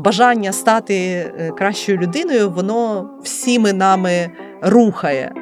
Бажання 0.00 0.52
стати 0.52 0.94
е, 0.94 1.50
кращою 1.50 1.98
людиною, 1.98 2.50
воно 2.50 3.10
всіми 3.22 3.72
нами 3.72 4.30
рухає. 4.62 5.32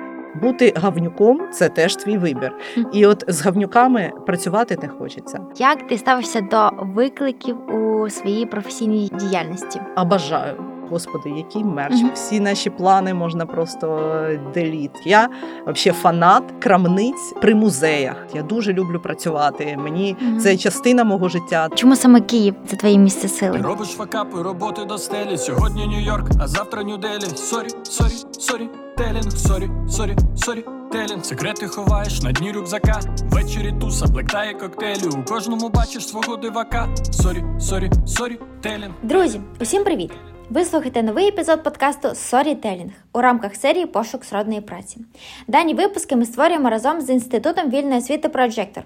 Бути 0.43 0.73
гавнюком 0.77 1.41
це 1.53 1.69
теж 1.69 1.97
твій 1.97 2.19
вибір. 2.19 2.53
І 2.93 3.07
от 3.07 3.25
з 3.29 3.43
гавнюками 3.43 4.13
працювати 4.27 4.79
не 4.83 4.89
хочеться. 4.89 5.41
Як 5.57 5.87
ти 5.87 5.99
ставишся 5.99 6.41
до 6.41 6.71
викликів 6.79 7.57
у 7.75 8.11
своїй 8.11 8.47
професійній 8.47 9.11
діяльності? 9.21 9.81
А 9.95 10.05
бажаю. 10.05 10.74
Господи, 10.91 11.31
який 11.31 11.65
мерч. 11.65 11.95
Мгм. 12.03 12.11
Всі 12.15 12.41
наші 12.41 12.71
плани 12.71 13.15
можна 13.15 13.47
просто 13.47 14.17
деліт. 14.55 14.91
Я 15.05 15.29
взагалі 15.67 15.99
фанат 16.03 16.45
крамниць 16.61 17.35
при 17.43 17.55
музеях. 17.55 18.17
Я 18.35 18.43
дуже 18.43 18.73
люблю 18.73 19.01
працювати. 19.01 19.77
Мені 19.83 20.17
Мгм. 20.21 20.39
це 20.41 20.57
частина 20.57 21.05
мого 21.05 21.29
життя. 21.29 21.69
Чому 21.75 21.97
саме 21.97 22.21
Київ 22.21 22.55
це 22.67 22.77
твоє 22.77 22.99
місце 22.99 23.29
сили? 23.29 23.59
Робиш 23.59 23.89
факапи, 23.89 24.43
роботи 24.43 24.85
до 24.85 24.99
стелі. 24.99 25.37
Сьогодні 25.39 25.83
Нью-Йорк, 25.87 26.27
а 26.41 26.47
завтра 26.49 26.83
Нью-Делі. 26.83 27.37
Story, 27.37 27.69
story, 27.83 28.13
storytelling, 28.39 29.33
story, 29.33 29.71
story, 29.89 30.17
storytelling. 30.37 31.25
Секрети 31.25 31.67
ховаєш 31.67 32.23
на 32.23 32.33
дні 32.33 32.53
рюкзака. 32.53 33.01
Ввечері 33.31 33.75
туса, 33.81 34.07
black 34.07 34.33
tie, 34.33 34.55
коктейлі. 34.55 35.09
У 35.19 35.25
кожному 35.35 35.69
бачиш 35.69 36.09
свого 36.09 36.37
дивака. 36.37 36.89
Story, 37.11 37.45
story, 37.61 37.91
storytelling. 38.07 38.91
Друзі, 39.03 39.41
усім 39.61 39.85
привіт! 39.85 40.11
Ви 40.51 40.65
слухаєте 40.65 41.03
новий 41.03 41.29
епізод 41.29 41.63
подкасту 41.63 42.09
Storytelling 42.09 42.91
у 43.13 43.21
рамках 43.21 43.57
серії 43.57 43.87
Пошук 43.87 44.25
сродної 44.25 44.61
праці. 44.61 45.01
Дані 45.49 45.75
випуски 45.75 46.17
ми 46.17 46.25
створюємо 46.25 46.71
разом 46.71 47.01
з 47.01 47.11
Інститутом 47.11 47.71
вільної 47.71 47.99
освіти 47.99 48.29
Projector. 48.29 48.83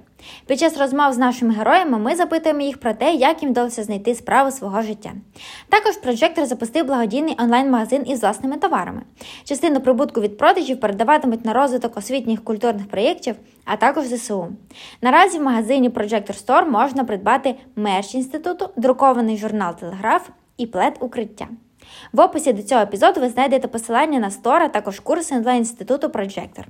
Під 0.47 0.59
час 0.59 0.79
розмов 0.79 1.12
з 1.12 1.19
нашими 1.19 1.55
героями 1.55 1.98
ми 1.98 2.17
запитуємо 2.17 2.61
їх 2.61 2.79
про 2.79 2.93
те, 2.93 3.15
як 3.15 3.43
їм 3.43 3.51
вдалося 3.51 3.83
знайти 3.83 4.15
справу 4.15 4.51
свого 4.51 4.83
життя. 4.83 5.11
Також 5.69 5.95
Projector 6.05 6.45
запустив 6.45 6.87
благодійний 6.87 7.37
онлайн-магазин 7.39 8.05
із 8.06 8.23
власними 8.23 8.56
товарами. 8.56 9.03
Частину 9.45 9.81
прибутку 9.81 10.20
від 10.20 10.39
продажів 10.39 10.81
передаватимуть 10.81 11.45
на 11.45 11.53
розвиток 11.53 11.97
освітніх 11.97 12.45
культурних 12.45 12.89
проєктів, 12.89 13.34
а 13.64 13.77
також 13.77 14.05
ЗСУ. 14.05 14.48
Наразі 15.03 15.39
в 15.39 15.42
магазині 15.42 15.91
Projector 15.91 16.47
Store 16.47 16.70
можна 16.70 17.05
придбати 17.05 17.55
мерч 17.77 18.14
інституту, 18.14 18.70
друкований 18.77 19.36
журнал 19.36 19.75
Телеграф 19.77 20.29
і 20.59 20.67
плед 20.67 20.97
укриття. 21.01 21.48
В 22.12 22.20
описі 22.20 22.53
до 22.53 22.62
цього 22.62 22.81
епізоду 22.81 23.20
ви 23.20 23.28
знайдете 23.28 23.69
посилання 23.69 24.19
на 24.19 24.31
стор, 24.31 24.62
а 24.62 24.69
також 24.69 25.01
курси 25.01 25.39
для 25.39 25.53
інституту 25.53 26.06
Projector. 26.06 26.64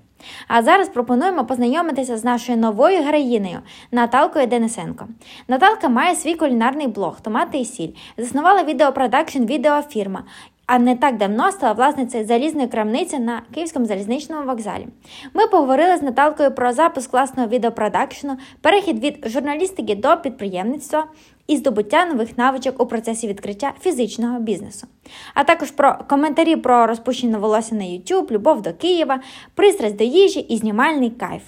А 0.48 0.62
зараз 0.62 0.88
пропонуємо 0.88 1.44
познайомитися 1.44 2.18
з 2.18 2.24
нашою 2.24 2.58
новою 2.58 3.02
героїнею 3.02 3.58
Наталкою 3.92 4.46
Денисенко. 4.46 5.08
Наталка 5.48 5.88
має 5.88 6.14
свій 6.14 6.34
кулінарний 6.34 6.86
блог 6.86 7.20
Томати 7.20 7.58
і 7.58 7.64
сіль, 7.64 7.92
заснувала 8.16 8.62
відеопродакшн 8.62 9.44
відеофірма. 9.44 10.24
А 10.68 10.78
не 10.78 10.96
так 10.96 11.16
давно 11.16 11.52
стала 11.52 11.72
власницею 11.72 12.26
залізної 12.26 12.68
крамниці 12.68 13.18
на 13.18 13.42
Київському 13.54 13.86
залізничному 13.86 14.46
вокзалі. 14.46 14.86
Ми 15.34 15.46
поговорили 15.46 15.96
з 15.96 16.02
Наталкою 16.02 16.50
про 16.50 16.72
запуск 16.72 17.12
власного 17.12 17.48
відеопродакшну, 17.48 18.36
перехід 18.60 18.98
від 18.98 19.28
журналістики 19.28 19.94
до 19.94 20.16
підприємництва 20.16 21.04
і 21.46 21.56
здобуття 21.56 22.06
нових 22.06 22.38
навичок 22.38 22.82
у 22.82 22.86
процесі 22.86 23.28
відкриття 23.28 23.72
фізичного 23.80 24.38
бізнесу, 24.38 24.86
а 25.34 25.44
також 25.44 25.70
про 25.70 25.98
коментарі 26.08 26.56
про 26.56 26.86
розпущене 26.86 27.38
волосся 27.38 27.74
на 27.74 27.84
YouTube, 27.84 28.30
любов 28.30 28.62
до 28.62 28.72
Києва, 28.72 29.20
пристрасть 29.54 29.96
до 29.96 30.04
їжі 30.04 30.40
і 30.40 30.56
знімальний 30.56 31.10
кайф. 31.10 31.42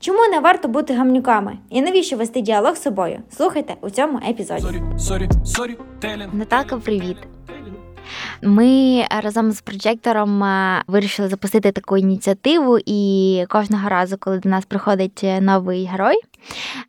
Чому 0.00 0.18
не 0.30 0.40
варто 0.40 0.68
бути 0.68 0.94
гамнюками? 0.94 1.58
І 1.70 1.82
навіщо 1.82 2.16
вести 2.16 2.40
діалог 2.40 2.76
з 2.76 2.82
собою? 2.82 3.18
Слухайте 3.36 3.74
у 3.80 3.90
цьому 3.90 4.20
епізоді. 4.28 4.62
Story, 4.62 4.82
story, 4.98 5.28
storytelling. 5.44 6.34
Наталка, 6.34 6.76
привіт! 6.76 7.16
Ми 8.42 9.04
разом 9.22 9.52
з 9.52 9.60
проджектором 9.60 10.44
е, 10.44 10.82
вирішили 10.86 11.28
запустити 11.28 11.72
таку 11.72 11.96
ініціативу, 11.96 12.78
і 12.86 13.44
кожного 13.48 13.88
разу, 13.88 14.16
коли 14.18 14.38
до 14.38 14.48
нас 14.48 14.64
приходить 14.64 15.20
е, 15.24 15.40
новий 15.40 15.84
герой, 15.84 16.16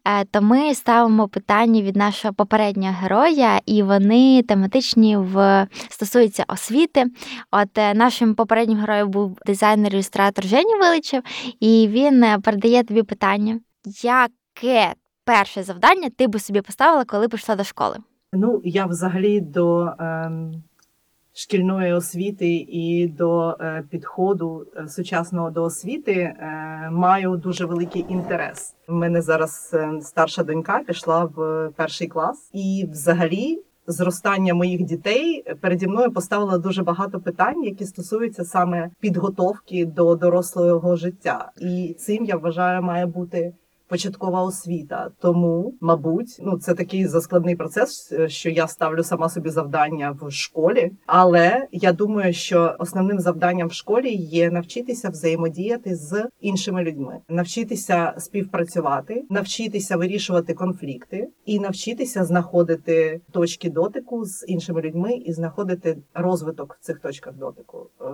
е, 0.05 0.25
то 0.25 0.41
ми 0.41 0.75
ставимо 0.75 1.27
питання 1.27 1.81
від 1.81 1.95
нашого 1.95 2.33
попереднього 2.33 2.95
героя, 3.01 3.59
і 3.65 3.83
вони 3.83 4.43
тематичні 4.43 5.17
в 5.17 5.67
стосуються 5.89 6.45
освіти. 6.47 7.05
От 7.51 7.77
е, 7.77 7.93
нашим 7.93 8.35
попереднім 8.35 8.77
героєм 8.77 9.09
був 9.09 9.37
дизайнер-ілюстратор 9.45 10.45
Жені 10.45 10.75
Виличев, 10.81 11.23
і 11.59 11.87
він 11.91 12.23
е, 12.23 12.39
передає 12.39 12.83
тобі 12.83 13.03
питання, 13.03 13.59
яке 14.03 14.93
перше 15.25 15.63
завдання 15.63 16.09
ти 16.17 16.27
би 16.27 16.39
собі 16.39 16.61
поставила, 16.61 17.05
коли 17.05 17.27
пішла 17.27 17.55
до 17.55 17.63
школи? 17.63 17.97
Ну, 18.33 18.61
я 18.63 18.85
взагалі 18.85 19.41
до 19.41 19.89
ем, 19.99 20.63
шкільної 21.37 21.93
освіти 21.93 22.47
і 22.69 23.07
до 23.07 23.49
е, 23.49 23.83
підходу 23.89 24.65
е, 24.75 24.87
сучасного 24.87 25.49
до 25.49 25.63
освіти 25.63 26.13
е, 26.13 26.89
маю 26.91 27.37
дуже 27.37 27.65
великий 27.65 28.05
інтерес. 28.09 28.75
У 28.87 28.93
мене 28.93 29.21
зараз 29.21 29.75
старша 30.01 30.43
донька 30.43 30.79
пішла 30.87 31.23
в 31.35 31.69
перший 31.75 32.07
клас, 32.07 32.49
і 32.53 32.87
взагалі. 32.91 33.63
Зростання 33.89 34.53
моїх 34.53 34.83
дітей 34.83 35.43
переді 35.61 35.87
мною 35.87 36.11
поставило 36.11 36.57
дуже 36.57 36.83
багато 36.83 37.19
питань, 37.19 37.63
які 37.63 37.85
стосуються 37.85 38.43
саме 38.43 38.89
підготовки 38.99 39.85
до 39.85 40.15
дорослого 40.15 40.95
життя, 40.95 41.51
і 41.61 41.95
цим 41.99 42.25
я 42.25 42.37
вважаю 42.37 42.81
має 42.81 43.05
бути 43.05 43.53
початкова 43.87 44.43
освіта. 44.43 45.11
Тому, 45.19 45.73
мабуть, 45.81 46.37
ну 46.39 46.57
це 46.57 46.73
такий 46.73 47.07
заскладний 47.07 47.55
процес, 47.55 48.13
що 48.27 48.49
я 48.49 48.67
ставлю 48.67 49.03
сама 49.03 49.29
собі 49.29 49.49
завдання 49.49 50.17
в 50.21 50.31
школі. 50.31 50.91
Але 51.05 51.67
я 51.71 51.93
думаю, 51.93 52.33
що 52.33 52.75
основним 52.79 53.19
завданням 53.19 53.67
в 53.67 53.73
школі 53.73 54.13
є 54.13 54.51
навчитися 54.51 55.09
взаємодіяти 55.09 55.95
з 55.95 56.29
іншими 56.41 56.83
людьми, 56.83 57.19
навчитися 57.29 58.13
співпрацювати, 58.17 59.23
навчитися 59.29 59.97
вирішувати 59.97 60.53
конфлікти 60.53 61.29
і 61.45 61.59
навчитися 61.59 62.25
знаходити 62.25 63.21
точки 63.31 63.69
дотику 63.69 64.25
з 64.25 64.45
іншими 64.47 64.81
людьми 64.81 65.13
і 65.13 65.33
знаходити 65.33 65.97
розвиток 66.13 66.77
в 66.81 66.85
цих 66.85 66.99
точках 66.99 67.33
дотику. 67.33 67.89
Е, 68.01 68.05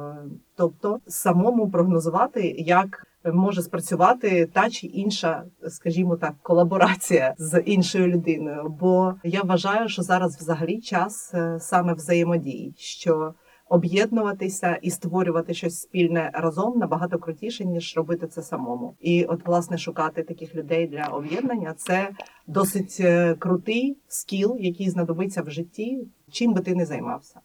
Тобто 0.56 1.00
самому 1.08 1.70
прогнозувати, 1.70 2.56
як 2.58 3.08
може 3.26 3.62
спрацювати 3.62 4.50
та 4.54 4.70
чи 4.70 4.88
інша, 4.88 5.44
скажімо 5.68 6.16
так, 6.16 6.34
колаборація 6.42 7.34
з 7.38 7.62
іншою 7.66 8.08
людиною. 8.08 8.76
Бо 8.80 9.14
я 9.24 9.42
вважаю, 9.42 9.90
що 9.90 10.02
зараз 10.02 10.38
взагалі 10.38 10.82
час 10.82 11.32
е, 11.34 11.58
саме 11.60 11.94
взаємодії, 11.94 12.74
що 12.78 13.34
об'єднуватися 13.70 14.80
і 14.82 14.90
створювати 14.90 15.54
щось 15.54 15.82
спільне 15.82 16.32
разом 16.34 16.78
набагато 16.78 17.20
крутіше 17.20 17.66
ніж 17.66 17.94
робити 17.98 18.28
це 18.28 18.42
самому. 18.42 18.96
І 19.00 19.24
от 19.24 19.46
власне 19.46 19.78
шукати 19.78 20.24
таких 20.24 20.56
людей 20.56 20.88
для 20.88 21.04
об'єднання 21.04 21.74
це 21.78 22.10
досить 22.48 22.98
е, 23.00 23.36
крутий 23.40 23.98
скіл, 24.08 24.58
який 24.60 24.90
знадобиться 24.90 25.42
в 25.42 25.50
житті, 25.50 26.08
чим 26.32 26.54
би 26.54 26.62
ти 26.62 26.76
не 26.76 26.86
займався. 26.86 27.40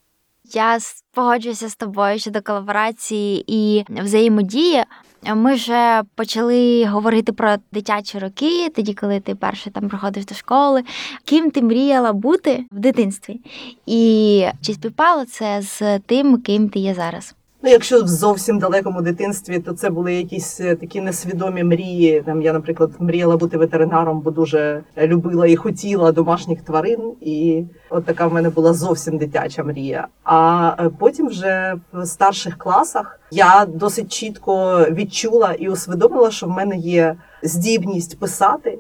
Я 0.44 0.78
погоджуюся 1.12 1.68
з 1.68 1.76
тобою 1.76 2.18
щодо 2.18 2.42
колаборації 2.42 3.44
і 3.46 3.84
взаємодії. 3.88 4.84
Ми 5.34 5.54
вже 5.54 6.02
почали 6.14 6.86
говорити 6.86 7.32
про 7.32 7.56
дитячі 7.72 8.18
роки, 8.18 8.68
тоді, 8.68 8.94
коли 8.94 9.20
ти 9.20 9.34
перше 9.34 9.70
там 9.70 9.88
приходиш 9.88 10.24
до 10.24 10.34
школи. 10.34 10.82
Ким 11.24 11.50
ти 11.50 11.62
мріяла 11.62 12.12
бути 12.12 12.64
в 12.72 12.78
дитинстві? 12.78 13.40
І 13.86 14.46
чи 14.62 14.74
співпало 14.74 15.24
це 15.24 15.62
з 15.62 15.98
тим, 15.98 16.42
ким 16.42 16.68
ти 16.68 16.78
є 16.78 16.94
зараз? 16.94 17.34
Ну, 17.62 17.70
якщо 17.70 18.02
в 18.02 18.08
зовсім 18.08 18.58
далекому 18.58 19.02
дитинстві, 19.02 19.58
то 19.58 19.72
це 19.72 19.90
були 19.90 20.14
якісь 20.14 20.60
е, 20.60 20.76
такі 20.76 21.00
несвідомі 21.00 21.64
мрії. 21.64 22.22
Там 22.26 22.42
я, 22.42 22.52
наприклад, 22.52 22.90
мріяла 22.98 23.36
бути 23.36 23.58
ветеринаром, 23.58 24.20
бо 24.20 24.30
дуже 24.30 24.82
любила 24.98 25.46
і 25.46 25.56
хотіла 25.56 26.12
домашніх 26.12 26.62
тварин. 26.62 27.12
І 27.20 27.64
от 27.90 28.04
така 28.04 28.26
в 28.26 28.32
мене 28.32 28.50
була 28.50 28.72
зовсім 28.72 29.18
дитяча 29.18 29.64
мрія. 29.64 30.08
А 30.24 30.74
е, 30.78 30.90
потім, 30.98 31.28
вже 31.28 31.74
в 31.92 32.06
старших 32.06 32.58
класах, 32.58 33.20
я 33.30 33.66
досить 33.68 34.12
чітко 34.12 34.84
відчула 34.90 35.52
і 35.52 35.68
усвідомила, 35.68 36.30
що 36.30 36.46
в 36.46 36.50
мене 36.50 36.76
є 36.76 37.16
здібність 37.42 38.18
писати. 38.18 38.78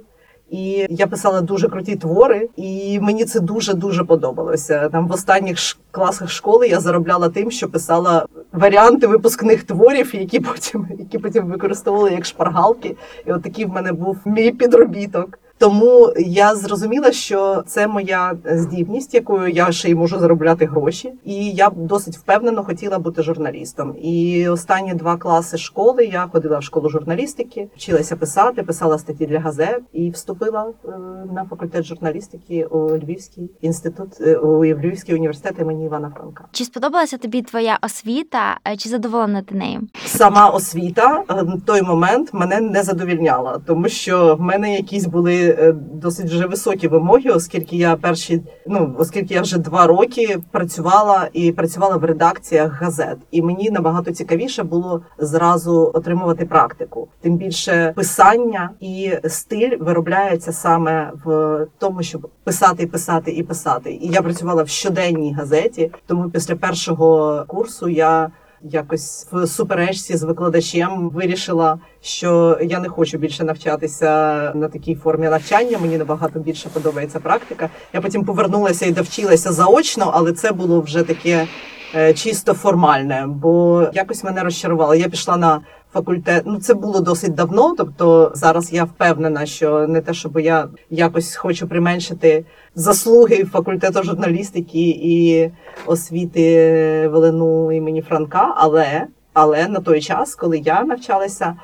І 0.50 0.86
я 0.90 1.06
писала 1.06 1.40
дуже 1.40 1.68
круті 1.68 1.96
твори, 1.96 2.48
і 2.56 3.00
мені 3.00 3.24
це 3.24 3.40
дуже 3.40 3.74
дуже 3.74 4.04
подобалося. 4.04 4.88
Там 4.88 5.08
в 5.08 5.12
останніх 5.12 5.58
класах 5.90 6.30
школи 6.30 6.68
я 6.68 6.80
заробляла 6.80 7.28
тим, 7.28 7.50
що 7.50 7.68
писала 7.68 8.26
варіанти 8.52 9.06
випускних 9.06 9.64
творів, 9.64 10.14
які 10.14 10.40
потім 10.40 10.88
які 10.98 11.18
потім 11.18 11.46
використовували 11.46 12.10
як 12.10 12.24
шпаргалки. 12.24 12.96
І 13.26 13.32
от 13.32 13.42
такий 13.42 13.64
в 13.64 13.68
мене 13.68 13.92
був 13.92 14.18
мій 14.24 14.50
підробіток. 14.50 15.38
Тому 15.58 16.12
я 16.18 16.54
зрозуміла, 16.54 17.12
що 17.12 17.62
це 17.66 17.86
моя 17.86 18.32
здібність, 18.44 19.14
якою 19.14 19.48
я 19.48 19.72
ще 19.72 19.90
й 19.90 19.94
можу 19.94 20.18
заробляти 20.18 20.66
гроші. 20.66 21.12
І 21.24 21.50
я 21.50 21.70
досить 21.76 22.16
впевнено 22.16 22.64
хотіла 22.64 22.98
бути 22.98 23.22
журналістом. 23.22 23.94
І 24.02 24.48
останні 24.48 24.94
два 24.94 25.16
класи 25.16 25.58
школи 25.58 26.04
я 26.04 26.26
ходила 26.32 26.58
в 26.58 26.62
школу 26.62 26.88
журналістики, 26.88 27.68
вчилася 27.76 28.16
писати, 28.16 28.62
писала 28.62 28.98
статті 28.98 29.26
для 29.26 29.40
газет 29.40 29.82
і 29.92 30.10
вступила 30.10 30.66
е, 30.84 30.88
на 31.34 31.46
факультет 31.50 31.84
журналістики 31.84 32.64
у 32.64 32.96
Львівський 32.96 33.50
інститут 33.60 34.08
е, 34.20 34.36
у 34.36 34.64
Львівський 34.64 35.14
університет 35.14 35.54
імені 35.60 35.84
Івана 35.84 36.12
Франка. 36.16 36.44
Чи 36.52 36.64
сподобалася 36.64 37.18
тобі 37.18 37.42
твоя 37.42 37.78
освіта, 37.82 38.58
е, 38.68 38.76
чи 38.76 38.88
задоволена 38.88 39.42
ти 39.42 39.54
нею? 39.54 39.80
Сама 40.06 40.48
освіта 40.48 41.24
на 41.28 41.60
той 41.66 41.82
момент 41.82 42.34
мене 42.34 42.60
не 42.60 42.82
задовільняла, 42.82 43.60
тому 43.66 43.88
що 43.88 44.36
в 44.36 44.40
мене 44.40 44.76
якісь 44.76 45.06
були 45.06 45.47
е, 45.48 45.72
досить 45.92 46.26
вже 46.26 46.46
високі 46.46 46.88
вимоги, 46.88 47.30
оскільки 47.30 47.76
я 47.76 47.96
перші, 47.96 48.42
ну 48.66 48.94
оскільки 48.98 49.34
я 49.34 49.40
вже 49.40 49.58
два 49.58 49.86
роки 49.86 50.38
працювала 50.50 51.28
і 51.32 51.52
працювала 51.52 51.96
в 51.96 52.04
редакціях 52.04 52.82
газет, 52.82 53.18
і 53.30 53.42
мені 53.42 53.70
набагато 53.70 54.12
цікавіше 54.12 54.62
було 54.62 55.02
зразу 55.18 55.90
отримувати 55.94 56.44
практику. 56.44 57.08
Тим 57.20 57.36
більше 57.36 57.92
писання 57.96 58.70
і 58.80 59.12
стиль 59.28 59.76
виробляється 59.80 60.52
саме 60.52 61.12
в 61.24 61.66
тому, 61.78 62.02
щоб 62.02 62.28
писати, 62.44 62.86
писати 62.86 63.30
і 63.30 63.42
писати. 63.42 63.92
І 63.92 64.08
я 64.08 64.22
працювала 64.22 64.62
в 64.62 64.68
щоденній 64.68 65.34
газеті, 65.34 65.90
тому 66.06 66.30
після 66.30 66.56
першого 66.56 67.44
курсу 67.48 67.88
я 67.88 68.30
якось 68.62 69.26
в 69.32 69.46
суперечці 69.46 70.16
з 70.16 70.22
викладачем 70.22 71.10
вирішила, 71.10 71.78
що 72.00 72.58
я 72.62 72.80
не 72.80 72.88
хочу 72.88 73.18
більше 73.18 73.44
навчатися 73.44 74.08
на 74.54 74.68
такій 74.68 74.94
формі 74.94 75.28
навчання. 75.28 75.78
Мені 75.78 75.98
набагато 75.98 76.38
більше 76.40 76.68
подобається 76.68 77.20
практика. 77.20 77.70
Я 77.92 78.00
потім 78.00 78.24
повернулася 78.24 78.86
і 78.86 78.90
довчилася 78.90 79.52
заочно, 79.52 80.10
але 80.14 80.32
це 80.32 80.52
було 80.52 80.80
вже 80.80 81.02
таке 81.02 81.46
е, 81.94 82.14
чисто 82.14 82.54
формальне, 82.54 83.24
бо 83.28 83.86
якось 83.92 84.24
мене 84.24 84.42
розчарувало. 84.42 84.94
Я 84.94 85.08
пішла 85.08 85.36
на 85.36 85.60
факультет. 85.92 86.42
Ну 86.46 86.58
це 86.58 86.74
було 86.74 87.00
досить 87.00 87.34
давно. 87.34 87.74
Тобто 87.78 88.32
зараз 88.34 88.72
я 88.72 88.84
впевнена, 88.84 89.46
що 89.46 89.86
не 89.86 90.00
те, 90.00 90.14
щоб 90.14 90.38
я 90.38 90.68
якось 90.90 91.36
хочу 91.36 91.68
применшити 91.68 92.44
заслуги 92.74 93.44
факультету 93.44 94.02
журналістики 94.02 94.88
і 95.02 95.50
освіти 95.86 97.08
Велину 97.08 97.72
імені 97.72 98.02
Франка, 98.02 98.54
але 98.56 99.06
але 99.32 99.68
на 99.68 99.80
той 99.80 100.00
час, 100.00 100.34
коли 100.34 100.58
я 100.58 100.84
навчалася, 100.84 101.56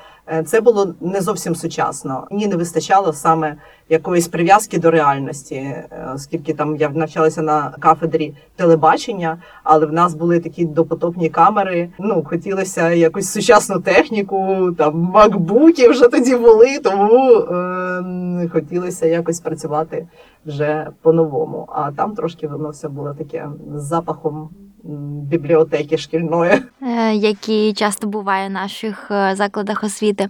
це 0.45 0.61
було 0.61 0.93
не 1.01 1.21
зовсім 1.21 1.55
сучасно. 1.55 2.27
Мені 2.31 2.47
не 2.47 2.55
вистачало 2.55 3.13
саме 3.13 3.55
якоїсь 3.89 4.27
прив'язки 4.27 4.79
до 4.79 4.91
реальності, 4.91 5.55
е, 5.55 6.11
оскільки 6.15 6.53
там 6.53 6.75
я 6.75 6.89
навчалася 6.89 7.41
на 7.41 7.73
кафедрі 7.79 8.33
телебачення, 8.55 9.37
але 9.63 9.85
в 9.85 9.93
нас 9.93 10.13
були 10.13 10.39
такі 10.39 10.65
допотопні 10.65 11.29
камери. 11.29 11.89
Ну 11.99 12.23
хотілося 12.29 12.91
якусь 12.91 13.29
сучасну 13.31 13.79
техніку, 13.79 14.69
там 14.77 14.99
макбуки 14.99 15.89
вже 15.89 16.07
тоді 16.07 16.35
були, 16.35 16.79
тому 16.79 17.35
е, 17.35 18.49
хотілося 18.53 19.05
якось 19.05 19.39
працювати 19.39 20.07
вже 20.45 20.87
по-новому. 21.01 21.67
А 21.71 21.91
там 21.91 22.15
трошки 22.15 22.47
воно 22.47 22.69
все 22.69 22.89
було 22.89 23.13
таке 23.13 23.49
з 23.75 23.83
запахом 23.83 24.49
бібліотеки 25.29 25.97
шкільної. 25.97 26.61
Е, 26.81 27.15
Які 27.15 27.73
часто 27.73 28.07
буває 28.07 28.47
в 28.47 28.51
наших 28.51 29.11
е, 29.11 29.35
закладах 29.35 29.83
освіти. 29.83 30.29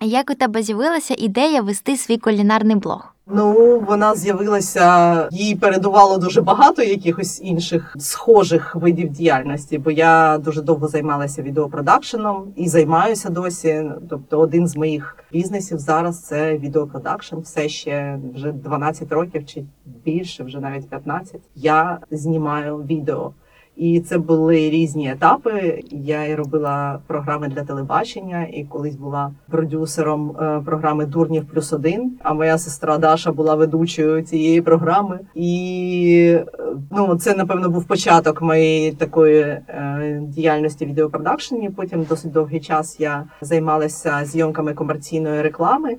Як 0.00 0.30
у 0.30 0.34
тебе 0.34 0.62
з'явилася 0.62 1.14
ідея 1.18 1.62
вести 1.62 1.96
свій 1.96 2.18
кулінарний 2.18 2.76
блог? 2.76 3.12
Ну, 3.28 3.80
вона 3.86 4.14
з'явилася, 4.14 5.28
їй 5.32 5.56
передувало 5.56 6.18
дуже 6.18 6.40
багато 6.42 6.82
якихось 6.82 7.40
інших 7.42 7.96
схожих 7.98 8.76
видів 8.76 9.08
діяльності, 9.08 9.78
бо 9.78 9.90
я 9.90 10.38
дуже 10.38 10.62
довго 10.62 10.88
займалася 10.88 11.42
відеопродакшеном 11.42 12.52
і 12.56 12.68
займаюся 12.68 13.30
досі. 13.30 13.90
Тобто, 14.10 14.38
один 14.38 14.68
з 14.68 14.76
моїх 14.76 15.16
бізнесів 15.32 15.78
зараз 15.78 16.22
це 16.22 16.58
відеопродакшн. 16.58 17.36
Все 17.36 17.68
ще 17.68 18.18
вже 18.34 18.52
12 18.52 19.12
років 19.12 19.46
чи 19.46 19.64
більше, 19.84 20.44
вже 20.44 20.60
навіть 20.60 20.88
15. 20.88 21.40
Я 21.54 21.98
знімаю 22.10 22.76
відео. 22.76 23.32
І 23.76 24.00
це 24.00 24.18
були 24.18 24.70
різні 24.70 25.10
етапи. 25.10 25.82
Я 25.90 26.24
і 26.24 26.34
робила 26.34 26.98
програми 27.06 27.48
для 27.48 27.62
телебачення, 27.62 28.46
і 28.52 28.64
колись 28.64 28.96
була 28.96 29.32
продюсером 29.50 30.30
е, 30.30 30.62
програми 30.64 31.06
Дурнів 31.06 31.46
плюс 31.52 31.72
один. 31.72 32.18
А 32.22 32.34
моя 32.34 32.58
сестра 32.58 32.98
Даша 32.98 33.32
була 33.32 33.54
ведучою 33.54 34.22
цієї 34.22 34.60
програми. 34.60 35.20
І 35.34 36.38
е, 36.38 36.46
ну 36.90 37.16
це 37.16 37.34
напевно 37.34 37.70
був 37.70 37.84
початок 37.84 38.42
моєї 38.42 38.92
такої 38.92 39.40
е, 39.42 40.22
діяльності 40.22 40.86
відеопродакшені. 40.86 41.70
Потім 41.70 42.06
досить 42.08 42.32
довгий 42.32 42.60
час 42.60 43.00
я 43.00 43.24
займалася 43.40 44.24
зйомками 44.24 44.74
комерційної 44.74 45.42
реклами. 45.42 45.96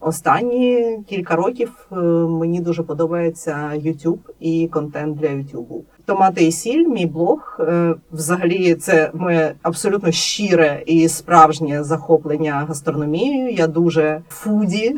Останні 0.00 0.98
кілька 1.08 1.36
років 1.36 1.86
е, 1.92 1.96
мені 2.26 2.60
дуже 2.60 2.82
подобається 2.82 3.72
YouTube 3.74 4.18
і 4.40 4.68
контент 4.72 5.18
для 5.18 5.28
YouTube. 5.28 5.80
Томати 6.04 6.44
і 6.44 6.52
сіль, 6.52 6.88
мій 6.88 7.06
блог. 7.06 7.56
е, 7.60 7.94
Взагалі, 8.12 8.74
це 8.74 9.10
моє 9.14 9.54
абсолютно 9.62 10.10
щире 10.12 10.82
і 10.86 11.08
справжнє 11.08 11.84
захоплення 11.84 12.52
гастрономією. 12.68 13.50
Я 13.50 13.66
дуже 13.66 14.20
фуді. 14.28 14.96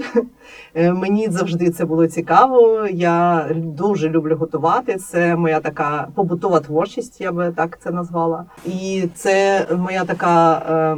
Е, 0.75 0.93
Мені 0.93 1.29
завжди 1.31 1.71
це 1.71 1.85
було 1.85 2.07
цікаво. 2.07 2.87
Я 2.93 3.49
дуже 3.55 4.09
люблю 4.09 4.37
готувати. 4.37 4.97
Це 4.97 5.37
моя 5.37 5.61
така 5.61 6.09
побутова 6.15 6.61
творчість, 6.61 7.21
я 7.21 7.33
би 7.33 7.53
так 7.57 7.79
це 7.83 7.91
назвала. 7.91 8.45
І 8.67 9.05
це 9.15 9.67
моя 9.79 10.05
така. 10.05 10.97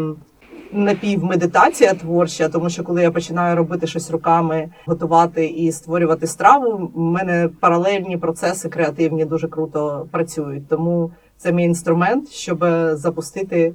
Напівмедитація 0.72 1.94
творча, 1.94 2.48
тому 2.48 2.70
що 2.70 2.84
коли 2.84 3.02
я 3.02 3.10
починаю 3.10 3.56
робити 3.56 3.86
щось 3.86 4.10
руками, 4.10 4.68
готувати 4.86 5.46
і 5.46 5.72
створювати 5.72 6.26
страву, 6.26 6.90
в 6.94 7.00
мене 7.00 7.48
паралельні 7.60 8.16
процеси 8.16 8.68
креативні 8.68 9.24
дуже 9.24 9.48
круто 9.48 10.06
працюють. 10.10 10.68
Тому 10.68 11.12
це 11.36 11.52
мій 11.52 11.64
інструмент, 11.64 12.30
щоб 12.30 12.64
запустити 12.92 13.72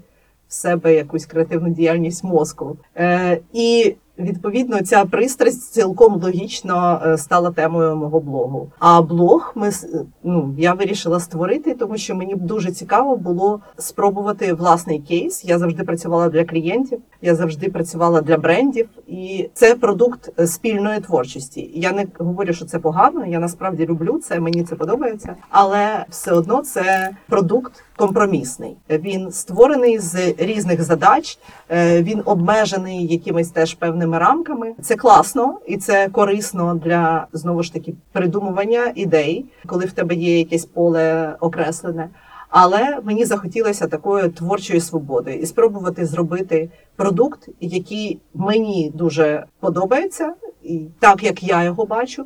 в 0.47 0.53
себе 0.53 0.93
якусь 0.93 1.25
креативну 1.25 1.69
діяльність 1.69 2.23
мозку. 2.23 2.77
Е, 2.97 3.39
і 3.53 3.95
відповідно 4.19 4.81
ця 4.81 5.05
пристрасть 5.05 5.73
цілком 5.73 6.21
логічно 6.21 7.01
е, 7.05 7.17
стала 7.17 7.51
темою 7.51 7.95
мого 7.95 8.19
блогу. 8.19 8.71
А 8.79 9.01
блог 9.01 9.51
ми 9.55 9.69
ну 10.23 10.55
я 10.57 10.73
вирішила 10.73 11.19
створити, 11.19 11.73
тому 11.73 11.97
що 11.97 12.15
мені 12.15 12.35
дуже 12.35 12.71
цікаво 12.71 13.15
було 13.15 13.59
спробувати 13.77 14.53
власний 14.53 14.99
кейс. 14.99 15.45
Я 15.45 15.59
завжди 15.59 15.83
працювала 15.83 16.29
для 16.29 16.45
клієнтів, 16.45 16.99
я 17.21 17.35
завжди 17.35 17.69
працювала 17.69 18.21
для 18.21 18.37
брендів, 18.37 18.89
і 19.07 19.49
це 19.53 19.75
продукт 19.75 20.39
е, 20.39 20.47
спільної 20.47 20.99
творчості. 20.99 21.71
Я 21.73 21.91
не 21.91 22.07
говорю, 22.19 22.53
що 22.53 22.65
це 22.65 22.79
погано. 22.79 23.25
Я 23.25 23.39
насправді 23.39 23.85
люблю 23.85 24.19
це, 24.23 24.39
мені 24.39 24.63
це 24.63 24.75
подобається, 24.75 25.35
але 25.49 26.05
все 26.09 26.31
одно 26.31 26.61
це 26.61 27.15
продукт 27.27 27.84
компромісний. 27.95 28.77
Він 28.89 29.31
створений 29.31 29.99
з 29.99 30.33
різних 30.37 30.83
задач, 30.83 31.39
е, 31.69 32.03
він 32.03 32.21
обмежений 32.25 33.07
якимись 33.07 33.49
теж 33.49 33.73
певними 33.73 34.19
рамками. 34.19 34.73
Це 34.81 34.95
класно 34.95 35.59
і 35.67 35.77
це 35.77 36.09
корисно 36.09 36.75
для 36.85 37.27
знову 37.33 37.63
ж 37.63 37.73
таки 37.73 37.93
придумування 38.11 38.91
ідей, 38.95 39.45
коли 39.65 39.85
в 39.85 39.91
тебе 39.91 40.15
є 40.15 40.37
якесь 40.39 40.65
поле 40.65 41.35
окреслене. 41.39 42.09
Але 42.49 42.99
мені 43.03 43.25
захотілося 43.25 43.87
такої 43.87 44.29
творчої 44.29 44.81
свободи 44.81 45.33
і 45.33 45.45
спробувати 45.45 46.05
зробити 46.05 46.69
продукт, 46.95 47.49
який 47.59 48.19
мені 48.33 48.91
дуже 48.93 49.45
подобається, 49.59 50.33
і 50.63 50.81
так 50.99 51.23
як 51.23 51.43
я 51.43 51.63
його 51.63 51.85
бачу, 51.85 52.25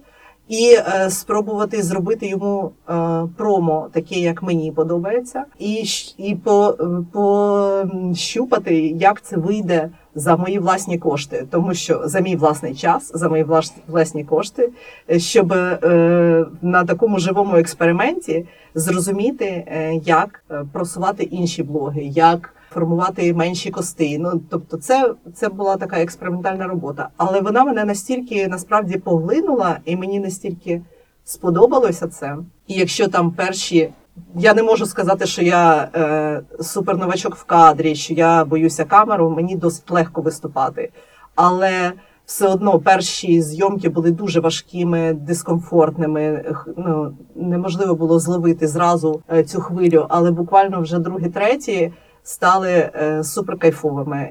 і 0.50 0.74
е, 0.74 1.10
спробувати 1.10 1.84
зробити 1.84 2.28
йому 2.28 2.72
е, 2.90 2.94
промо 3.38 3.88
таке, 3.92 4.16
як 4.16 4.44
мені 4.44 4.72
подобається, 4.72 5.44
і, 5.60 5.84
і 6.18 6.36
по, 6.36 6.78
пощупати, 7.14 8.76
як 8.88 9.22
це 9.22 9.38
вийде 9.38 9.90
за 10.16 10.38
мої 10.38 10.60
власні 10.60 10.98
кошти, 10.98 11.48
тому 11.52 11.74
що 11.74 12.02
за 12.06 12.20
мій 12.20 12.36
власний 12.36 12.76
час, 12.76 13.12
за 13.14 13.30
мої 13.30 13.46
власні 13.88 14.24
кошти, 14.24 14.70
щоб 15.18 15.54
е, 15.54 16.46
на 16.62 16.86
такому 16.86 17.20
живому 17.20 17.56
експерименті 17.56 18.46
зрозуміти, 18.76 19.66
як 20.06 20.44
просувати 20.74 21.24
інші 21.24 21.64
блоги, 21.64 22.04
як 22.04 22.54
формувати 22.72 23.34
менші 23.34 23.72
кости. 23.72 24.18
Ну 24.20 24.42
тобто, 24.50 24.78
це, 24.78 25.14
це 25.34 25.50
була 25.50 25.78
така 25.78 26.02
експериментальна 26.02 26.68
робота. 26.68 27.10
Але 27.18 27.42
вона 27.42 27.64
мене 27.64 27.86
настільки 27.86 28.48
насправді 28.48 28.98
поглинула, 28.98 29.80
і 29.86 29.96
мені 29.96 30.20
настільки 30.20 30.82
сподобалося 31.24 32.08
це. 32.08 32.38
І 32.68 32.74
якщо 32.74 33.08
там 33.08 33.32
перші. 33.32 33.90
Я 34.36 34.54
не 34.54 34.64
можу 34.64 34.86
сказати, 34.86 35.26
що 35.26 35.42
я 35.42 35.90
е, 35.96 36.42
суперновачок 36.60 37.36
в 37.36 37.44
кадрі, 37.44 37.96
що 37.96 38.14
я 38.14 38.46
боюся 38.46 38.86
камеру, 38.86 39.30
мені 39.30 39.56
досить 39.56 39.92
легко 39.92 40.22
виступати. 40.22 40.92
Але 41.36 41.92
все 42.26 42.48
одно 42.48 42.80
перші 42.80 43.42
зйомки 43.42 43.90
були 43.90 44.12
дуже 44.12 44.40
важкими, 44.40 45.14
дискомфортними. 45.14 46.56
Ну 46.78 47.14
неможливо 47.36 47.96
було 47.96 48.20
зловити 48.20 48.68
зразу 48.68 49.22
е, 49.34 49.44
цю 49.44 49.62
хвилю, 49.62 50.06
але 50.10 50.32
буквально 50.32 50.82
вже 50.82 51.00
другі, 51.00 51.30
треті 51.30 51.92
стали 52.30 52.70
е, 52.70 53.24
супер. 53.24 53.58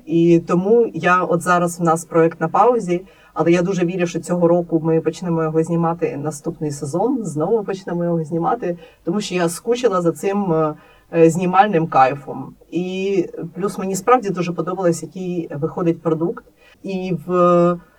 І 0.06 0.42
тому 0.46 0.90
я 0.94 1.22
от 1.22 1.42
зараз 1.42 1.80
в 1.80 1.82
нас 1.82 2.04
проект 2.04 2.40
на 2.40 2.48
паузі. 2.48 3.04
Але 3.34 3.52
я 3.52 3.62
дуже 3.62 3.86
вірю, 3.86 4.06
що 4.06 4.20
цього 4.20 4.48
року 4.48 4.80
ми 4.84 5.00
почнемо 5.00 5.42
його 5.42 5.62
знімати 5.62 6.16
наступний 6.16 6.70
сезон. 6.70 7.24
Знову 7.24 7.64
почнемо 7.64 8.04
його 8.04 8.24
знімати, 8.24 8.78
тому 9.04 9.20
що 9.20 9.34
я 9.34 9.48
скучила 9.48 10.02
за 10.02 10.12
цим 10.12 10.52
е, 10.52 10.74
е, 11.14 11.30
знімальним 11.30 11.86
кайфом. 11.86 12.54
І 12.70 13.24
плюс 13.54 13.78
мені 13.78 13.96
справді 13.96 14.30
дуже 14.30 14.52
подобалось, 14.52 15.02
який 15.02 15.50
виходить 15.54 16.02
продукт. 16.02 16.44
І 16.82 17.14
в 17.26 17.32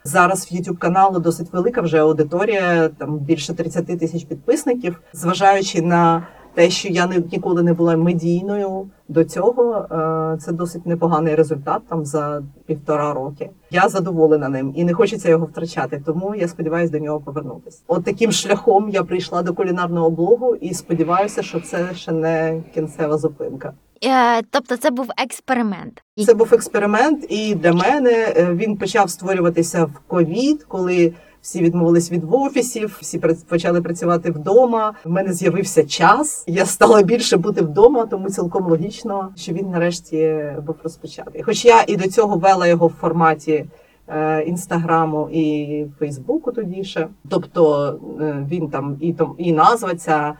зараз 0.04 0.52
в 0.52 0.56
YouTube 0.56 0.78
каналу 0.78 1.20
досить 1.20 1.54
велика 1.54 1.82
вже 1.82 2.00
аудиторія, 2.00 2.90
там 2.90 3.18
більше 3.18 3.54
30 3.54 4.00
тисяч 4.00 4.24
підписників, 4.24 5.02
зважаючи 5.14 5.82
на 5.82 6.28
те, 6.54 6.70
що 6.70 6.88
я 6.88 7.08
не 7.08 7.24
ніколи 7.32 7.64
не 7.64 7.74
була 7.74 7.98
медійною 7.98 8.90
до 9.08 9.24
цього, 9.24 9.88
е, 9.92 10.38
це 10.42 10.52
досить 10.52 10.86
непоганий 10.86 11.36
результат 11.36 11.82
там 11.90 12.06
за 12.06 12.44
півтора 12.66 13.14
роки. 13.14 13.50
Я 13.72 13.90
задоволена 13.90 14.50
ним 14.50 14.74
і 14.76 14.84
не 14.84 14.94
хочеться 14.94 15.30
його 15.30 15.46
втрачати, 15.46 16.02
тому 16.06 16.36
я 16.36 16.48
сподіваюся 16.48 16.92
до 16.92 17.00
нього 17.00 17.20
повернутися. 17.20 17.84
От 17.88 18.04
таким 18.04 18.32
шляхом 18.32 18.90
я 18.90 19.04
прийшла 19.04 19.42
до 19.42 19.54
кулінарного 19.54 20.10
блогу 20.10 20.56
і 20.56 20.74
сподіваюся, 20.74 21.42
що 21.42 21.60
це 21.60 21.88
ще 21.96 22.12
не 22.12 22.64
кінцева 22.74 23.18
зупинка. 23.18 23.74
Е, 24.06 24.42
тобто 24.52 24.78
це 24.78 24.92
був 24.92 25.08
експеримент. 25.18 26.04
Це 26.26 26.34
був 26.34 26.54
експеримент, 26.54 27.26
і 27.30 27.56
для 27.56 27.74
мене 27.74 28.12
е, 28.12 28.54
він 28.54 28.78
почав 28.78 29.10
створюватися 29.10 29.86
в 29.86 30.00
ковід, 30.08 30.64
коли 30.64 31.14
всі 31.42 31.62
відмовились 31.62 32.12
від 32.12 32.24
офісів, 32.32 32.98
всі 33.02 33.22
почали 33.50 33.82
працювати 33.82 34.32
вдома. 34.32 34.94
В 35.04 35.10
мене 35.10 35.34
з'явився 35.34 35.84
час. 35.84 36.44
Я 36.48 36.66
стала 36.66 37.02
більше 37.02 37.38
бути 37.38 37.62
вдома, 37.62 38.06
тому 38.06 38.30
цілком 38.30 38.68
логічно, 38.68 39.30
що 39.36 39.54
він 39.54 39.70
нарешті 39.70 40.44
був 40.66 40.76
розпочатий. 40.84 41.44
Хоч 41.44 41.66
я 41.66 41.84
і 41.88 41.96
до 41.96 42.08
цього 42.10 42.38
вела 42.38 42.68
його 42.68 42.88
в 42.88 42.94
форматі. 43.02 43.66
е, 44.08 44.44
Інстаграму 44.44 45.30
і 45.32 45.86
Фейсбуку 46.00 46.52
тоді 46.52 46.84
ще. 46.84 47.08
Тобто 47.30 47.90
е, 48.22 48.46
він 48.52 48.70
там 48.70 48.98
і 49.02 49.14
там 49.14 49.36
і 49.38 49.52
назва 49.52 49.96
ця, 49.96 50.34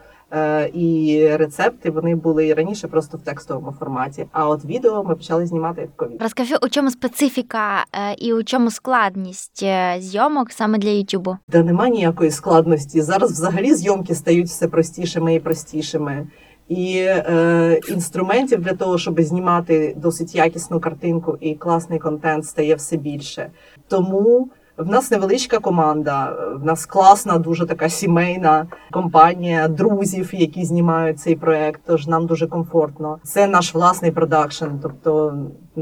і 0.74 1.28
рецепти 1.36 1.90
вони 1.90 2.16
були 2.16 2.48
і 2.48 2.54
раніше 2.54 2.88
просто 2.88 3.18
в 3.18 3.22
текстовому 3.22 3.76
форматі. 3.80 4.26
А 4.32 4.50
от 4.50 4.66
відео 4.66 5.04
ми 5.04 5.16
почали 5.16 5.46
знімати 5.48 5.90
в 5.94 5.98
ковід. 5.98 6.22
Розкажи, 6.22 6.56
у 6.62 6.70
чому 6.70 6.92
специфіка 6.92 7.86
е, 7.94 8.14
і 8.18 8.34
у 8.34 8.44
чому 8.44 8.72
складність 8.72 9.64
е, 9.64 9.96
зйомок 10.00 10.52
саме 10.52 10.78
для 10.78 10.90
Ютубу? 10.90 11.38
Та 11.52 11.64
нема 11.64 11.90
ніякої 11.90 12.32
складності. 12.32 13.02
Зараз 13.02 13.32
взагалі 13.32 13.74
зйомки 13.74 14.16
стають 14.16 14.48
все 14.48 14.68
простішими 14.68 15.36
і 15.36 15.40
простішими. 15.40 16.28
І 16.68 16.98
е, 17.00 17.80
інструментів 17.90 18.62
для 18.62 18.74
того, 18.74 18.98
щоб 18.98 19.22
знімати 19.22 19.96
досить 19.98 20.36
якісну 20.36 20.80
картинку 20.80 21.38
і 21.40 21.56
класний 21.56 22.00
контент, 22.00 22.46
стає 22.46 22.76
все 22.76 22.98
більше. 22.98 23.52
Тому 23.88 24.50
в 24.80 24.90
нас 24.90 25.12
невеличка 25.12 25.60
команда, 25.60 26.36
в 26.56 26.66
нас 26.66 26.86
класна, 26.86 27.38
дуже 27.38 27.66
така 27.66 27.90
сімейна 27.90 28.68
компанія 28.92 29.68
друзів, 29.68 30.30
які 30.34 30.66
знімають 30.66 31.20
цей 31.20 31.36
проект. 31.36 31.82
Тож 31.86 32.08
нам 32.08 32.26
дуже 32.26 32.48
комфортно. 32.48 33.20
Це 33.24 33.48
наш 33.48 33.74
власний 33.74 34.12
продакшн, 34.12 34.66
тобто 34.82 35.34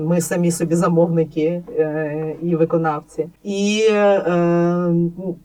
ми 0.05 0.21
самі 0.21 0.51
собі 0.51 0.75
замовники 0.75 1.63
е, 1.77 2.35
і 2.41 2.55
виконавці. 2.55 3.29
І 3.43 3.87
е, 3.91 4.93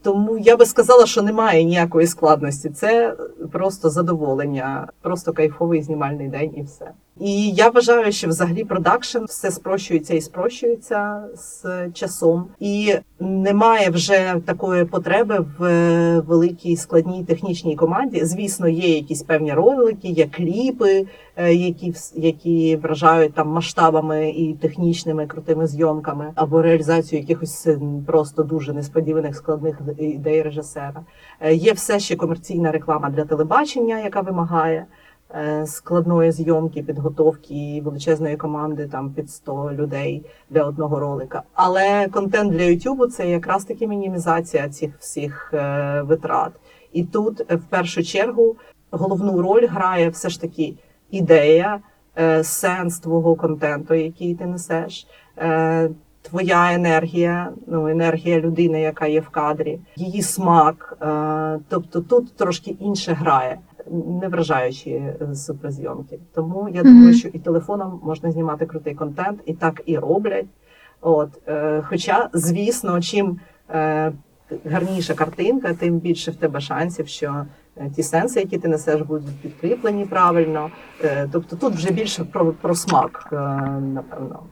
тому 0.03 0.39
я 0.39 0.57
би 0.57 0.67
сказала, 0.67 1.07
що 1.07 1.23
немає 1.23 1.65
ніякої 1.65 2.07
складності. 2.07 2.71
Це 2.71 3.17
просто 3.53 3.91
задоволення, 3.91 4.89
просто 5.03 5.33
кайфовий 5.33 5.83
знімальний 5.83 6.29
день 6.29 6.53
і 6.57 6.63
все. 6.63 6.91
І 7.21 7.51
я 7.51 7.69
вважаю, 7.69 8.13
що 8.13 8.29
взагалі 8.29 8.65
продакшн 8.65 9.25
все 9.25 9.51
спрощується 9.51 10.15
і 10.15 10.21
спрощується 10.21 11.25
з 11.35 11.65
часом, 11.93 12.45
і 12.61 12.95
немає 13.21 13.91
вже 13.91 14.35
такої 14.47 14.85
потреби 14.85 15.47
в 15.59 15.65
е, 15.65 16.21
великій 16.21 16.77
складній 16.77 17.25
технічній 17.25 17.77
команді. 17.77 18.25
Звісно, 18.25 18.69
є 18.69 18.89
якісь 18.89 19.23
певні 19.23 19.53
ролики, 19.53 20.09
є 20.09 20.27
кліпи, 20.27 21.07
які 21.37 21.95
які 22.15 22.77
вражають 22.77 23.35
там 23.35 23.49
масштабами 23.49 24.31
і 24.31 24.55
технічними 24.55 25.27
крутими 25.27 25.67
зйомками 25.67 26.33
або 26.35 26.62
реалізацією 26.62 27.27
якихось 27.29 27.67
е, 27.67 27.79
просто 28.07 28.43
дуже 28.43 28.73
несподіваних 28.73 29.37
складних 29.37 29.81
ідей 29.99 30.43
режисера. 30.43 31.01
Е, 31.41 31.55
Є 31.55 31.73
все 31.73 32.01
ще 32.01 32.17
комерційна 32.17 32.73
реклама 32.73 33.11
для 33.11 33.25
телебачення, 33.25 33.99
яка 33.99 34.21
вимагає 34.21 34.87
е, 35.35 35.67
складної 35.67 36.33
зйомки, 36.33 36.83
підготовки 36.83 37.83
величезної 37.85 38.37
команди 38.37 38.89
там 38.89 39.11
під 39.11 39.31
100 39.31 39.73
людей 39.73 40.25
для 40.51 40.65
одного 40.65 41.01
ролика. 41.01 41.43
Але 41.55 42.09
контент 42.09 42.53
для 42.53 42.65
YouTube– 42.65 43.07
це 43.09 43.31
якраз 43.31 43.65
таки 43.65 43.87
мінімізація 43.87 44.69
цих 44.69 44.99
всіх 44.99 45.51
е, 45.55 46.03
витрат. 46.03 46.53
І 46.93 47.05
тут 47.05 47.41
е, 47.41 47.57
в 47.57 47.65
першу 47.65 48.03
чергу 48.03 48.57
головну 48.91 49.43
роль 49.43 49.67
грає 49.67 50.09
все 50.09 50.29
ж 50.29 50.41
таки 50.41 50.75
ідея, 51.12 51.81
е, 52.19 52.45
сенс 52.45 52.99
твого 52.99 53.35
контенту, 53.35 53.95
який 53.95 54.35
ти 54.35 54.47
несеш. 54.47 55.07
е, 55.38 55.90
Твоя 56.31 56.73
енергія, 56.75 57.52
ну 57.66 57.88
енергія 57.88 58.40
людини, 58.40 58.81
яка 58.81 59.07
є 59.07 59.21
в 59.21 59.28
кадрі, 59.28 59.81
її 59.97 60.23
смак. 60.23 60.99
Е, 61.02 61.59
тобто 61.69 62.00
тут 62.00 62.37
трошки 62.37 62.71
інше 62.71 63.12
грає, 63.12 63.59
не 64.21 64.28
вражаючи 64.28 64.90
е, 64.90 65.35
суперзйомки. 65.35 66.19
Тому 66.35 66.69
я 66.69 66.83
думаю, 66.83 67.14
що 67.14 67.28
і 67.28 67.38
телефоном 67.38 68.00
можна 68.04 68.33
знімати 68.33 68.66
крутий 68.66 68.95
контент, 68.95 69.40
і 69.47 69.52
так 69.54 69.83
і 69.87 69.99
роблять. 69.99 70.47
От, 71.00 71.28
е, 71.49 71.83
хоча, 71.88 72.28
звісно, 72.33 73.00
чим 73.00 73.40
е, 73.71 74.12
гарніша 74.64 75.14
картинка, 75.14 75.75
тим 75.75 75.99
більше 75.99 76.31
в 76.31 76.37
тебе 76.37 76.61
шансів, 76.61 77.09
що 77.09 77.45
ті 77.97 78.02
сенси, 78.02 78.41
які 78.41 78.59
ти 78.59 78.69
несеш, 78.69 79.00
будуть 79.00 79.37
підкріплені 79.43 80.05
правильно. 80.05 80.71
Е, 81.05 81.29
тобто 81.33 81.57
тут 81.57 81.75
вже 81.75 81.91
більше 81.91 82.25
про, 82.25 82.52
про 82.52 82.75
смак, 82.75 83.29
е, 83.33 83.37
напевно. 83.81 84.43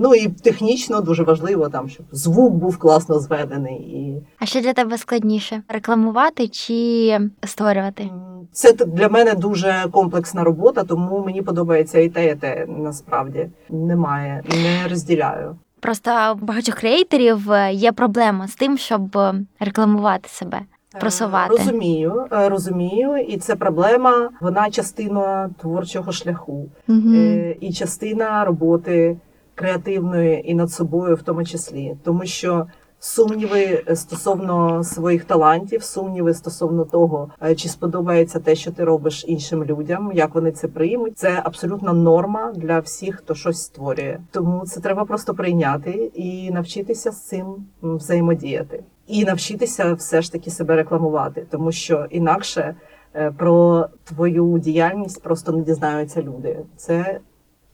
Ну 0.00 0.14
і 0.14 0.28
технічно 0.28 1.00
дуже 1.00 1.22
важливо, 1.22 1.68
там, 1.68 1.88
щоб 1.88 2.06
звук 2.12 2.54
був 2.54 2.76
класно 2.76 3.18
зведений. 3.18 3.76
І 3.76 4.26
А 4.38 4.46
що 4.46 4.60
для 4.60 4.72
тебе 4.72 4.98
складніше? 4.98 5.62
Рекламувати 5.68 6.48
чи 6.48 7.18
створювати? 7.44 8.10
це 8.52 8.72
для 8.72 9.08
мене 9.08 9.34
дуже 9.34 9.84
комплексна 9.92 10.44
робота, 10.44 10.84
тому 10.84 11.24
мені 11.24 11.42
подобається 11.42 11.98
і 11.98 12.08
те, 12.08 12.30
і 12.30 12.34
те 12.34 12.66
насправді 12.68 13.48
немає, 13.70 14.42
не 14.48 14.88
розділяю. 14.88 15.56
Просто 15.80 16.10
у 16.42 16.44
багатьох 16.44 16.74
креаторів 16.74 17.52
е, 17.52 17.72
є 17.72 17.92
проблема 17.92 18.48
з 18.48 18.54
тим, 18.54 18.78
щоб 18.78 19.16
е, 19.16 19.34
рекламувати 19.60 20.28
себе. 20.28 20.60
Просувати. 21.00 21.54
Е, 21.54 21.58
Розумію, 21.58 22.26
е, 22.32 22.48
розумію, 22.48 23.16
і 23.16 23.36
це 23.36 23.56
проблема. 23.56 24.30
Вона 24.40 24.70
частина 24.70 25.50
творчого 25.60 26.12
шляху. 26.12 26.68
Е, 26.88 27.56
і 27.60 27.72
частина 27.72 28.44
роботи 28.44 29.16
креативної 29.54 30.50
і 30.50 30.54
над 30.54 30.72
собою, 30.72 31.14
в 31.14 31.22
тому 31.22 31.44
числі, 31.44 31.96
тому 32.04 32.26
що 32.26 32.66
сумніви 32.98 33.84
стосовно 33.94 34.84
своїх 34.84 35.24
талантів, 35.24 35.82
сумніви 35.82 36.34
стосовно 36.34 36.84
того, 36.84 37.30
е, 37.42 37.54
чи 37.54 37.68
сподобається 37.68 38.40
те, 38.40 38.54
що 38.54 38.70
ти 38.70 38.84
робиш 38.84 39.24
іншим 39.28 39.64
людям, 39.64 40.12
як 40.14 40.34
вони 40.34 40.52
це 40.52 40.68
приймуть, 40.68 41.18
це 41.18 41.40
абсолютна 41.44 41.92
норма 41.92 42.52
для 42.56 42.78
всіх, 42.78 43.16
хто 43.16 43.34
щось 43.34 43.62
створює. 43.62 44.18
Тому 44.30 44.62
це 44.66 44.80
треба 44.80 45.04
просто 45.04 45.34
прийняти 45.34 45.90
і 46.14 46.50
навчитися 46.50 47.10
з 47.10 47.20
цим 47.20 47.46
взаємодіяти, 47.82 48.84
і 49.06 49.24
навчитися 49.24 49.94
все 49.94 50.22
ж 50.22 50.32
таки 50.32 50.50
себе 50.50 50.76
рекламувати, 50.76 51.46
тому 51.50 51.72
що 51.72 52.06
інакше. 52.10 52.74
е, 53.14 53.30
Про 53.30 53.86
твою 54.04 54.58
діяльність 54.58 55.22
просто 55.22 55.52
не 55.52 55.62
дізнаються 55.62 56.22
люди. 56.22 56.58
Це 56.76 57.20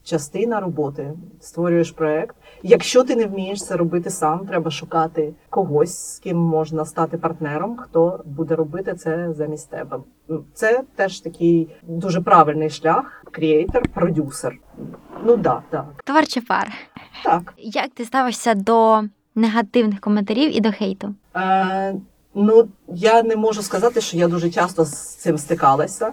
частина 0.03 0.59
роботи. 0.59 1.13
Створюєш 1.39 1.91
проект. 1.91 2.35
Якщо 2.63 3.03
ти 3.03 3.15
не 3.15 3.25
вмієш 3.25 3.65
це 3.65 3.77
робити 3.77 4.09
сам, 4.09 4.39
треба 4.47 4.71
шукати 4.71 5.33
когось, 5.49 5.97
з 6.15 6.19
ким 6.19 6.37
можна 6.37 6.85
стати 6.85 7.17
партнером, 7.17 7.77
хто 7.77 8.23
буде 8.25 8.55
робити 8.55 8.93
це 8.93 9.33
замість 9.33 9.69
тебе. 9.69 9.99
Це 10.53 10.83
теж 10.95 11.19
такий 11.19 11.69
дуже 11.83 12.21
правильний 12.21 12.69
шлях. 12.69 13.25
Кріейтор, 13.31 13.87
продюсер. 13.93 14.57
Ну 15.25 15.37
да, 15.37 15.61
так, 15.69 15.85
Творча 16.05 16.41
пара. 16.47 16.71
так. 17.23 17.53
Як 17.57 17.89
ти 17.93 18.05
ставишся 18.05 18.53
до 18.53 19.03
негативних 19.35 19.99
коментарів 19.99 20.57
і 20.57 20.59
до 20.59 20.71
хейту? 20.71 21.15
Е, 21.35 21.95
ну 22.35 22.67
Я 22.95 23.23
не 23.23 23.35
можу 23.35 23.61
сказати, 23.61 24.01
що 24.01 24.17
я 24.17 24.27
дуже 24.27 24.49
часто 24.49 24.85
з 24.85 25.15
цим 25.15 25.37
стикалася. 25.37 26.11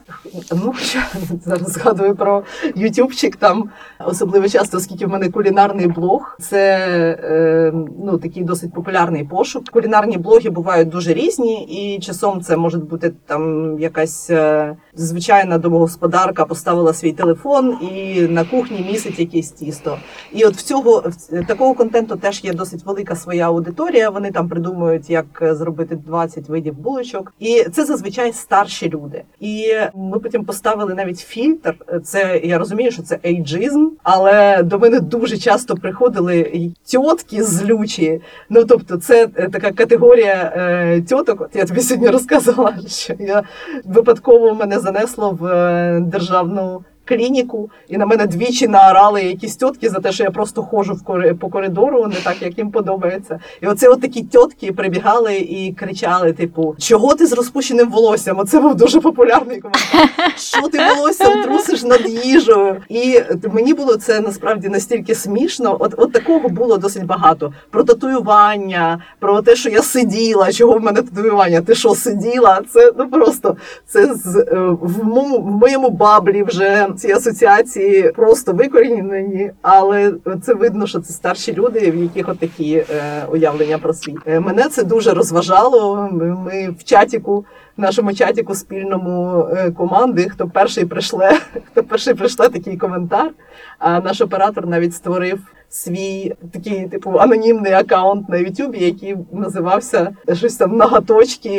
Ну, 0.53 0.75
я 0.95 1.07
зараз 1.45 1.73
згадую 1.73 2.17
про 2.17 2.43
ютубчик, 2.75 3.37
там 3.37 3.71
особливо 4.07 4.49
часто, 4.49 4.77
оскільки 4.77 5.07
в 5.07 5.09
мене 5.09 5.29
кулінарний 5.29 5.87
блог, 5.87 6.37
це 6.41 6.79
е, 7.23 7.73
ну, 8.05 8.19
такий 8.19 8.45
досить 8.45 8.73
популярний 8.73 9.25
пошук. 9.25 9.69
Кулінарні 9.69 10.19
блоги 10.19 10.51
бувають 10.51 10.89
дуже 10.89 11.15
різні, 11.15 11.65
і 11.65 12.01
часом 12.01 12.41
це 12.41 12.57
може 12.57 12.79
бути 12.79 13.13
там 13.27 13.77
якась 13.79 14.31
е, 14.31 14.77
звичайна 14.95 15.59
домогосподарка 15.59 16.45
поставила 16.45 16.93
свій 16.93 17.13
телефон 17.13 17.79
і 17.81 18.21
на 18.21 18.45
кухні 18.45 18.87
місить 18.93 19.19
якесь 19.19 19.51
тісто. 19.51 19.99
І 20.33 20.45
от 20.45 20.57
в 20.57 20.63
цього 20.63 21.05
в 21.31 21.47
такого 21.47 21.75
контенту 21.75 22.17
теж 22.17 22.45
є 22.45 22.53
досить 22.53 22.87
велика 22.87 23.17
своя 23.17 23.47
аудиторія. 23.47 24.11
Вони 24.11 24.31
там 24.31 24.49
придумують, 24.49 25.11
як 25.11 25.27
е, 25.43 25.55
зробити 25.55 25.97
20 25.97 26.49
видів 26.49 26.66
булочок, 26.71 27.33
і 27.39 27.65
це 27.73 27.85
зазвичай 27.85 28.33
старші 28.33 28.89
люди. 28.89 29.23
І 29.41 29.73
ми 29.95 30.19
потім 30.19 30.45
поставили 30.45 30.95
навіть 30.95 31.19
фільтр. 31.19 31.75
Це 32.05 32.41
я 32.45 32.59
розумію, 32.59 32.91
що 32.91 33.03
це 33.03 33.19
ейджизм, 33.25 33.89
але 34.03 34.63
до 34.63 34.79
мене 34.79 35.01
дуже 35.01 35.39
часто 35.39 35.75
приходили 35.75 36.37
й 36.37 36.73
тьотки 36.93 37.43
злючі. 37.43 38.21
Ну 38.51 38.65
тобто, 38.65 38.97
це 38.97 39.29
е, 39.37 39.49
така 39.49 39.73
категорія 39.73 40.53
е, 40.57 41.01
тьоток. 41.01 41.41
От 41.41 41.57
я 41.57 41.65
тобі 41.65 41.81
сьогодні 41.81 42.09
розказувала, 42.11 42.77
що 42.87 43.15
я 43.19 43.43
випадково 43.85 44.55
мене 44.55 44.81
занесло 44.81 45.31
в 45.31 45.47
е, 45.47 46.01
державну. 46.01 46.85
Клініку, 47.09 47.71
і 47.89 47.97
на 47.97 48.07
мене 48.07 48.27
двічі 48.27 48.69
наорали 48.69 49.23
якісь 49.23 49.57
тітки 49.57 49.91
за 49.91 49.99
те, 49.99 50.13
що 50.13 50.25
я 50.25 50.31
просто 50.31 50.63
ходжу 50.63 51.01
по 51.41 51.49
коридору, 51.49 52.07
не 52.07 52.17
так, 52.17 52.43
як 52.43 52.59
їм 52.59 52.71
подобається. 52.71 53.41
І 53.63 53.67
оце 53.67 53.89
от 53.89 54.01
такі 54.01 54.23
тітки 54.23 54.73
прибігали 54.73 55.37
і 55.37 55.73
кричали: 55.73 56.33
типу, 56.33 56.75
чого 56.79 57.15
ти 57.15 57.27
з 57.27 57.33
розпущеним 57.33 57.91
волоссям? 57.91 58.39
Оце 58.39 58.61
був 58.61 58.75
дуже 58.75 59.01
популярний 59.01 59.61
коментар. 59.61 60.11
Що 60.37 60.69
ти 60.69 60.79
волоссям 60.97 61.43
трусиш 61.43 61.83
над 61.83 62.11
їжею? 62.25 62.77
І 62.89 63.21
мені 63.53 63.75
було 63.75 63.97
це 63.97 64.21
насправді 64.21 64.69
настільки 64.69 65.15
смішно. 65.15 65.77
От, 65.81 65.95
от 65.97 66.13
такого 66.13 66.49
було 66.49 66.77
досить 66.77 67.07
багато. 67.07 67.53
Про 67.71 67.85
татуювання, 67.85 69.03
про 69.19 69.43
те, 69.43 69.57
що 69.57 69.71
я 69.71 69.83
сиділа, 69.83 70.53
чого 70.53 70.79
в 70.79 70.83
мене 70.83 71.03
татуювання? 71.03 71.61
Ти 71.61 71.75
що 71.75 71.95
сиділа? 71.95 72.61
Це 72.73 72.93
ну 72.99 73.09
просто 73.09 73.57
це 73.87 74.15
з 74.15 74.37
е, 74.37 74.77
в 74.81 75.05
моєму, 75.05 75.39
в 75.39 75.51
моєму 75.51 75.91
баблі 75.91 76.43
вже 76.43 76.89
ці 76.97 77.13
асоціації 77.13 78.13
просто 78.17 78.53
викорінені, 78.53 79.51
але 79.63 80.13
це 80.43 80.55
видно, 80.55 80.87
що 80.87 81.01
це 81.01 81.13
старші 81.13 81.55
люди, 81.55 81.91
в 81.91 81.97
яких 81.97 82.29
от 82.29 82.39
такі 82.39 82.75
е, 82.75 82.85
уявлення 83.33 83.79
про 83.79 83.95
світ. 83.95 84.19
Е, 84.27 84.41
мене 84.41 84.69
це 84.69 84.85
дуже 84.85 85.11
розважало. 85.11 86.09
Ми, 86.13 86.75
в 86.79 86.85
чатіку. 86.85 87.45
В 87.77 87.81
нашому 87.81 88.15
чатіку 88.15 88.55
спільному 88.55 89.47
е, 89.53 89.71
команди, 89.71 90.29
хто 90.29 90.49
перший 90.49 90.85
прийшле, 90.85 91.39
хто 91.73 91.83
перший 91.83 92.15
прийшле 92.15 92.49
такий 92.49 92.77
коментар. 92.77 93.31
А 93.79 94.01
наш 94.01 94.21
оператор 94.21 94.67
навіть 94.67 94.95
створив 94.95 95.39
свій 95.69 96.35
такий, 96.53 96.89
типу, 96.89 97.11
анонімний 97.19 97.73
аккаунт 97.73 98.29
на 98.29 98.37
Ютубі, 98.37 98.79
який 98.85 99.17
називався 99.33 100.17
щось 100.33 100.57
там 100.57 100.77
нагаточки 100.77 101.59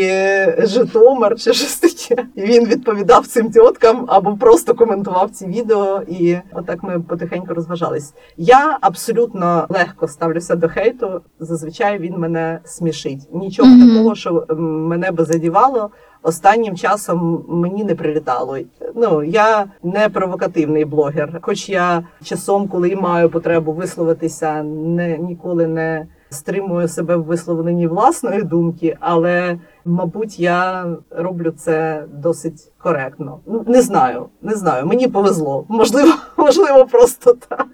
Житомир 0.59 1.35
чи 1.39 1.53
щось 1.53 1.75
таке. 1.75 2.23
І 2.35 2.41
він 2.41 2.65
відповідав 2.65 3.27
цим 3.27 3.51
тіткам 3.51 4.05
або 4.07 4.37
просто 4.37 4.73
коментував 4.73 5.29
ці 5.31 5.45
відео, 5.47 6.01
і 6.07 6.37
отак 6.53 6.83
ми 6.83 6.99
потихеньку 6.99 7.53
розважались. 7.53 8.13
Я 8.37 8.77
абсолютно 8.81 9.65
легко 9.69 10.07
ставлюся 10.07 10.55
до 10.55 10.69
хейту. 10.69 11.21
Зазвичай 11.39 11.99
він 11.99 12.17
мене 12.17 12.59
смішить. 12.63 13.19
Нічого 13.33 13.69
Мгм. 13.69 13.89
такого, 13.89 14.15
що 14.15 14.45
мене 14.57 15.11
би 15.11 15.25
задівало. 15.25 15.89
Останнім 16.27 16.75
часом 16.75 17.45
мені 17.47 17.83
не 17.83 17.95
прилітало. 17.95 18.57
Ну 18.95 19.23
я 19.23 19.65
не 19.83 20.09
провокативний 20.09 20.85
блогер, 20.85 21.39
хоч 21.41 21.69
я 21.69 22.03
часом, 22.23 22.67
коли 22.67 22.95
маю 22.95 23.29
потребу 23.29 23.71
висловитися, 23.71 24.63
не 24.63 25.17
ніколи 25.17 25.67
не 25.67 26.07
стримую 26.29 26.87
себе 26.87 27.15
в 27.15 27.23
висловленні 27.23 27.87
власної 27.87 28.43
думки, 28.43 28.97
але 28.99 29.59
мабуть 29.85 30.39
я 30.39 30.85
роблю 31.09 31.51
це 31.51 32.05
досить 32.13 32.71
коректно. 32.77 33.39
Ну, 33.45 33.63
Не 33.67 33.81
знаю, 33.81 34.25
не 34.41 34.55
знаю. 34.55 34.85
Мені 34.85 35.07
повезло. 35.07 35.65
Можливо, 35.69 36.13
можливо, 36.37 36.85
просто 36.85 37.33
так. 37.33 37.67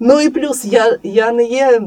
Ну 0.00 0.20
і 0.20 0.30
плюс 0.30 0.64
я, 0.64 0.98
я 1.02 1.32
не 1.32 1.44
є 1.44 1.82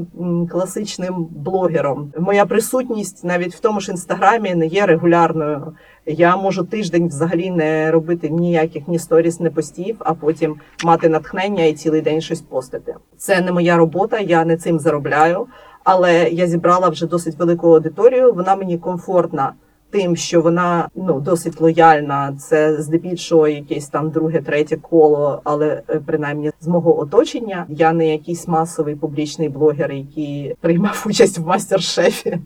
класичним 0.52 1.28
блогером. 1.32 2.14
Моя 2.20 2.46
присутність 2.46 3.24
навіть 3.24 3.56
в 3.56 3.60
тому 3.60 3.80
ж 3.80 3.92
інстаграмі 3.92 4.56
не 4.56 4.68
є 4.68 4.86
регулярною. 4.86 5.74
Я 6.06 6.38
можу 6.38 6.64
тиждень 6.64 7.08
взагалі 7.08 7.52
не 7.52 7.92
робити 7.92 8.30
ніяких 8.30 8.88
ні 8.88 9.00
сторіс, 9.00 9.40
ні 9.40 9.50
постів, 9.50 9.96
а 10.00 10.14
потім 10.14 10.56
мати 10.84 11.10
натхнення 11.10 11.64
і 11.64 11.74
цілий 11.74 12.02
день 12.02 12.22
щось 12.22 12.42
постити. 12.42 12.96
Це 13.18 13.42
не 13.42 13.52
моя 13.52 13.78
робота, 13.78 14.20
я 14.20 14.46
не 14.46 14.58
цим 14.58 14.80
заробляю. 14.80 15.48
Але 15.84 16.30
я 16.30 16.48
зібрала 16.48 16.90
вже 16.90 17.08
досить 17.08 17.40
велику 17.40 17.68
аудиторію. 17.68 18.34
Вона 18.34 18.56
мені 18.56 18.78
комфортна 18.78 19.54
тим, 19.90 20.16
що 20.16 20.42
вона 20.42 20.90
ну 20.96 21.20
досить 21.20 21.62
лояльна. 21.62 22.36
Це 22.40 22.82
здебільшого 22.82 23.48
якесь 23.48 23.88
там 23.88 24.10
друге, 24.10 24.42
третє 24.42 24.78
коло, 24.78 25.42
але 25.44 25.82
е, 25.90 26.02
принаймні 26.06 26.52
з 26.62 26.68
мого 26.68 27.00
оточення 27.00 27.66
я 27.70 27.94
не 27.94 28.12
якийсь 28.12 28.48
масовий 28.48 28.96
публічний 28.96 29.50
блогер, 29.50 29.92
який 29.92 30.56
приймав 30.62 31.04
участь 31.10 31.38
в 31.38 31.48
мастер-шефі 31.48 32.38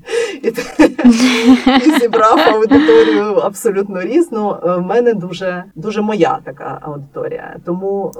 і, 0.44 2.00
зібрав 2.00 2.40
аудиторію 2.40 3.24
абсолютно 3.24 4.02
різну. 4.02 4.58
Е, 4.64 4.76
В 4.76 4.82
мене 4.82 5.14
дуже 5.14 5.64
дуже 5.76 6.02
моя 6.02 6.40
така 6.44 6.80
аудиторія, 6.82 7.56
тому 7.66 8.12
е, 8.16 8.20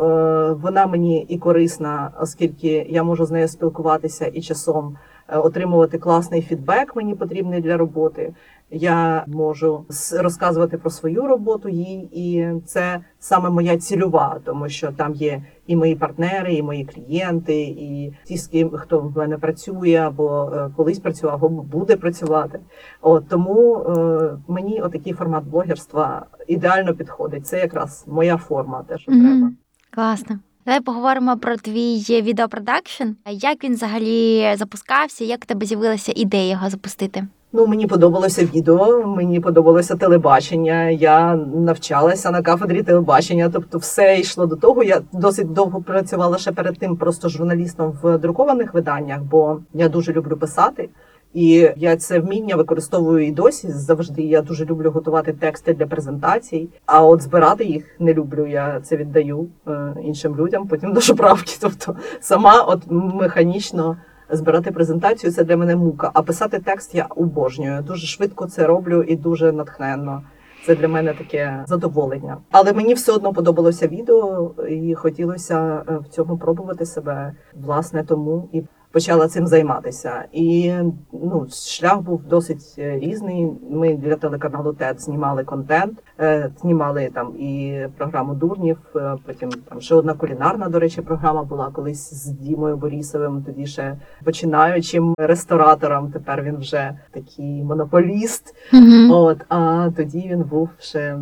вона 0.62 0.88
мені 0.88 1.26
і 1.30 1.38
корисна, 1.38 2.12
оскільки 2.22 2.88
я 2.90 3.04
можу 3.04 3.26
з 3.26 3.32
нею 3.32 3.48
спілкуватися 3.48 4.26
і 4.34 4.42
часом 4.42 4.98
отримувати 5.38 5.98
класний 5.98 6.42
фідбек, 6.42 6.96
мені 6.96 7.16
потрібний 7.16 7.62
для 7.62 7.78
роботи. 7.78 8.34
Я 8.72 9.24
можу 9.28 9.86
розказувати 10.20 10.78
про 10.78 10.90
свою 10.90 11.28
роботу 11.28 11.70
їй, 11.70 12.10
і 12.12 12.48
це 12.66 13.00
саме 13.20 13.50
моя 13.50 13.78
цільова, 13.78 14.40
тому 14.46 14.70
що 14.70 14.92
там 14.92 15.14
є 15.14 15.44
і 15.68 15.76
мої 15.76 15.96
партнери, 15.96 16.54
і 16.54 16.64
мої 16.64 16.86
клієнти, 16.86 17.62
і 17.62 18.14
ті, 18.26 18.38
з 18.38 18.48
ким 18.48 18.70
хто 18.70 19.00
в 19.00 19.18
мене 19.18 19.38
працює, 19.38 19.96
або 19.96 20.52
е, 20.56 20.70
колись 20.78 21.00
працював, 21.00 21.46
або 21.46 21.62
буде 21.62 21.96
працювати. 21.96 22.60
От 23.02 23.28
тому 23.30 23.76
е, 23.76 24.38
мені 24.48 24.82
отакий 24.82 25.14
формат 25.14 25.44
блогерства 25.44 26.26
ідеально 26.48 26.94
підходить. 26.96 27.48
Це 27.48 27.60
якраз 27.60 28.06
моя 28.08 28.38
форма, 28.38 28.84
те, 28.88 28.98
що 28.98 29.12
Мгм. 29.12 29.22
треба. 29.22 29.52
Класно. 29.92 30.40
Давай 30.66 30.82
поговоримо 30.82 31.38
про 31.38 31.56
твій 31.58 32.22
відеопродакшн. 32.22 33.08
Як 33.30 33.64
він 33.64 33.74
взагалі 33.74 34.50
запускався, 34.56 35.24
як 35.26 35.40
у 35.44 35.46
тебе 35.46 35.66
з'явилася 35.66 36.14
ідея 36.16 36.52
його 36.52 36.70
запустити? 36.70 37.28
Ну, 37.52 37.68
мені 37.68 37.88
подобалося 37.88 38.46
відео, 38.46 39.08
мені 39.08 39.40
подобалося 39.40 39.96
телебачення. 39.96 40.90
Я 40.90 41.36
навчалася 41.36 42.32
на 42.32 42.42
кафедрі 42.42 42.84
телебачення. 42.84 43.50
Тобто, 43.54 43.78
все 43.78 44.20
йшло 44.20 44.46
до 44.46 44.56
того. 44.56 44.84
Я 44.84 45.02
досить 45.14 45.54
довго 45.54 45.82
працювала 45.82 46.38
ще 46.38 46.52
перед 46.52 46.80
тим 46.80 46.98
просто 46.98 47.30
журналістом 47.30 47.98
в 48.02 48.18
друкованих 48.18 48.74
виданнях, 48.74 49.24
бо 49.24 49.60
я 49.74 49.90
дуже 49.90 50.14
люблю 50.14 50.38
писати. 50.38 50.90
І 51.34 51.70
я 51.78 51.98
це 51.98 52.20
вміння 52.20 52.56
використовую 52.56 53.28
і 53.28 53.32
досі 53.32 53.72
завжди. 53.72 54.22
Я 54.22 54.42
дуже 54.42 54.66
люблю 54.66 54.92
готувати 54.92 55.34
тексти 55.34 55.74
для 55.74 55.88
презентацій. 55.88 56.70
А 56.86 57.06
от 57.06 57.22
збирати 57.22 57.66
їх 57.66 57.86
не 58.00 58.14
люблю. 58.14 58.48
Я 58.48 58.80
це 58.84 58.98
віддаю 58.98 59.48
е, 59.68 59.96
іншим 60.04 60.36
людям, 60.36 60.68
потім 60.68 60.94
до 60.94 61.02
шоправки. 61.02 61.54
Тобто 61.62 61.96
сама 62.20 62.62
от 62.62 62.82
механічно 62.90 63.98
збирати 64.32 64.72
презентацію 64.72 65.32
це 65.32 65.44
для 65.44 65.58
мене 65.58 65.76
мука. 65.76 66.12
А 66.14 66.22
писати 66.22 66.60
текст 66.60 66.96
я 66.96 67.06
обожнюю. 67.10 67.82
Дуже 67.82 68.08
швидко 68.08 68.46
це 68.46 68.68
роблю 68.68 69.04
і 69.04 69.16
дуже 69.16 69.52
натхненно. 69.52 70.24
Це 70.66 70.76
для 70.76 70.88
мене 70.88 71.14
таке 71.14 71.64
задоволення. 71.68 72.38
Але 72.52 72.74
мені 72.74 72.94
все 72.94 73.12
одно 73.12 73.34
подобалося 73.34 73.88
відео, 73.88 74.52
і 74.70 74.96
хотілося 74.96 75.84
е, 75.90 75.98
в 75.98 76.08
цьому 76.08 76.38
пробувати 76.38 76.86
себе. 76.86 77.34
Власне, 77.56 78.04
тому 78.04 78.50
і 78.54 78.64
почала 78.92 79.28
цим 79.28 79.48
займатися. 79.48 80.26
І 80.32 80.74
ну, 81.14 81.48
шлях 81.52 82.02
був 82.02 82.24
досить 82.24 82.76
е, 82.78 83.00
різний. 83.00 83.48
Ми 83.70 83.94
для 83.98 84.16
телеканалу 84.16 84.74
ТЕД 84.74 85.02
знімали 85.02 85.44
контент, 85.44 86.04
е, 86.20 86.52
знімали 86.62 87.10
там 87.14 87.36
і 87.40 87.82
програму 87.98 88.34
дурнів. 88.34 88.78
е, 88.96 89.16
Потім 89.26 89.50
там 89.70 89.82
ще 89.82 89.96
одна 89.96 90.14
кулінарна, 90.14 90.70
до 90.70 90.80
речі, 90.80 91.02
програма 91.02 91.44
була 91.44 91.72
колись 91.74 92.14
з 92.14 92.26
Дімою 92.26 92.78
Борісовим. 92.78 93.44
Тоді 93.44 93.66
ще 93.66 93.98
починаючим 94.24 95.14
ресторатором. 95.18 96.12
Тепер 96.12 96.44
він 96.44 96.58
вже 96.58 96.98
такий 97.12 97.64
монополіст. 97.64 98.56
Угу. 98.74 99.14
От, 99.16 99.38
а 99.50 99.90
тоді 99.96 100.28
він 100.32 100.44
був 100.44 100.70
ще 100.80 101.20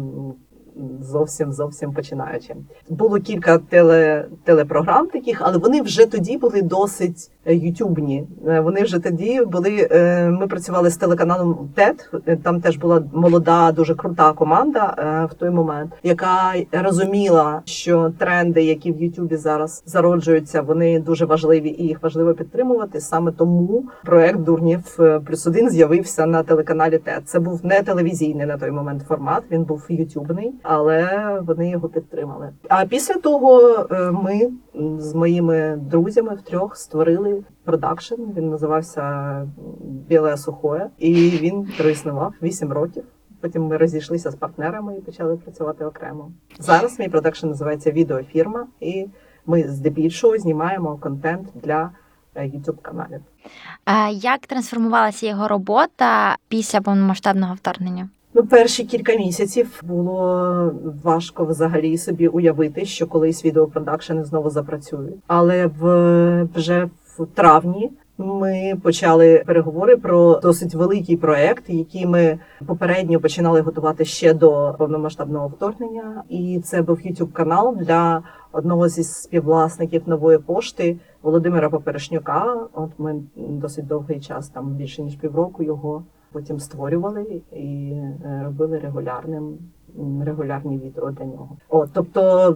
зовсім 1.01 1.53
зовсім 1.53 1.93
починаючим. 1.93 2.57
Було 2.89 3.19
кілька 3.19 3.57
теле, 3.57 4.25
телепрограм 4.43 5.07
таких, 5.07 5.41
але 5.41 5.57
вони 5.57 5.81
вже 5.81 6.05
тоді 6.05 6.37
були 6.37 6.61
досить 6.61 7.31
е, 7.45 7.55
ютубні. 7.55 8.27
Е, 8.47 8.59
Вони 8.59 8.81
вже 8.83 8.99
тоді 8.99 9.41
були. 9.45 9.87
е, 9.91 10.29
Ми 10.29 10.47
працювали 10.47 10.89
з 10.89 10.97
телеканалом 10.97 11.69
ТЕД. 11.75 12.11
Там 12.43 12.61
теж 12.61 12.77
була 12.77 13.03
молода, 13.13 13.71
дуже 13.71 13.95
крута 13.95 14.33
команда 14.33 14.93
в 15.31 15.33
той 15.33 15.49
момент, 15.49 15.91
яка 16.03 16.53
розуміла, 16.71 17.61
що 17.65 18.11
тренди, 18.17 18.63
які 18.63 18.91
в 18.91 19.01
Ютубі 19.01 19.35
зараз 19.35 19.83
зароджуються, 19.85 20.61
вони 20.61 20.99
дуже 20.99 21.25
важливі 21.25 21.69
і 21.69 21.83
їх 21.87 22.03
важливо 22.03 22.33
підтримувати. 22.33 23.01
Саме 23.01 23.31
тому 23.31 23.85
проект 24.05 24.39
Дурнів 24.39 24.97
плюс 25.25 25.47
один 25.47 25.69
з'явився 25.69 26.25
на 26.25 26.43
телеканалі 26.43 26.97
ТЕД. 26.97 27.21
Це 27.25 27.39
був 27.39 27.65
не 27.65 27.81
телевізійний 27.81 28.45
на 28.45 28.57
той 28.57 28.71
момент 28.71 29.01
формат. 29.07 29.43
Він 29.51 29.63
був 29.63 29.85
ютубний, 29.89 30.53
але 30.67 31.39
вони 31.47 31.69
його 31.69 31.89
підтримали. 31.89 32.53
А 32.69 32.85
після 32.85 33.13
того 33.13 33.61
е, 33.91 34.11
ми 34.11 34.51
з 34.99 35.13
моїми 35.13 35.79
друзями 35.81 36.35
втрьох 36.35 36.77
створили 36.77 37.43
продакшн. 37.63 38.21
Він 38.37 38.49
називався 38.49 39.47
Біле 39.81 40.37
Сухое, 40.37 40.89
і 40.97 41.13
він 41.29 41.67
проіснував 41.77 42.33
8 42.41 42.73
років. 42.73 43.03
Потім 43.41 43.63
ми 43.63 43.77
розійшлися 43.77 44.31
з 44.31 44.35
партнерами 44.35 44.97
і 44.97 45.01
почали 45.01 45.37
працювати 45.37 45.85
окремо. 45.85 46.31
Зараз 46.59 46.99
мій 46.99 47.09
продакшн 47.09 47.47
називається 47.47 47.91
Відеофірма, 47.91 48.67
і 48.79 49.07
ми 49.45 49.63
здебільшого 49.63 50.37
знімаємо 50.37 50.97
контент 50.97 51.47
для 51.55 51.91
каналів. 52.81 53.21
Е, 53.85 54.11
Як 54.11 54.47
трансформувалася 54.47 55.27
його 55.27 55.47
робота 55.47 56.35
після 56.47 56.81
повномасштабного 56.81 57.53
вторгнення? 57.53 58.09
Ну, 58.37 58.45
перші 58.45 58.83
кілька 58.83 59.15
місяців 59.15 59.81
було 59.83 60.71
важко 61.03 61.45
взагалі 61.45 61.97
собі 61.97 62.27
уявити, 62.27 62.85
що 62.85 63.07
колись 63.07 63.45
відеопродакшени 63.45 64.23
знову 64.23 64.49
запрацюють. 64.49 65.15
Але 65.27 65.67
в 65.67 66.43
вже 66.55 66.89
в 67.17 67.25
травні 67.25 67.91
ми 68.17 68.73
почали 68.83 69.43
переговори 69.47 69.97
про 69.97 70.39
досить 70.39 70.75
великий 70.75 71.17
проект, 71.17 71.69
який 71.69 72.05
ми 72.05 72.39
попередньо 72.65 73.19
починали 73.19 73.61
готувати 73.61 74.05
ще 74.05 74.33
до 74.33 74.75
повномасштабного 74.77 75.47
вторгнення. 75.47 76.23
І 76.29 76.61
це 76.63 76.81
був 76.81 76.97
youtube 76.97 77.31
канал 77.31 77.75
для 77.79 78.23
одного 78.51 78.87
зі 78.87 79.03
співвласників 79.03 80.01
нової 80.05 80.37
пошти 80.37 80.97
Володимира 81.21 81.69
Поперешнюка. 81.69 82.67
От 82.73 82.89
ми 82.97 83.15
досить 83.35 83.87
довгий 83.87 84.19
час, 84.19 84.49
там 84.49 84.67
більше 84.67 85.01
ніж 85.01 85.15
півроку 85.15 85.63
його 85.63 86.03
потім 86.31 86.59
створювали 86.59 87.41
і 87.51 87.91
е, 87.91 88.41
робили 88.45 88.79
регулярним 88.79 89.57
регулярні 90.25 90.77
відео 90.77 91.11
для 91.11 91.25
нього. 91.25 91.57
От, 91.69 91.89
тобто 91.93 92.55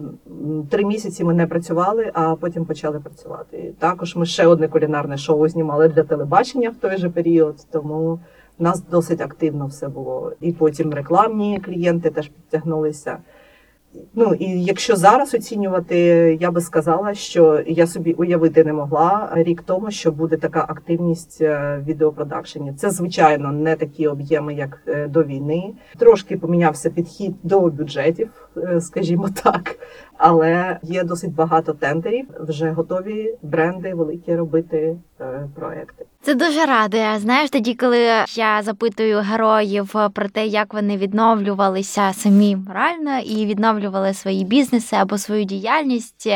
три 0.70 0.84
місяці 0.84 1.24
ми 1.24 1.34
не 1.34 1.46
працювали, 1.46 2.10
а 2.14 2.34
потім 2.34 2.64
почали 2.64 3.00
працювати. 3.00 3.72
Також 3.78 4.16
ми 4.16 4.26
ще 4.26 4.46
одне 4.46 4.68
кулінарне 4.68 5.16
шоу 5.16 5.48
знімали 5.48 5.88
для 5.88 6.02
телебачення 6.02 6.70
в 6.70 6.74
той 6.74 6.96
же 6.96 7.10
період, 7.10 7.56
тому 7.70 8.20
в 8.58 8.62
нас 8.62 8.82
досить 8.90 9.20
активно 9.20 9.66
все 9.66 9.88
було. 9.88 10.32
І 10.40 10.52
потім 10.52 10.94
рекламні 10.94 11.60
клієнти 11.60 12.10
теж 12.10 12.28
підтягнулися. 12.28 13.18
Ну 14.14 14.34
і 14.34 14.64
якщо 14.64 14.96
зараз 14.96 15.34
оцінювати, 15.34 15.96
я 16.40 16.50
би 16.50 16.60
сказала, 16.60 17.14
що 17.14 17.62
я 17.66 17.86
собі 17.86 18.12
уявити 18.12 18.64
не 18.64 18.72
могла 18.72 19.32
рік 19.34 19.62
тому, 19.62 19.90
що 19.90 20.12
буде 20.12 20.36
така 20.36 20.66
активність 20.68 21.38
е, 21.40 21.78
в 21.82 21.88
відеопродакшені. 21.88 22.72
Це 22.72 22.90
звичайно 22.90 23.52
не 23.52 23.76
такі 23.76 24.06
об'єми, 24.06 24.54
як 24.54 24.82
е, 24.88 25.08
до 25.08 25.22
війни. 25.22 25.74
Трошки 25.98 26.36
помінявся 26.36 26.90
підхід 26.90 27.34
до 27.42 27.60
бюджетів, 27.60 28.41
скажімо 28.80 29.28
так. 29.42 29.78
Але 30.16 30.78
є 30.82 31.04
досить 31.04 31.34
багато 31.34 31.72
тендерів. 31.72 32.26
Вже 32.40 32.70
готові 32.70 33.34
бренди 33.42 33.94
великі 33.94 34.36
робити 34.36 34.96
е, 35.20 35.48
проекти. 35.54 36.04
Це 36.24 36.34
дуже 36.34 36.66
радує. 36.66 37.18
Знаєш, 37.18 37.50
тоді, 37.50 37.74
коли 37.74 37.98
я 38.34 38.62
запитую 38.62 39.18
героїв 39.18 39.94
про 40.12 40.28
те, 40.28 40.46
як 40.46 40.74
вони 40.74 40.96
відновлювалися 40.96 42.12
самі 42.12 42.56
морально 42.56 43.18
і 43.18 43.46
відновлювали 43.46 44.14
свої 44.14 44.44
бізнеси 44.44 44.96
або 44.96 45.18
свою 45.18 45.44
діяльність, 45.44 46.28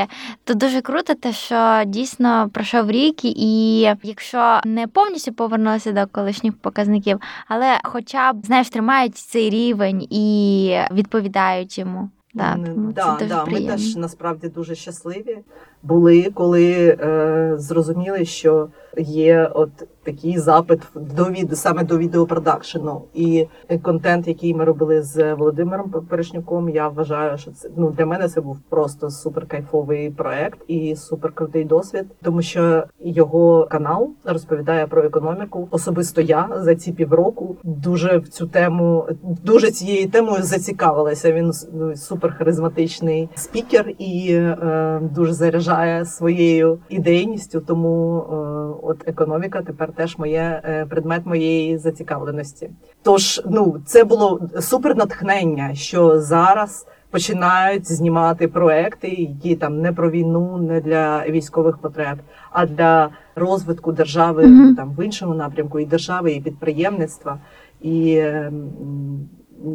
то 0.44 0.54
дуже 0.54 0.80
круто, 0.80 1.14
те, 1.14 1.32
що 1.32 1.82
дійсно 1.86 2.50
пройшов 2.52 2.90
рік, 2.90 3.24
і 3.24 3.80
якщо 4.02 4.60
не 4.64 4.86
повністю 4.86 5.32
повернулися 5.32 5.92
до 5.92 6.06
колишніх 6.06 6.58
показників, 6.58 7.20
але 7.48 7.78
хоча 7.84 8.32
б 8.32 8.46
знаєш, 8.46 8.70
тримають 8.70 9.16
цей 9.16 9.50
рівень 9.50 10.06
і 10.10 10.78
відповідають 10.92 11.78
йому. 11.78 12.05
Так, 12.36 12.56
М, 12.56 12.64
тому 12.64 12.92
да, 12.92 13.02
це 13.02 13.24
дуже 13.24 13.28
да, 13.28 13.44
ми 13.44 13.50
приємно. 13.50 13.72
теж 13.76 13.96
насправді 13.96 14.48
дуже 14.48 14.74
щасливі 14.74 15.38
були, 15.82 16.30
коли 16.34 16.72
е, 17.00 17.54
зрозуміли, 17.58 18.24
що 18.24 18.68
є 18.98 19.50
от 19.54 19.70
такий 20.06 20.38
запит 20.38 20.80
до 20.94 21.24
від 21.24 21.58
саме 21.58 21.84
до 21.84 21.98
відеопродакшену. 21.98 23.02
І 23.14 23.46
контент, 23.82 24.28
який 24.28 24.54
ми 24.54 24.64
робили 24.64 25.02
з 25.02 25.34
Володимиром 25.34 25.90
Перешнюком, 26.08 26.68
я 26.68 26.88
вважаю, 26.88 27.38
що 27.38 27.50
це 27.50 27.68
ну 27.76 27.90
для 27.90 28.06
мене 28.06 28.28
це 28.28 28.40
був 28.40 28.58
просто 28.68 29.10
супер 29.10 29.46
кайфовий 29.46 30.10
проект 30.10 30.58
і 30.68 30.96
супер 30.96 31.32
крутий 31.32 31.64
досвід, 31.64 32.04
тому 32.22 32.42
що 32.42 32.84
його 33.00 33.66
канал 33.70 34.10
розповідає 34.24 34.86
про 34.86 35.04
економіку. 35.04 35.68
Особисто 35.70 36.20
я 36.20 36.48
за 36.56 36.74
ці 36.74 36.92
півроку 36.92 37.56
дуже 37.64 38.18
в 38.18 38.28
цю 38.28 38.46
тему, 38.46 39.08
дуже 39.44 39.70
цією 39.70 40.10
темою 40.10 40.42
зацікавилася. 40.42 41.32
Він 41.32 41.52
ну, 41.72 41.96
супер 41.96 42.36
харизматичний 42.38 43.28
спікер 43.34 43.92
і 43.98 44.32
е, 44.32 45.00
дуже 45.14 45.32
заряджає 45.66 46.04
своєю 46.04 46.78
ідейністю. 46.88 47.60
Тому 47.60 48.18
е, 48.18 48.34
от 48.82 49.08
економіка 49.08 49.62
тепер 49.62 49.92
теж 49.92 50.18
моє 50.18 50.62
е, 50.64 50.86
предмет 50.86 51.26
моєї 51.26 51.78
зацікавленості. 51.78 52.70
Тож, 53.02 53.42
ну 53.50 53.76
це 53.86 54.04
було 54.04 54.40
супер 54.60 54.96
натхнення, 54.96 55.74
що 55.74 56.20
зараз. 56.20 56.86
Починають 57.10 57.92
знімати 57.92 58.48
проекти, 58.48 59.08
які 59.08 59.56
там 59.56 59.80
не 59.80 59.92
про 59.92 60.10
війну, 60.10 60.58
не 60.58 60.80
для 60.80 61.24
військових 61.28 61.78
потреб, 61.78 62.18
а 62.50 62.66
для 62.66 63.08
розвитку 63.34 63.92
держави 63.92 64.46
Мгм. 64.46 64.76
там 64.76 64.94
в 64.98 65.04
іншому 65.04 65.34
напрямку, 65.34 65.80
і 65.80 65.86
держави, 65.86 66.32
і 66.32 66.40
підприємництва, 66.40 67.38
і 67.80 68.16
м, 68.16 68.70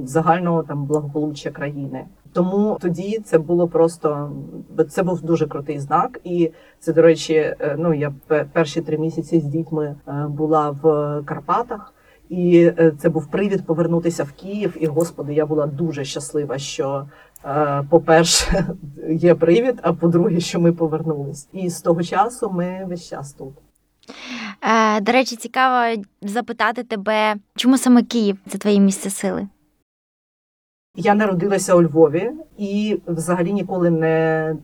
загального 0.06 0.63
там 0.63 0.86
благополуччя 0.86 1.49
країни. 1.49 2.06
Тому 2.34 2.78
тоді 2.82 3.20
це 3.26 3.38
було 3.38 3.67
просто 3.67 4.32
це 4.89 5.04
був 5.04 5.22
дуже 5.22 5.48
крутий 5.48 5.80
знак. 5.80 6.20
І 6.24 6.52
це, 6.80 6.94
до 6.94 7.02
речі, 7.02 7.34
е, 7.34 7.76
ну 7.80 7.94
я 7.94 8.13
перші 8.54 8.82
три 8.82 8.98
місяці 8.98 9.39
з 9.39 9.44
дітьми 9.44 9.96
е, 10.08 10.28
була 10.30 10.70
в 10.70 10.82
Карпатах. 11.26 11.94
І 12.30 12.72
е, 12.78 12.94
це 13.00 13.10
був 13.10 13.28
привід 13.28 13.65
повернутися 13.65 14.24
в 14.24 14.32
Київ. 14.32 14.78
І 14.80 14.88
господи, 14.88 15.34
я 15.34 15.46
була 15.46 15.67
дуже 15.67 16.06
щаслива, 16.06 16.58
що 16.58 17.06
по-перше, 17.89 18.65
є 19.10 19.36
привід, 19.36 19.80
а 19.82 19.94
по-друге, 19.94 20.39
що 20.39 20.60
ми 20.60 20.74
повернулись. 20.74 21.50
І 21.54 21.70
з 21.70 21.82
того 21.82 22.04
часу 22.04 22.52
ми 22.52 22.86
весь 22.88 23.10
час 23.10 23.34
тут. 23.34 23.54
До 25.02 25.12
речі, 25.12 25.36
цікаво 25.36 26.02
запитати 26.22 26.84
тебе, 26.84 27.36
чому 27.56 27.78
саме 27.78 28.04
Київ 28.04 28.38
це 28.50 28.58
твоє 28.58 28.80
місце 28.80 29.10
сили? 29.10 29.48
Я 30.95 31.15
народилася 31.15 31.75
у 31.75 31.82
Львові 31.82 32.32
і 32.58 32.99
взагалі 33.08 33.54
ніколи 33.54 33.89
не 33.89 34.56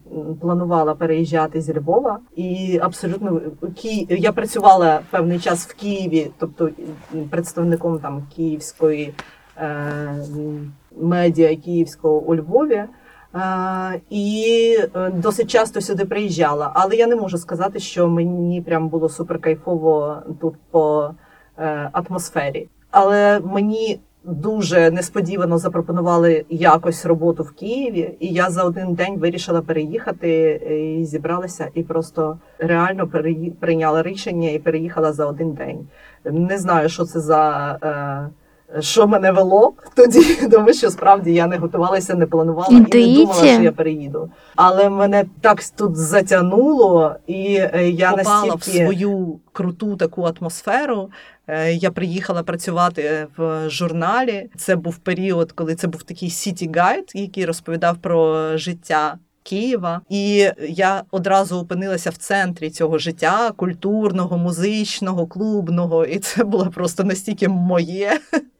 планувала 0.41 0.95
переїжджати 0.95 1.61
зі 1.61 1.73
Львова. 1.79 2.19
І 2.35 2.79
абсолютно 2.81 3.41
Ки... 3.75 4.05
я 4.09 4.31
працювала 4.31 4.99
певний 5.09 5.39
час 5.39 5.67
в 5.67 5.75
Києві, 5.75 6.31
тобто 6.37 6.69
представником 7.29 7.99
там 7.99 8.23
київської 8.35 9.13
е... 9.57 10.25
медіа 10.97 11.55
Київського 11.55 12.17
у 12.17 12.35
Львові. 12.35 12.83
Е, 13.35 14.01
і 14.09 14.77
е, 14.95 15.09
досить 15.09 15.49
часто 15.49 15.81
сюди 15.81 16.05
приїжджала, 16.05 16.71
але 16.73 16.95
я 16.95 17.07
не 17.07 17.15
можу 17.15 17.37
сказати, 17.37 17.79
що 17.79 18.07
мені 18.07 18.61
прям 18.61 18.89
було 18.89 19.09
супер 19.09 19.39
кайфово 19.39 20.17
тут 20.41 20.55
по 20.71 21.11
е, 21.57 21.89
атмосфері. 21.93 22.69
Але 22.91 23.39
мені 23.39 23.99
дуже 24.27 24.91
несподівано 24.91 25.57
запропонували 25.57 26.45
якось 26.49 27.05
роботу 27.05 27.43
в 27.43 27.51
Києві, 27.51 28.15
і 28.19 28.27
я 28.27 28.49
за 28.49 28.63
один 28.63 28.93
день 28.93 29.17
вирішила 29.17 29.61
переїхати 29.61 30.61
е, 30.69 30.93
і 30.93 31.05
зібралася, 31.05 31.69
і 31.73 31.83
просто 31.83 32.39
реально 32.59 33.07
прийняла 33.59 34.03
рішення 34.03 34.49
і 34.49 34.59
переїхала 34.59 35.13
за 35.13 35.25
один 35.25 35.51
день. 35.51 35.87
Не 36.25 36.57
знаю, 36.57 36.89
що 36.89 37.03
це 37.05 37.19
за. 37.19 37.71
Е, 37.83 38.46
що 38.79 39.07
мене 39.07 39.31
вело 39.31 39.73
тоді, 39.95 40.35
тому 40.51 40.73
що 40.73 40.89
справді 40.89 41.33
я 41.33 41.47
не 41.47 41.57
готувалася, 41.57 42.15
не 42.15 42.25
планувала 42.25 42.67
і 42.71 42.73
не 42.73 43.15
думала, 43.15 43.33
що 43.33 43.61
я 43.63 43.71
переїду. 43.71 44.29
Але 44.55 44.89
мене 44.89 45.25
так 45.41 45.63
тут 45.75 45.95
затягнуло, 45.95 47.15
і 47.27 47.55
е, 47.73 47.89
я 47.89 48.11
попала 48.11 48.55
в 48.55 48.63
свою 48.63 49.39
круту 49.53 49.95
таку 49.95 50.23
атмосферу. 50.23 51.09
Е, 51.47 51.73
Я 51.73 51.91
приїхала 51.91 52.43
працювати 52.43 53.27
в 53.37 53.69
журналі. 53.69 54.49
Це 54.57 54.75
був 54.75 54.97
період, 54.97 55.51
коли 55.51 55.75
це 55.75 55.87
був 55.87 56.03
такий 56.03 56.29
City 56.29 56.71
Guide, 56.71 57.11
який 57.13 57.45
розповідав 57.45 57.97
про 57.97 58.51
життя 58.57 59.17
Києва, 59.43 60.01
і 60.09 60.49
я 60.69 61.03
одразу 61.11 61.57
опинилася 61.57 62.09
в 62.09 62.17
центрі 62.17 62.69
цього 62.69 62.97
життя 62.97 63.51
культурного, 63.55 64.37
музичного, 64.37 65.27
клубного, 65.27 66.05
і 66.05 66.19
це 66.19 66.43
було 66.43 66.65
просто 66.65 67.03
настільки 67.03 67.47
моє. 67.47 68.19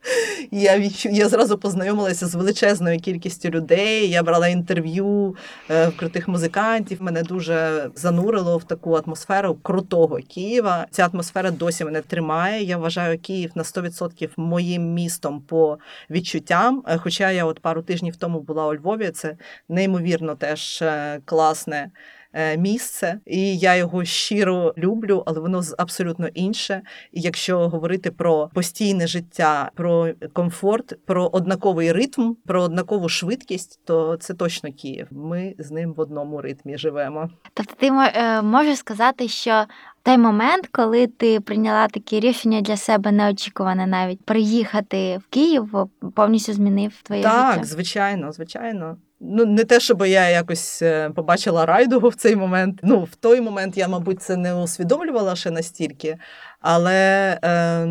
Я 0.51 0.79
відчу... 0.79 1.09
я 1.09 1.29
зразу 1.29 1.57
познайомилася 1.57 2.27
з 2.27 2.35
величезною 2.35 2.99
кількістю 2.99 3.49
людей. 3.49 4.09
Я 4.09 4.23
брала 4.23 4.47
інтерв'ю 4.47 5.35
е, 5.69 5.87
в 5.87 5.97
крутих 5.97 6.27
музикантів. 6.27 7.01
Мене 7.01 7.23
дуже 7.23 7.89
занурило 7.95 8.57
в 8.57 8.63
таку 8.63 8.93
атмосферу 8.93 9.55
крутого 9.55 10.19
Києва. 10.29 10.85
Ця 10.91 11.09
атмосфера 11.13 11.51
досі 11.51 11.85
мене 11.85 12.01
тримає. 12.01 12.63
Я 12.63 12.77
вважаю 12.77 13.19
Київ 13.19 13.51
на 13.55 13.63
100% 13.63 14.29
моїм 14.37 14.93
містом 14.93 15.41
по 15.41 15.77
відчуттям. 16.09 16.83
Е, 16.87 16.97
Хоча 16.97 17.31
я 17.31 17.45
от 17.45 17.59
пару 17.59 17.81
тижнів 17.81 18.15
тому 18.15 18.39
була 18.39 18.67
у 18.67 18.75
Львові, 18.75 19.11
це 19.11 19.35
неймовірно 19.69 20.35
теж 20.35 20.81
е, 20.81 21.21
класне. 21.25 21.91
Е, 22.37 22.57
Місце, 22.57 23.19
і 23.25 23.57
я 23.57 23.75
його 23.75 24.05
щиро 24.05 24.73
люблю, 24.77 25.23
але 25.25 25.39
воно 25.39 25.61
абсолютно 25.77 26.27
інше. 26.27 26.81
І 27.11 27.21
якщо 27.21 27.69
говорити 27.69 28.11
про 28.11 28.49
постійне 28.53 29.07
життя, 29.07 29.71
про 29.75 30.09
комфорт, 30.33 31.05
про 31.05 31.27
однаковий 31.27 31.91
ритм, 31.91 32.33
про 32.45 32.61
однакову 32.61 33.09
швидкість, 33.09 33.79
то 33.85 34.17
це 34.17 34.33
точно 34.33 34.69
Київ. 34.73 35.07
Ми 35.11 35.55
з 35.59 35.71
ним 35.71 35.93
в 35.93 35.99
одному 35.99 36.41
ритмі 36.41 36.77
живемо. 36.77 37.29
Тобто 37.53 37.73
ти 37.77 37.87
е, 37.87 38.41
можеш 38.41 38.77
сказати, 38.77 39.27
що 39.27 39.65
той 40.03 40.17
момент, 40.17 40.67
коли 40.71 41.07
ти 41.07 41.39
прийняла 41.39 41.87
таке 41.87 42.19
рішення 42.19 42.61
для 42.61 42.77
себе 42.77 43.11
неочікуване, 43.11 43.87
навіть 43.87 44.25
приїхати 44.25 45.17
в 45.17 45.27
Київ, 45.29 45.75
повністю 46.15 46.53
змінив 46.53 46.93
твоє 47.03 47.23
так, 47.23 47.53
життя. 47.53 47.65
звичайно, 47.65 48.31
звичайно. 48.31 48.97
Ну, 49.19 49.45
не 49.45 49.63
те, 49.63 49.79
щоб 49.79 50.01
я 50.01 50.29
якось 50.29 50.81
е, 50.81 51.09
побачила 51.09 51.65
райдугу 51.65 52.09
в 52.09 52.15
цей 52.15 52.35
момент. 52.35 52.79
Ну, 52.83 53.03
в 53.03 53.15
той 53.15 53.41
момент 53.41 53.77
я, 53.77 53.87
мабуть, 53.87 54.21
це 54.21 54.37
не 54.37 54.55
усвідомлювала 54.55 55.35
ще 55.35 55.51
настільки. 55.51 56.17
Але, 56.59 57.39
е, 57.43 57.87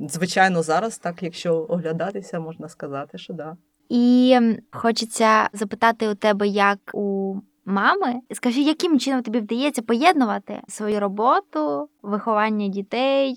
звичайно, 0.00 0.62
зараз, 0.62 0.98
так, 0.98 1.22
якщо 1.22 1.66
оглядатися, 1.68 2.40
можна 2.40 2.68
сказати, 2.68 3.18
що 3.18 3.32
да. 3.32 3.56
І 3.88 4.38
хочеться 4.70 5.48
запитати 5.52 6.08
у 6.08 6.14
тебе, 6.14 6.46
як 6.48 6.78
у 6.92 7.36
мами, 7.64 8.20
скажи, 8.32 8.60
яким 8.60 9.00
чином 9.00 9.22
тобі 9.22 9.38
вдається 9.38 9.82
поєднувати 9.82 10.60
свою 10.68 11.00
роботу, 11.00 11.88
виховання 12.02 12.68
дітей, 12.68 13.34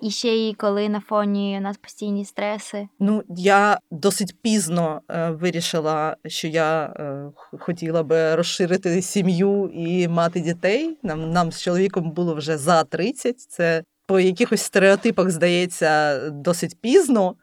і 0.00 0.10
ще 0.10 0.28
й 0.28 0.54
коли 0.54 0.88
на 0.88 1.00
фоні 1.00 1.56
у 1.58 1.62
нас 1.62 1.76
постійні 1.76 2.24
стреси. 2.24 2.88
Ну, 2.98 3.22
я 3.28 3.78
досить 3.90 4.36
пізно 4.42 5.00
е, 5.08 5.30
вирішила, 5.30 6.16
що 6.26 6.48
я 6.48 6.84
е, 6.84 7.30
хотіла 7.60 8.02
би 8.02 8.34
розширити 8.34 9.02
сім'ю 9.02 9.70
і 9.74 10.08
мати 10.08 10.40
дітей. 10.40 10.98
Нам, 11.02 11.30
нам 11.30 11.52
з 11.52 11.62
чоловіком 11.62 12.10
було 12.10 12.34
вже 12.34 12.58
за 12.58 12.84
30. 12.84 13.40
Це 13.40 13.82
по 14.06 14.20
якихось 14.20 14.62
стереотипах 14.62 15.30
здається 15.30 16.20
досить 16.30 16.80
пізно. 16.80 17.34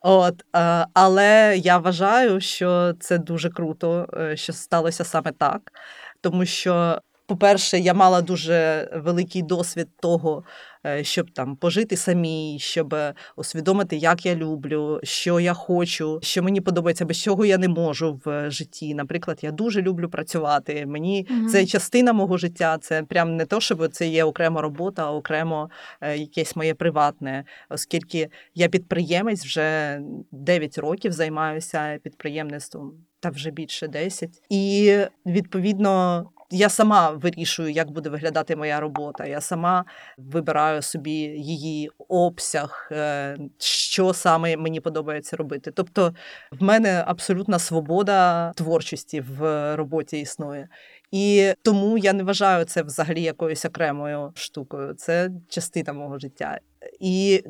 От, 0.00 0.44
е, 0.56 0.86
але 0.94 1.56
я 1.58 1.78
вважаю, 1.78 2.40
що 2.40 2.94
це 3.00 3.18
дуже 3.18 3.50
круто, 3.50 4.06
е, 4.16 4.36
що 4.36 4.52
сталося 4.52 5.04
саме 5.04 5.32
так. 5.32 5.72
Тому 6.20 6.46
що, 6.46 7.00
по-перше, 7.26 7.78
я 7.78 7.94
мала 7.94 8.22
дуже 8.22 8.88
великий 9.04 9.42
досвід 9.42 9.88
того, 10.02 10.44
щоб 11.02 11.30
там 11.30 11.56
пожити 11.56 11.96
самій, 11.96 12.58
щоб 12.60 12.94
усвідомити, 13.36 13.96
як 13.96 14.26
я 14.26 14.34
люблю, 14.34 15.00
що 15.02 15.40
я 15.40 15.54
хочу, 15.54 16.18
що 16.22 16.42
мені 16.42 16.60
подобається, 16.60 17.04
без 17.04 17.16
чого 17.16 17.44
я 17.44 17.58
не 17.58 17.68
можу 17.68 18.20
в 18.24 18.50
житті. 18.50 18.94
Наприклад, 18.94 19.38
я 19.42 19.50
дуже 19.50 19.82
люблю 19.82 20.08
працювати. 20.08 20.86
Мені 20.86 21.26
Мгм. 21.30 21.48
це 21.48 21.66
частина 21.66 22.12
мого 22.12 22.36
життя. 22.38 22.78
Це 22.78 23.02
прям 23.02 23.36
не 23.36 23.46
то, 23.46 23.60
щоб 23.60 23.88
це 23.92 24.08
є 24.08 24.24
окрема 24.24 24.60
робота, 24.60 25.04
а 25.04 25.12
окремо 25.12 25.70
е, 26.00 26.16
якесь 26.16 26.56
моє 26.56 26.74
приватне, 26.74 27.44
оскільки 27.68 28.28
я 28.54 28.68
підприємець 28.68 29.44
вже 29.44 30.00
9 30.32 30.78
років 30.78 31.12
займаюся 31.12 31.98
підприємництвом, 32.02 32.92
та 33.20 33.30
вже 33.30 33.50
більше 33.50 33.88
10. 33.88 34.30
І 34.48 34.96
відповідно. 35.26 36.24
Я 36.52 36.68
сама 36.68 37.10
вирішую, 37.10 37.70
як 37.70 37.90
буде 37.90 38.10
виглядати 38.10 38.56
моя 38.56 38.80
робота. 38.80 39.26
Я 39.26 39.40
сама 39.40 39.84
вибираю 40.18 40.82
собі 40.82 41.10
її 41.36 41.90
обсяг, 42.08 42.88
е, 42.92 43.36
що 43.58 44.12
саме 44.12 44.56
мені 44.56 44.80
подобається 44.80 45.36
робити. 45.36 45.70
Тобто, 45.70 46.14
в 46.52 46.62
мене 46.62 47.04
абсолютна 47.06 47.58
свобода 47.58 48.52
творчості 48.52 49.20
в 49.20 49.76
роботі 49.76 50.20
існує. 50.20 50.68
І 51.10 51.52
тому 51.62 51.98
я 51.98 52.12
не 52.12 52.22
вважаю 52.22 52.64
це 52.64 52.82
взагалі 52.82 53.22
якоюсь 53.22 53.64
окремою 53.64 54.32
штукою. 54.34 54.94
Це 54.94 55.30
частина 55.48 55.92
мого 55.92 56.18
життя. 56.18 56.58
І 57.00 57.44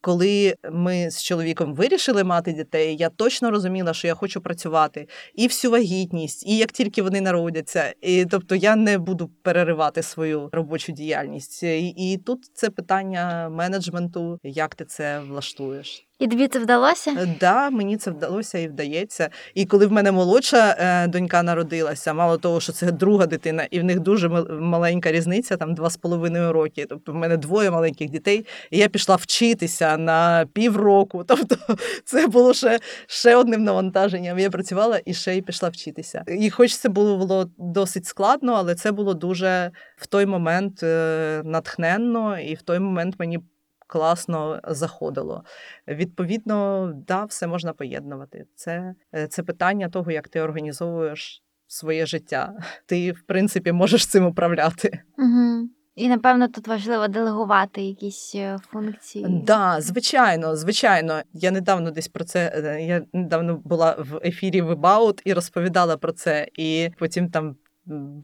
коли 0.00 0.54
ми 0.72 1.10
з 1.10 1.22
чоловіком 1.22 1.74
вирішили 1.74 2.24
мати 2.24 2.52
дітей, 2.52 2.96
я 2.96 3.08
точно 3.08 3.50
розуміла, 3.50 3.94
що 3.94 4.06
я 4.06 4.14
хочу 4.14 4.40
працювати 4.40 5.08
і 5.34 5.46
всю 5.46 5.70
вагітність, 5.70 6.46
і 6.46 6.56
як 6.56 6.72
тільки 6.72 7.02
вони 7.02 7.20
народяться. 7.20 7.94
І 8.00 8.26
тобто 8.26 8.54
я 8.54 8.76
не 8.76 8.98
буду 8.98 9.30
переривати 9.42 10.02
свою 10.02 10.48
робочу 10.52 10.92
діяльність. 10.92 11.62
І, 11.62 11.88
і 11.88 12.18
тут 12.18 12.50
це 12.54 12.70
питання 12.70 13.48
менеджменту, 13.48 14.38
як 14.42 14.74
ти 14.74 14.84
це 14.84 15.20
влаштуєш. 15.20 16.07
І 16.18 16.28
тобі 16.28 16.48
це 16.48 16.58
вдалося? 16.58 17.10
Е, 17.10 17.36
Да, 17.40 17.70
мені 17.70 17.96
це 17.96 18.10
вдалося 18.10 18.58
і 18.58 18.68
вдається. 18.68 19.30
І 19.54 19.66
коли 19.66 19.86
в 19.86 19.92
мене 19.92 20.12
молодша 20.12 20.76
е, 20.78 21.06
донька 21.08 21.42
народилася, 21.42 22.14
мало 22.14 22.38
того, 22.38 22.60
що 22.60 22.72
це 22.72 22.92
друга 22.92 23.26
дитина, 23.26 23.66
і 23.70 23.80
в 23.80 23.84
них 23.84 24.00
дуже 24.00 24.28
мал- 24.28 24.60
маленька 24.60 25.12
різниця, 25.12 25.56
там 25.56 25.74
два 25.74 25.90
з 25.90 25.96
половиною 25.96 26.52
роки. 26.52 26.86
Тобто 26.88 27.12
в 27.12 27.14
мене 27.14 27.36
двоє 27.36 27.70
маленьких 27.70 28.10
дітей, 28.10 28.46
і 28.70 28.78
я 28.78 28.88
пішла 28.88 29.16
вчитися 29.16 29.96
на 29.96 30.46
півроку. 30.52 31.24
Тобто 31.28 31.56
це 32.04 32.26
було 32.26 32.54
ще, 32.54 32.80
ще 33.06 33.36
одним 33.36 33.64
навантаженням. 33.64 34.38
Я 34.38 34.50
працювала 34.50 35.00
і 35.04 35.14
ще 35.14 35.36
й 35.36 35.42
пішла 35.42 35.68
вчитися. 35.68 36.24
І 36.28 36.50
хоч 36.50 36.76
це 36.76 36.88
було, 36.88 37.18
було 37.18 37.50
досить 37.58 38.06
складно, 38.06 38.52
але 38.52 38.74
це 38.74 38.92
було 38.92 39.14
дуже 39.14 39.70
в 39.96 40.06
той 40.06 40.26
момент 40.26 40.82
е, 40.82 41.42
натхненно, 41.44 42.38
і 42.38 42.54
в 42.54 42.62
той 42.62 42.78
момент 42.78 43.14
мені. 43.18 43.38
Класно 43.88 44.60
заходило. 44.68 45.44
Відповідно, 45.88 46.92
да, 47.06 47.24
все 47.24 47.46
можна 47.46 47.72
поєднувати. 47.72 48.46
Це, 48.54 48.94
е, 49.14 49.26
це 49.26 49.42
питання 49.42 49.88
того, 49.88 50.10
як 50.10 50.28
ти 50.28 50.40
організовуєш 50.40 51.42
своє 51.66 52.06
життя. 52.06 52.52
Ти, 52.86 53.12
в 53.12 53.22
принципі, 53.22 53.72
можеш 53.72 54.06
цим 54.06 54.26
управляти. 54.26 55.00
Угу. 55.18 55.68
І 55.94 56.08
напевно 56.08 56.48
тут 56.48 56.68
важливо 56.68 57.08
делегувати 57.08 57.82
якісь 57.82 58.32
е, 58.34 58.58
функції. 58.72 59.26
Да, 59.28 59.80
звичайно, 59.80 60.56
звичайно. 60.56 61.22
Я 61.32 61.50
недавно 61.50 61.90
десь 61.90 62.08
про 62.08 62.24
це. 62.24 62.52
е, 62.64 62.82
Я 62.82 63.02
недавно 63.12 63.56
була 63.56 63.96
в 63.98 64.20
ефірі 64.24 64.60
Вебаут 64.60 65.22
і 65.24 65.32
розповідала 65.32 65.96
про 65.96 66.12
це. 66.12 66.48
І 66.58 66.90
потім 66.98 67.30
там. 67.30 67.56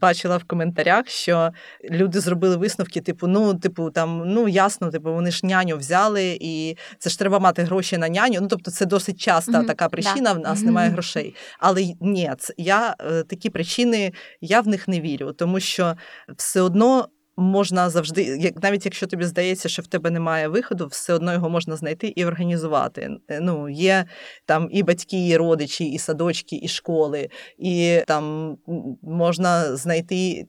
Бачила 0.01 0.37
в 0.37 0.43
коментарях, 0.43 1.07
що 1.07 1.51
люди 1.91 2.19
зробили 2.19 2.55
висновки, 2.57 3.01
типу, 3.01 3.27
ну, 3.27 3.53
типу, 3.53 3.91
там, 3.91 4.23
ну 4.25 4.47
ясно, 4.47 4.89
типу, 4.91 5.13
вони 5.13 5.31
ж 5.31 5.45
няню 5.45 5.77
взяли, 5.77 6.37
і 6.41 6.77
це 6.99 7.09
ж 7.09 7.19
треба 7.19 7.39
мати 7.39 7.63
гроші 7.63 7.97
на 7.97 8.09
няню. 8.09 8.41
Ну, 8.41 8.47
тобто, 8.47 8.71
це 8.71 8.85
досить 8.85 9.19
часта 9.19 9.57
Мгм, 9.57 9.65
така 9.67 9.85
да. 9.85 9.89
причина. 9.89 10.33
В 10.33 10.39
нас 10.39 10.57
Мгм. 10.57 10.65
немає 10.65 10.89
грошей. 10.89 11.35
Але 11.59 11.83
ні, 12.01 12.31
я 12.57 12.95
е, 12.99 13.23
такі 13.23 13.49
причини 13.49 14.13
я 14.41 14.61
в 14.61 14.67
них 14.67 14.87
не 14.87 15.01
вірю, 15.01 15.33
тому 15.33 15.59
що 15.59 15.95
все 16.37 16.61
одно 16.61 17.07
можна 17.37 17.89
завжди, 17.89 18.23
як 18.23 18.63
навіть 18.63 18.85
якщо 18.85 19.07
тобі 19.07 19.23
здається, 19.25 19.69
що 19.69 19.81
в 19.81 19.87
тебе 19.87 20.11
немає 20.11 20.47
виходу, 20.47 20.87
все 20.87 21.13
одно 21.13 21.33
його 21.33 21.49
можна 21.49 21.75
знайти 21.75 22.13
і 22.15 22.25
організувати. 22.25 23.09
Е, 23.27 23.39
Ну, 23.41 23.69
є 23.69 24.05
там 24.45 24.67
і 24.71 24.83
батьки, 24.83 25.27
і 25.27 25.37
родичі, 25.37 25.85
і 25.85 25.97
садочки, 25.97 26.59
і 26.63 26.67
школи, 26.67 27.29
і 27.57 27.99
там 28.07 28.57
можна 29.01 29.75
знайти 29.75 30.47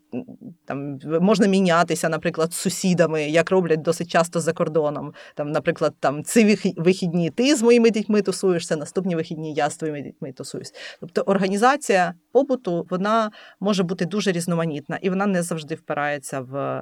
там 0.65 0.99
можна 1.21 1.47
мінятися, 1.47 2.09
наприклад, 2.09 2.53
з 2.53 2.57
сусідами, 2.57 3.23
як 3.23 3.51
роблять 3.51 3.83
досить 3.83 4.11
часто 4.11 4.41
за 4.41 4.53
кордоном. 4.53 5.13
Там, 5.35 5.53
наприклад, 5.53 5.95
там 6.01 6.25
ці 6.25 6.45
вихі- 6.45 6.75
вихідні 6.77 7.31
ти 7.31 7.57
з 7.57 7.63
моїми 7.63 7.91
дітьми 7.91 8.23
тусуєшся, 8.23 8.77
наступні 8.77 9.17
вихідні 9.17 9.55
я 9.55 9.71
з 9.71 9.77
твоїми 9.77 10.03
дітьми 10.03 10.33
тусуюсь. 10.33 10.73
Тобто 11.01 11.21
організація 11.21 12.15
побуту 12.33 12.87
вона 12.91 13.31
може 13.61 13.83
бути 13.83 14.05
дуже 14.05 14.33
різноманітна 14.33 14.99
і 15.03 15.11
вона 15.11 15.27
не 15.27 15.43
завжди 15.43 15.75
впирається 15.75 16.41
в 16.41 16.76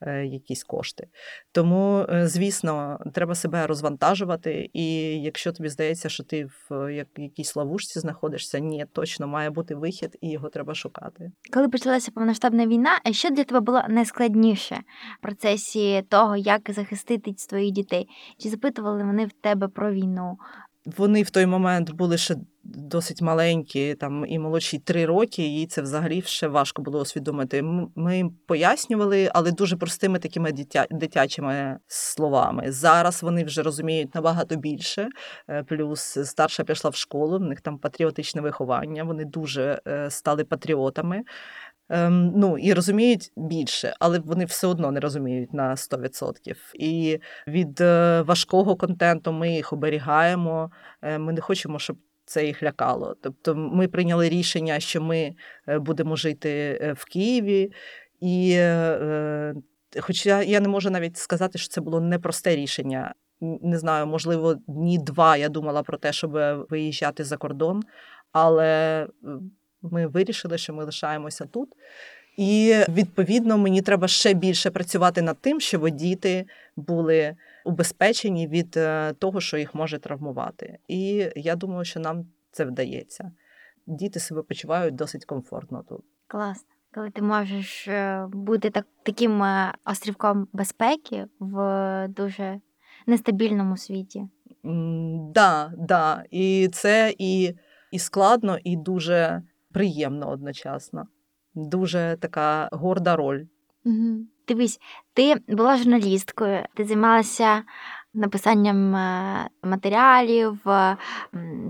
е, 0.00 0.26
якісь 0.26 0.64
кошти. 0.64 1.06
Тому, 1.52 2.06
е, 2.08 2.26
звісно, 2.28 2.98
треба 3.14 3.34
себе 3.34 3.66
розвантажувати. 3.66 4.70
І 4.72 4.86
якщо 5.22 5.52
тобі 5.52 5.68
здається, 5.68 6.08
що 6.08 6.24
ти 6.24 6.46
в 6.70 6.90
якійсь 7.16 7.56
ловушці 7.56 8.00
знаходишся, 8.00 8.58
ні, 8.58 8.86
точно 8.92 9.26
має 9.26 9.50
бути 9.50 9.74
вихід, 9.74 10.18
і 10.20 10.30
його 10.30 10.48
треба 10.48 10.74
шукати. 10.74 11.32
Коли 11.52 11.68
почалася 11.68 12.10
повноштабна 12.10 12.66
війна, 12.66 13.00
що 13.12 13.30
для 13.30 13.44
тебе 13.44 13.60
було 13.60 13.82
найскладніше 13.88 14.74
в 15.18 15.22
процесі 15.22 16.02
того, 16.08 16.36
як 16.36 16.70
захистити 16.70 17.34
своїх 17.36 17.72
дітей? 17.72 18.08
Чи 18.38 18.48
запитували 18.48 19.04
вони 19.04 19.26
в 19.26 19.32
тебе 19.32 19.68
про 19.68 19.92
війну? 19.92 20.36
Вони 20.86 21.22
в 21.22 21.30
той 21.30 21.46
момент 21.46 21.90
були 21.90 22.18
ще 22.18 22.36
досить 22.64 23.22
маленькі, 23.22 23.94
там 23.94 24.24
і 24.28 24.38
молодші 24.38 24.78
три 24.78 25.06
роки, 25.06 25.42
їй 25.42 25.66
це 25.66 25.82
взагалі 25.82 26.22
ще 26.22 26.48
важко 26.48 26.82
було 26.82 27.00
усвідомити. 27.00 27.62
Ми 27.94 28.16
їм 28.16 28.30
пояснювали, 28.46 29.30
але 29.34 29.52
дуже 29.52 29.76
простими 29.76 30.18
такими 30.18 30.52
дитя, 30.52 30.86
дитячими 30.90 31.78
словами. 31.86 32.72
Зараз 32.72 33.22
вони 33.22 33.44
вже 33.44 33.62
розуміють 33.62 34.14
набагато 34.14 34.56
більше. 34.56 35.08
Е, 35.48 35.62
Плюс 35.62 36.18
старша 36.24 36.64
пішла 36.64 36.90
в 36.90 36.94
школу, 36.94 37.38
в 37.38 37.42
них 37.42 37.60
там 37.60 37.78
патріотичне 37.78 38.40
виховання. 38.40 39.04
Вони 39.04 39.24
дуже 39.24 39.80
е, 39.86 40.10
стали 40.10 40.44
патріотами. 40.44 41.22
Ем, 41.92 42.32
ну 42.36 42.58
і 42.58 42.72
розуміють 42.72 43.32
більше, 43.36 43.94
але 44.00 44.18
вони 44.18 44.44
все 44.44 44.66
одно 44.66 44.90
не 44.90 45.00
розуміють 45.00 45.54
на 45.54 45.74
100%. 45.74 46.54
І 46.74 47.20
від 47.46 47.80
е, 47.80 48.22
важкого 48.22 48.76
контенту 48.76 49.32
ми 49.32 49.52
їх 49.52 49.72
оберігаємо. 49.72 50.70
Е, 51.02 51.18
ми 51.18 51.32
не 51.32 51.40
хочемо, 51.40 51.78
щоб 51.78 51.96
це 52.30 52.46
їх 52.46 52.62
лякало. 52.62 53.16
Тобто, 53.22 53.54
ми 53.54 53.88
прийняли 53.88 54.28
рішення, 54.28 54.80
що 54.80 55.02
ми 55.02 55.34
е, 55.68 55.78
будемо 55.78 56.16
жити 56.16 56.78
е, 56.82 56.92
в 56.92 57.04
Києві, 57.04 57.72
і 58.20 58.52
е, 58.56 59.54
хоча 60.00 60.42
я 60.42 60.60
не 60.60 60.68
можу 60.68 60.90
навіть 60.90 61.16
сказати, 61.16 61.58
що 61.58 61.68
це 61.68 61.80
було 61.80 62.00
непросте 62.00 62.56
рішення. 62.56 63.14
Не 63.40 63.78
знаю, 63.78 64.06
можливо, 64.06 64.54
дні 64.68 64.98
два 64.98 65.36
я 65.36 65.48
думала 65.48 65.82
про 65.82 65.98
те, 65.98 66.12
щоб 66.12 66.32
виїжджати 66.70 67.24
за 67.24 67.36
кордон, 67.36 67.82
але 68.32 69.06
ми 69.82 70.06
вирішили, 70.06 70.58
що 70.58 70.74
ми 70.74 70.84
лишаємося 70.84 71.46
тут. 71.46 71.68
І 72.36 72.74
відповідно 72.88 73.58
мені 73.58 73.82
треба 73.82 74.08
ще 74.08 74.34
більше 74.34 74.70
працювати 74.70 75.22
над 75.22 75.38
тим, 75.40 75.60
щоб 75.60 75.90
діти 75.90 76.46
були 76.76 77.36
убезпечені 77.64 78.48
від 78.48 78.76
е, 78.76 79.12
того, 79.12 79.40
що 79.40 79.56
їх 79.56 79.74
може 79.74 79.98
травмувати. 79.98 80.78
І 80.88 81.30
я 81.36 81.56
думаю, 81.56 81.84
що 81.84 82.00
нам 82.00 82.26
це 82.52 82.64
вдається. 82.64 83.32
Діти 83.86 84.20
себе 84.20 84.42
почувають 84.42 84.94
досить 84.94 85.24
комфортно 85.24 85.84
тут. 85.88 86.04
Класно. 86.26 86.68
Коли 86.94 87.10
ти 87.10 87.22
можеш 87.22 87.88
е, 87.88 88.26
бути 88.32 88.70
так, 88.70 88.86
таким 89.02 89.42
е, 89.42 89.74
острівком 89.84 90.48
безпеки 90.52 91.26
в 91.40 92.08
дуже 92.08 92.60
нестабільному 93.06 93.76
світі. 93.76 94.28
М, 94.64 95.32
Да, 95.32 95.72
да. 95.78 96.24
І 96.30 96.68
це 96.72 97.14
і, 97.18 97.54
і 97.90 97.98
складно, 97.98 98.58
і 98.64 98.76
дуже 98.76 99.42
приємно 99.72 100.30
одночасно. 100.30 101.04
Дуже 101.54 102.16
така 102.20 102.68
горда 102.72 103.16
роль. 103.16 103.44
Угу. 103.84 104.18
Дивись, 104.48 104.78
ти 105.14 105.34
була 105.48 105.76
журналісткою, 105.76 106.64
ти 106.74 106.84
займалася 106.84 107.62
написанням 108.14 108.96
е, 108.96 109.48
матеріалів, 109.62 110.68
е, 110.68 110.96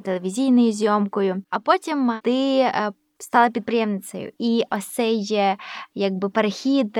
телевізійною 0.05 0.73
зйомкою, 0.73 1.43
а 1.51 1.61
потім 1.61 2.13
ти 2.23 2.59
е, 2.59 2.93
стала 3.19 3.51
підприємницею. 3.51 4.33
І 4.39 4.63
ось 4.71 4.87
цей 4.87 5.39
якби 5.95 6.29
перехід, 6.29 6.99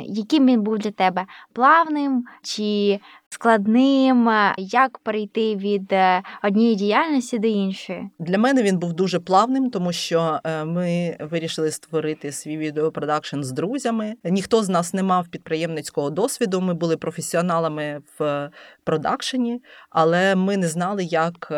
яким 0.00 0.46
він 0.46 0.62
був 0.62 0.78
для 0.78 0.90
тебе 0.90 1.26
плавним 1.52 2.24
чи 2.42 3.00
складним, 3.28 4.28
Е, 4.28 4.54
як 4.58 4.98
перейти 4.98 5.56
від 5.56 5.92
е, 5.92 6.22
однієї 6.44 6.76
діяльності 6.76 7.38
до 7.38 7.48
іншої? 7.48 8.10
Для 8.18 8.38
мене 8.38 8.62
він 8.62 8.78
був 8.78 8.92
дуже 8.92 9.20
плавним, 9.20 9.70
тому 9.70 9.92
що 9.92 10.40
е, 10.44 10.64
ми 10.64 11.16
вирішили 11.20 11.70
створити 11.70 12.32
свій 12.32 12.56
відеопродакшн 12.56 13.42
з 13.42 13.52
друзями. 13.52 14.14
Ніхто 14.24 14.62
з 14.62 14.68
нас 14.68 14.94
не 14.94 15.02
мав 15.02 15.28
підприємницького 15.28 16.10
досвіду. 16.10 16.60
Ми 16.60 16.74
були 16.74 16.96
професіоналами 16.96 18.02
в 18.18 18.50
продакшені, 18.84 19.62
але 19.90 20.34
ми 20.34 20.56
не 20.56 20.68
знали, 20.68 21.04
як 21.04 21.52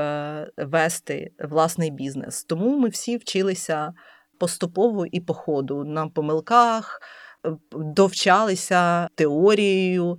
вести 0.57 1.31
власний 1.39 1.91
бізнес. 1.91 2.45
Тому 2.45 2.79
ми 2.79 2.89
всі 2.89 3.17
вчилися 3.17 3.93
поступово 4.39 5.07
і 5.07 5.21
по 5.21 5.35
ходу 5.35 5.85
на 5.85 6.09
помилках. 6.09 7.01
Е, 7.47 7.51
Довчалися 7.73 9.09
теорією, 9.15 10.19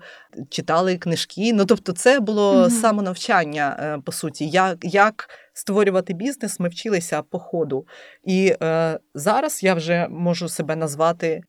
читали 0.50 0.98
книжки. 0.98 1.54
Ну 1.54 1.66
тобто, 1.66 1.94
це 1.94 2.20
було 2.20 2.54
Мгм. 2.62 2.70
самонавчання, 2.70 3.78
е, 3.80 4.02
по 4.06 4.12
суті. 4.12 4.50
Як, 4.50 4.78
як 4.82 5.30
створювати 5.54 6.14
бізнес, 6.14 6.60
ми 6.60 6.70
вчилися 6.70 7.22
по 7.22 7.40
ходу. 7.40 7.88
І 8.24 8.56
е, 8.62 9.00
зараз 9.14 9.64
я 9.64 9.74
вже 9.74 10.08
можу 10.10 10.50
себе 10.50 10.76
назвати 10.76 11.42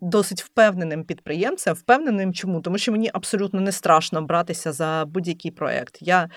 досить 0.00 0.42
впевненим 0.42 1.04
підприємцем. 1.04 1.74
Впевненим 1.74 2.34
чому? 2.34 2.60
Тому 2.60 2.78
що 2.78 2.92
мені 2.92 3.10
абсолютно 3.12 3.60
не 3.60 3.72
страшно 3.72 4.22
братися 4.22 4.72
за 4.72 5.04
будь-який 5.06 5.50
проєкт. 5.50 5.98
Я, 6.00 6.28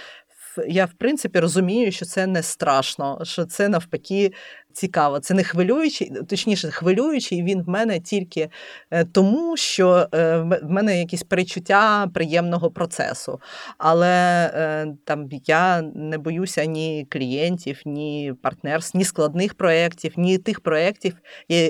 я, 0.67 0.85
в 0.85 0.93
принципі, 0.93 1.39
розумію, 1.39 1.91
що 1.91 2.05
це 2.05 2.27
не 2.27 2.43
страшно, 2.43 3.19
що 3.23 3.45
це 3.45 3.69
навпаки 3.69 4.31
цікаво. 4.73 5.19
Це 5.19 5.33
не 5.33 5.43
хвилюючий, 5.43 6.11
точніше, 6.29 6.71
хвилюючий 6.71 7.43
він 7.43 7.63
в 7.63 7.69
мене 7.69 7.99
тільки 7.99 8.49
е, 8.91 9.05
тому, 9.05 9.57
що 9.57 10.07
е, 10.13 10.37
в 10.37 10.69
мене 10.69 10.99
якісь 10.99 11.23
перечуття 11.23 12.07
приємного 12.13 12.71
процесу. 12.71 13.41
Але 13.77 14.51
е, 14.53 14.87
там 15.05 15.29
я 15.45 15.81
не 15.81 16.17
боюся 16.17 16.65
ні 16.65 17.07
клієнтів, 17.09 17.81
ні 17.85 18.33
партнерств, 18.41 18.97
ні 18.97 19.03
складних 19.03 19.53
проєктів, 19.53 20.13
ні 20.17 20.37
тих 20.37 20.59
проєктів, 20.59 21.13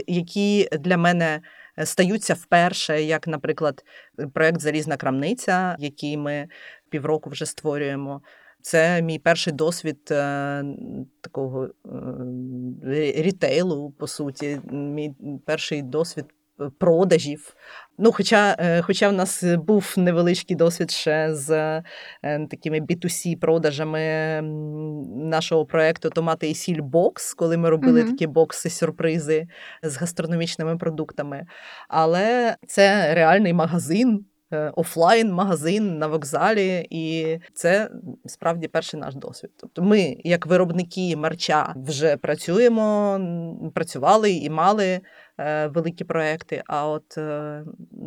які 0.07 0.69
для 0.79 0.97
мене 0.97 1.41
е, 1.79 1.85
стаються 1.85 2.33
вперше, 2.33 3.03
як, 3.03 3.27
наприклад, 3.27 3.83
проєкт 4.33 4.61
Залізна 4.61 4.97
крамниця, 4.97 5.75
який 5.79 6.17
ми 6.17 6.47
півроку 6.89 7.29
вже 7.29 7.45
створюємо. 7.45 8.21
Це 8.61 9.01
мій 9.01 9.19
перший 9.19 9.53
досвід 9.53 9.97
е, 10.11 10.63
такого 11.21 11.65
е, 11.65 11.71
рітейлу, 13.15 13.91
по 13.91 14.07
суті, 14.07 14.61
мій 14.71 15.13
перший 15.45 15.81
досвід 15.81 16.25
е, 16.61 16.69
продажів. 16.79 17.53
Ну, 17.97 18.11
хоча, 18.11 18.55
хоча 18.81 19.09
в 19.09 19.13
нас 19.13 19.43
був 19.43 19.93
невеличкий 19.97 20.55
досвід 20.55 20.91
ще 20.91 21.35
з 21.35 21.81
такими 22.21 22.79
B2C 22.79 23.35
продажами 23.35 23.99
нашого 25.15 25.65
проекту 25.65 26.09
Томати 26.09 26.49
і 26.49 26.53
сіль 26.55 26.81
бокс, 26.81 27.33
коли 27.33 27.57
ми 27.57 27.69
робили 27.69 28.01
Мгм. 28.01 28.11
такі 28.11 28.27
бокси-сюрпризи 28.27 29.47
з 29.83 29.97
гастрономічними 29.97 30.77
продуктами. 30.77 31.45
Але 31.87 32.55
це 32.67 33.13
реальний 33.13 33.53
магазин. 33.53 34.25
Е, 34.51 34.71
Офлайн-магазин 34.75 35.97
на 35.97 36.07
вокзалі, 36.07 36.87
і 36.89 37.37
це 37.53 37.91
справді 38.25 38.67
перший 38.67 38.99
наш 38.99 39.15
досвід. 39.15 39.51
Тобто, 39.57 39.81
ми, 39.81 40.17
як 40.23 40.45
виробники 40.45 41.15
мерча, 41.15 41.73
вже 41.75 42.17
працюємо, 42.17 43.19
працювали 43.73 44.31
і 44.31 44.49
мали 44.49 45.01
е, 45.37 45.67
великі 45.67 46.05
проекти. 46.05 46.63
А 46.67 46.87
от 46.87 47.17
е, 47.17 47.63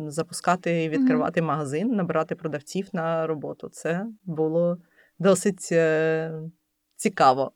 запускати 0.07 0.83
і 0.83 0.89
відкривати 0.89 1.41
магазин, 1.41 1.87
набирати 1.87 2.35
продавців 2.35 2.87
на 2.93 3.27
роботу, 3.27 3.69
це 3.69 4.05
було 4.25 4.77
досить 5.19 5.73
цікаво. 6.95 7.51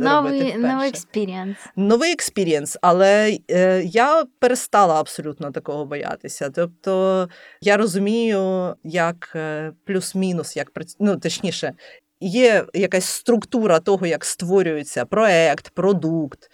Новий, 0.00 0.56
новий 0.56 0.88
experience. 0.88 1.56
Новий 1.76 2.12
experience, 2.12 2.78
але 2.82 3.38
е, 3.50 3.82
я 3.84 4.24
перестала 4.38 5.00
абсолютно 5.00 5.50
такого 5.50 5.84
боятися. 5.84 6.50
Тобто 6.50 7.28
я 7.60 7.76
розумію, 7.76 8.74
як 8.84 9.32
е, 9.34 9.72
плюс-мінус, 9.84 10.56
як 10.56 10.70
ну, 11.00 11.16
точніше, 11.16 11.74
є 12.20 12.64
якась 12.74 13.04
структура 13.04 13.80
того, 13.80 14.06
як 14.06 14.24
створюється 14.24 15.04
проект, 15.04 15.70
продукт, 15.70 16.50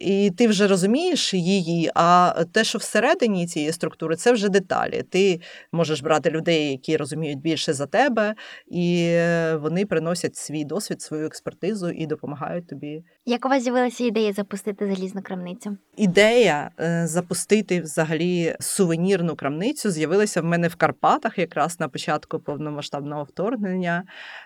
і 0.00 0.30
ти 0.36 0.48
вже 0.48 0.66
розумієш 0.66 1.34
її. 1.34 1.90
А 1.94 2.34
те, 2.52 2.64
що 2.64 2.78
всередині 2.78 3.46
цієї 3.46 3.72
структури, 3.72 4.16
це 4.16 4.32
вже 4.32 4.48
деталі. 4.48 5.02
Ти 5.10 5.40
можеш 5.72 6.00
брати 6.00 6.30
людей, 6.30 6.70
які 6.70 6.96
розуміють 6.96 7.40
більше 7.40 7.72
за 7.72 7.86
тебе, 7.86 8.34
і 8.66 9.06
е, 9.08 9.56
вони 9.56 9.86
приносять 9.86 10.36
свій 10.36 10.64
досвід, 10.64 11.02
свою 11.02 11.26
експертизу 11.26 11.90
і 11.90 12.06
допомагають 12.06 12.68
тобі 12.68 13.04
Як 13.26 13.46
у 13.46 13.48
вас 13.48 13.62
з'явилася 13.62 14.04
ідея 14.04 14.32
запустити 14.32 14.94
залізну 14.94 15.22
крамницю? 15.22 15.76
Ідея 15.96 16.70
е, 16.80 17.06
запустити 17.06 17.80
взагалі 17.80 18.56
сувенірну 18.60 19.36
крамницю 19.36 19.90
з'явилася 19.90 20.40
в 20.40 20.44
мене 20.44 20.68
в 20.68 20.74
Карпатах 20.74 21.38
якраз 21.38 21.80
на 21.80 21.88
початку 21.88 22.38
повномасштабного 22.38 23.24
вторгнення, 23.24 24.04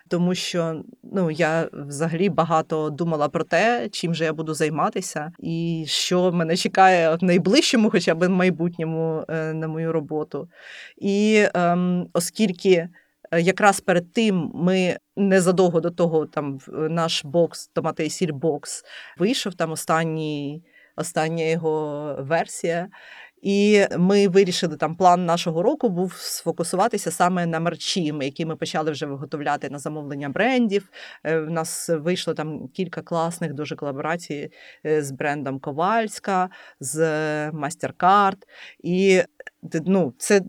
тому 0.08 0.34
що 0.34 0.82
ну 1.02 1.30
я 1.30 1.68
взагалі 1.72 2.28
багато 2.28 2.90
думала 2.90 3.28
про 3.28 3.44
те, 3.44 3.88
чим 3.92 4.14
же 4.14 4.24
я 4.24 4.32
буду 4.32 4.54
займатися, 4.54 4.95
і 5.38 5.84
що 5.88 6.32
мене 6.32 6.56
чекає 6.56 7.14
в 7.16 7.24
найближчому, 7.24 7.90
хоча 7.90 8.14
б 8.14 8.28
майбутньому 8.28 9.24
е, 9.28 9.52
на 9.52 9.68
мою 9.68 9.92
роботу. 9.92 10.48
І 10.96 11.44
ем, 11.54 12.08
оскільки. 12.12 12.88
е, 13.32 13.40
Якраз 13.40 13.80
перед 13.80 14.12
тим 14.12 14.50
ми 14.54 14.96
незадовго 15.16 15.80
до 15.80 15.90
того, 15.90 16.26
там 16.26 16.58
наш 16.68 17.24
бокс, 17.24 17.68
томати 17.68 18.06
і 18.06 18.10
сіль 18.10 18.32
бокс, 18.32 18.84
вийшов 19.18 19.54
там 19.54 19.72
останній 19.72 20.62
остання 20.96 21.44
його 21.44 22.16
версія. 22.20 22.88
І 23.42 23.84
ми 23.98 24.28
вирішили 24.28 24.76
там 24.76 24.96
план 24.96 25.26
нашого 25.26 25.62
року 25.62 25.88
був 25.88 26.12
сфокусуватися 26.12 27.10
саме 27.10 27.46
на 27.46 27.60
мерчі, 27.60 28.14
які 28.22 28.46
ми 28.46 28.56
почали 28.56 28.90
вже 28.90 29.06
виготовляти 29.06 29.70
на 29.70 29.78
замовлення 29.78 30.28
брендів. 30.28 30.90
У 31.24 31.28
В 31.28 31.50
нас 31.50 31.88
вийшло 31.88 32.34
там 32.34 32.68
кілька 32.68 33.02
класних 33.02 33.54
дуже 33.54 33.76
колаборацій 33.76 34.50
е, 34.86 35.02
з 35.02 35.10
брендом 35.10 35.60
Ковальська, 35.60 36.50
з 36.80 37.00
MasterCard. 37.50 38.38
І 38.82 39.22
ну, 39.86 40.14
це 40.18 40.42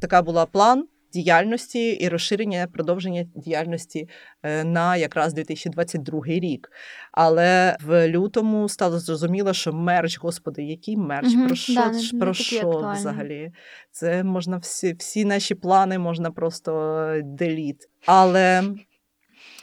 така 0.00 0.22
була 0.22 0.46
план 0.46 0.88
діяльності 1.14 1.88
і 1.90 2.08
розширення 2.08 2.66
продовження 2.72 3.26
діяльності 3.34 4.08
е, 4.42 4.64
на 4.64 4.96
якраз 4.96 5.34
2022 5.34 6.20
рік. 6.26 6.70
Але 7.12 7.76
в 7.84 8.08
лютому 8.08 8.68
стало 8.68 8.98
зрозуміло, 8.98 9.52
що 9.52 9.72
мерч, 9.72 10.18
господи, 10.18 10.62
який 10.62 10.96
мерч? 10.96 11.34
Про 11.46 11.56
що, 11.56 11.74
да, 11.74 11.80
не- 11.90 12.02
не 12.12 12.18
про 12.20 12.34
що 12.34 12.70
взагалі? 12.92 13.52
Це 13.90 14.24
можна 14.24 14.56
всі, 14.56 14.92
всі 14.98 15.24
наші 15.24 15.54
плани 15.54 15.98
можна 15.98 16.30
просто 16.30 17.10
деліт. 17.24 17.88
Але. 18.06 18.62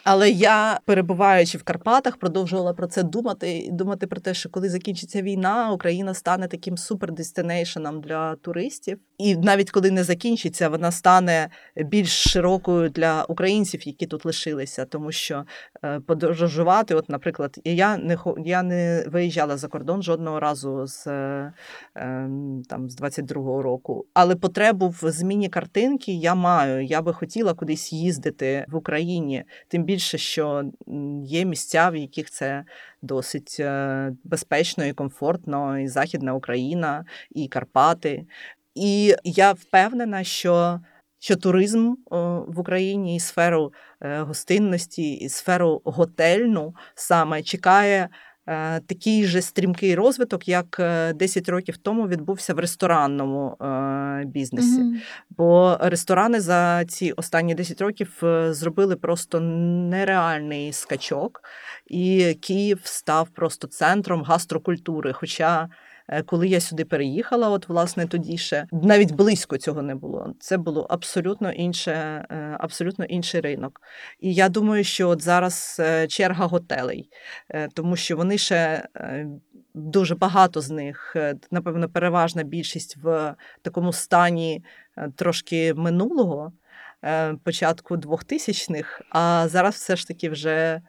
Але 0.04 0.30
я, 0.30 0.80
перебуваючи 0.86 1.58
в 1.58 1.64
Карпатах, 1.64 2.18
продовжувала 2.18 2.74
про 2.74 2.88
це 2.88 3.04
думати 3.04 3.58
і 3.58 3.72
думати 3.72 4.08
про 4.08 4.22
те, 4.22 4.34
що 4.34 4.50
коли 4.50 4.70
закінчиться 4.70 5.22
війна, 5.22 5.72
Україна 5.72 6.14
стане 6.14 6.48
таким 6.48 6.78
супердестинейшеном 6.78 8.02
для 8.02 8.36
туристів. 8.36 9.00
І 9.18 9.36
навіть 9.36 9.72
коли 9.72 9.92
не 9.92 10.04
закінчиться, 10.04 10.70
вона 10.70 10.92
стане 10.92 11.50
більш 11.76 12.10
широкою 12.10 12.90
для 12.90 13.24
українців, 13.24 13.88
які 13.88 14.08
тут 14.08 14.26
лишилися, 14.26 14.86
тому 14.86 15.12
що 15.12 15.44
подорожувати, 16.06 16.96
от, 16.96 17.10
наприклад, 17.10 17.60
я 17.64 17.98
не 17.98 18.18
я 18.46 18.64
не 18.64 19.06
виїжджала 19.08 19.58
за 19.58 19.68
кордон 19.68 20.04
жодного 20.04 20.40
разу 20.40 20.88
з 20.88 21.08
е, 21.08 21.54
ем, 21.96 22.62
там 22.70 22.90
з 22.90 23.02
22-го 23.02 23.62
року. 23.62 24.06
Але 24.14 24.36
потребу 24.36 24.90
в 24.90 25.12
зміні 25.12 25.50
картинки 25.50 26.12
я 26.12 26.36
маю. 26.36 26.86
Я 26.86 27.02
би 27.02 27.14
хотіла 27.14 27.54
кудись 27.54 27.94
їздити 27.94 28.66
в 28.68 28.76
Україні. 28.76 29.44
Тим 29.68 29.84
більше, 29.84 30.18
що 30.18 30.64
є 31.24 31.46
місця, 31.46 31.90
в 31.90 31.96
яких 31.96 32.30
це 32.30 32.66
досить 33.02 33.58
е, 33.60 34.14
безпечно 34.24 34.86
і 34.86 34.94
комфортно, 34.94 35.80
і 35.80 35.88
Західна 35.88 36.34
Україна, 36.34 37.06
і 37.32 37.48
Карпати. 37.48 38.26
І 38.76 39.16
я 39.24 39.52
впевнена, 39.52 40.24
що, 40.24 40.80
що 41.22 41.36
туризм 41.36 41.94
в 42.48 42.60
Україні 42.60 43.16
і 43.16 43.20
сферу 43.20 43.74
е, 44.02 44.20
гостинності, 44.22 45.14
і 45.14 45.30
сферу 45.30 45.82
готельну 45.86 46.76
саме 46.96 47.44
чекає. 47.44 48.10
е, 48.48 48.80
Такий 48.80 49.26
же 49.26 49.42
стрімкий 49.42 49.96
розвиток, 49.96 50.48
як 50.48 50.78
е, 50.80 51.14
10 51.14 51.50
років 51.50 51.78
тому 51.78 52.08
відбувся 52.08 52.54
в 52.54 52.60
ресторанному 52.60 53.58
е, 53.62 54.24
бізнесі. 54.26 54.80
Мгм. 54.82 55.02
Бо 55.30 55.78
ресторани 55.82 56.40
за 56.40 56.86
ці 56.86 57.12
останні 57.12 57.56
10 57.56 57.82
років 57.82 58.20
е, 58.24 58.54
зробили 58.54 58.96
просто 58.96 59.40
нереальний 59.40 60.74
скачок, 60.74 61.42
і 61.88 62.34
Київ 62.42 62.80
став 62.84 63.30
просто 63.30 63.68
центром 63.68 64.24
гастрокультури. 64.24 65.14
Хоча, 65.14 65.64
е, 65.64 65.70
коли 66.26 66.48
я 66.48 66.60
сюди 66.60 66.86
переїхала, 66.86 67.50
от 67.50 67.70
власне 67.70 68.08
тоді 68.08 68.38
ще 68.38 68.68
навіть 68.72 69.12
близько 69.12 69.58
цього 69.58 69.82
не 69.82 69.96
було. 69.96 70.34
Це 70.40 70.58
було 70.58 70.88
абсолютно 70.90 71.52
інше, 71.52 71.92
е, 71.92 72.58
абсолютно 72.60 73.06
інший 73.06 73.42
ринок. 73.42 73.82
І 74.20 74.34
я 74.34 74.50
думаю, 74.50 74.84
що 74.84 75.10
от 75.10 75.22
зараз 75.22 75.78
е, 75.80 76.08
черга 76.08 76.46
готелей, 76.46 77.10
е, 77.50 77.68
тому 77.74 77.96
що 77.96 78.18
вони 78.18 78.38
ще. 78.38 78.88
е, 78.98 79.28
Дуже 79.74 80.16
багато 80.16 80.62
з 80.62 80.70
них, 80.70 81.14
е, 81.16 81.36
напевно, 81.52 81.90
переважна 81.90 82.44
більшість 82.44 82.98
в 82.98 83.36
такому 83.62 83.94
стані 83.94 84.64
е, 84.98 85.12
трошки 85.16 85.74
минулого, 85.74 86.52
е, 87.04 87.34
початку 87.44 87.96
2000-х, 87.98 89.02
а 89.10 89.48
зараз 89.48 89.76
все 89.76 89.96
ж 89.96 90.08
таки 90.08 90.30
вже 90.30 90.82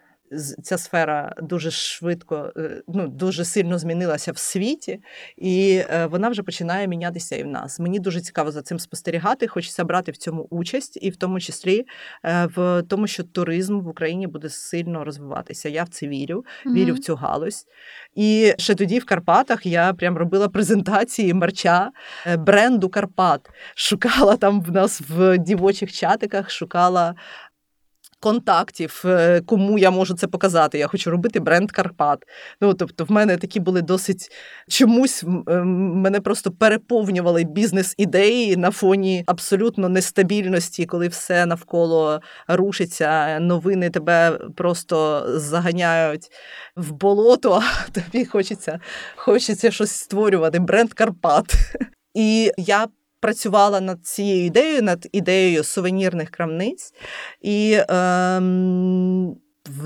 ця 0.62 0.78
сфера 0.78 1.34
дуже 1.42 1.70
швидко, 1.70 2.52
е, 2.56 2.82
ну 2.88 3.08
дуже 3.08 3.44
сильно 3.44 3.78
змінилася 3.78 4.32
в 4.32 4.38
світі, 4.38 5.00
і 5.36 5.82
е, 5.90 6.06
вона 6.06 6.28
вже 6.28 6.42
починає 6.42 6.88
мінятися 6.88 7.36
і 7.36 7.42
в 7.42 7.46
нас. 7.46 7.80
Мені 7.80 7.98
дуже 7.98 8.20
цікаво 8.20 8.50
за 8.50 8.62
цим 8.62 8.78
спостерігати. 8.78 9.46
Хочеться 9.46 9.84
брати 9.84 10.12
в 10.12 10.16
цьому 10.16 10.46
участь, 10.50 10.98
і 11.02 11.10
в 11.10 11.16
тому 11.16 11.40
числі 11.40 11.84
е, 12.24 12.46
в 12.56 12.82
тому, 12.82 13.06
що 13.06 13.24
туризм 13.24 13.80
в 13.80 13.88
Україні 13.88 14.26
буде 14.26 14.48
сильно 14.48 15.04
розвиватися. 15.04 15.68
Я 15.68 15.84
в 15.84 15.88
це 15.88 16.08
вірю, 16.08 16.44
вірю 16.66 16.92
Мгм. 16.92 16.94
в 16.94 16.98
цю 16.98 17.14
галузь. 17.14 17.66
І 18.14 18.54
ще 18.58 18.74
тоді 18.74 18.98
в 18.98 19.04
Карпатах 19.04 19.66
я 19.66 19.92
прям 19.92 20.18
робила 20.18 20.48
презентації 20.48 21.34
мерча 21.34 21.90
е, 22.26 22.36
бренду 22.36 22.88
Карпат. 22.88 23.50
Шукала 23.74 24.36
там 24.36 24.62
в 24.62 24.72
нас 24.72 25.00
в 25.08 25.38
дівочих 25.38 25.92
чатиках, 25.92 26.50
шукала. 26.50 27.14
Контактів, 28.22 29.02
е, 29.04 29.40
кому 29.40 29.78
я 29.78 29.90
можу 29.90 30.14
це 30.14 30.26
показати. 30.26 30.78
Я 30.78 30.86
хочу 30.86 31.10
робити 31.10 31.40
бренд 31.40 31.72
Карпат. 31.72 32.18
Ну 32.60 32.74
тобто, 32.74 33.04
в 33.04 33.10
мене 33.10 33.36
такі 33.36 33.60
були 33.60 33.82
досить 33.82 34.28
чомусь 34.68 35.24
е, 35.48 35.54
мене 35.64 36.20
просто 36.20 36.50
переповнювали 36.50 37.44
бізнес-ідеї 37.44 38.56
на 38.56 38.70
фоні 38.70 39.24
абсолютно 39.26 39.88
нестабільності, 39.88 40.86
коли 40.86 41.08
все 41.08 41.46
навколо 41.46 42.20
рушиться, 42.48 43.38
новини 43.40 43.90
тебе 43.90 44.38
просто 44.56 45.24
заганяють 45.40 46.28
в 46.76 46.92
болото, 46.92 47.62
а 47.62 47.90
тобі 47.90 48.24
хочеться, 48.24 48.80
хочеться 49.16 49.70
щось 49.70 49.92
створювати. 49.92 50.58
Бренд 50.58 50.92
Карпат. 50.92 51.54
І 52.14 52.50
я 52.56 52.86
працювала 53.22 53.80
над 53.80 54.06
цією 54.06 54.44
ідеєю, 54.44 54.82
над 54.82 55.08
ідеєю 55.12 55.64
сувенірних 55.64 56.30
крамниць, 56.30 56.94
і 57.40 57.78
ем, 57.88 59.36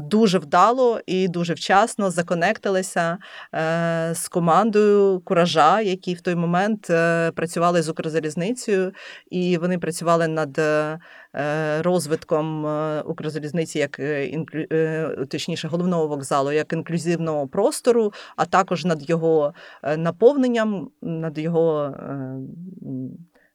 дуже 0.03 0.39
вдало 0.39 1.01
і 1.07 1.29
дуже 1.29 1.55
вчасно 1.55 2.11
законектилися 2.11 3.19
е, 3.55 4.13
з 4.15 4.29
командою 4.29 5.21
Куража, 5.25 5.81
які 5.81 6.15
в 6.15 6.21
той 6.21 6.35
момент 6.35 6.91
е, 6.91 7.31
працювали 7.31 7.83
з 7.83 7.89
Укрзалізницею, 7.89 8.93
і 9.31 9.59
вони 9.59 9.79
працювали 9.79 10.29
над 10.29 10.59
е, 10.59 10.99
розвитком 11.83 12.67
е, 12.67 13.03
Укрзалізниці 13.03 13.79
як 13.79 13.99
е, 13.99 14.45
е, 14.73 15.27
точніше 15.29 15.69
головного 15.69 16.07
вокзалу, 16.07 16.53
як 16.53 16.73
інклюзивного 16.73 17.49
простору, 17.49 18.13
а 18.37 18.45
також 18.45 18.85
над 18.85 19.11
його 19.11 19.55
е, 19.83 19.97
наповненням, 19.97 20.91
над 21.03 21.39
його 21.39 21.83
е, 21.85 22.37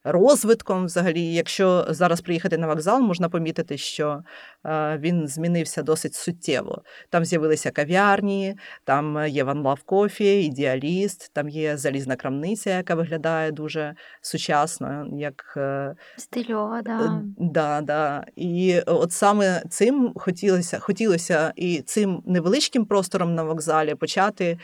розвитком. 0.03 0.85
Взагалі, 0.85 1.33
якщо 1.33 1.85
зараз 1.89 2.21
приїхати 2.21 2.57
на 2.57 2.67
вокзал, 2.67 3.01
можна 3.01 3.29
помітити, 3.29 3.77
що 3.77 4.23
е, 4.65 4.97
він 4.97 5.27
змінився 5.27 5.83
досить 5.83 6.13
суттєво. 6.13 6.83
Там 7.09 7.25
з'явилися 7.25 7.71
кав'ярні, 7.71 8.55
там 8.83 9.25
є 9.27 9.43
One 9.43 9.61
Love 9.61 9.85
Coffee, 9.85 10.23
ідеаліст, 10.23 11.33
там 11.33 11.49
є 11.49 11.77
залізна 11.77 12.15
крамниця, 12.15 12.69
яка 12.69 12.95
виглядає 12.95 13.51
дуже 13.51 13.95
сучасно, 14.21 15.07
як 15.11 15.53
е, 15.57 15.95
Стильова, 16.17 16.81
да. 16.81 16.99
Е, 16.99 17.21
Да, 17.37 17.81
да. 17.81 18.25
І 18.35 18.79
от 18.79 19.11
саме 19.11 19.63
цим 19.69 20.13
хотілося, 20.15 20.79
хотілося 20.79 21.53
і 21.55 21.81
цим 21.81 22.23
невеличким 22.25 22.85
простором 22.85 23.35
на 23.35 23.43
вокзалі 23.43 23.95
почати 23.95 24.57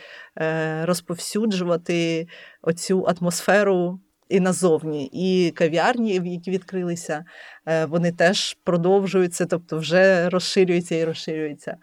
розповсюджувати 0.84 2.28
оцю 2.62 3.06
атмосферу 3.08 4.00
і 4.28 4.40
назовні. 4.40 5.10
І 5.12 5.50
кав'ярні, 5.50 6.12
які 6.12 6.50
відкрилися, 6.50 7.24
е, 7.66 7.84
вони 7.84 8.12
теж 8.12 8.56
продовжуються, 8.64 9.46
тобто 9.46 9.78
вже 9.78 10.28
розширюються 10.28 10.94
і 10.94 11.04
розширюються. 11.04 11.76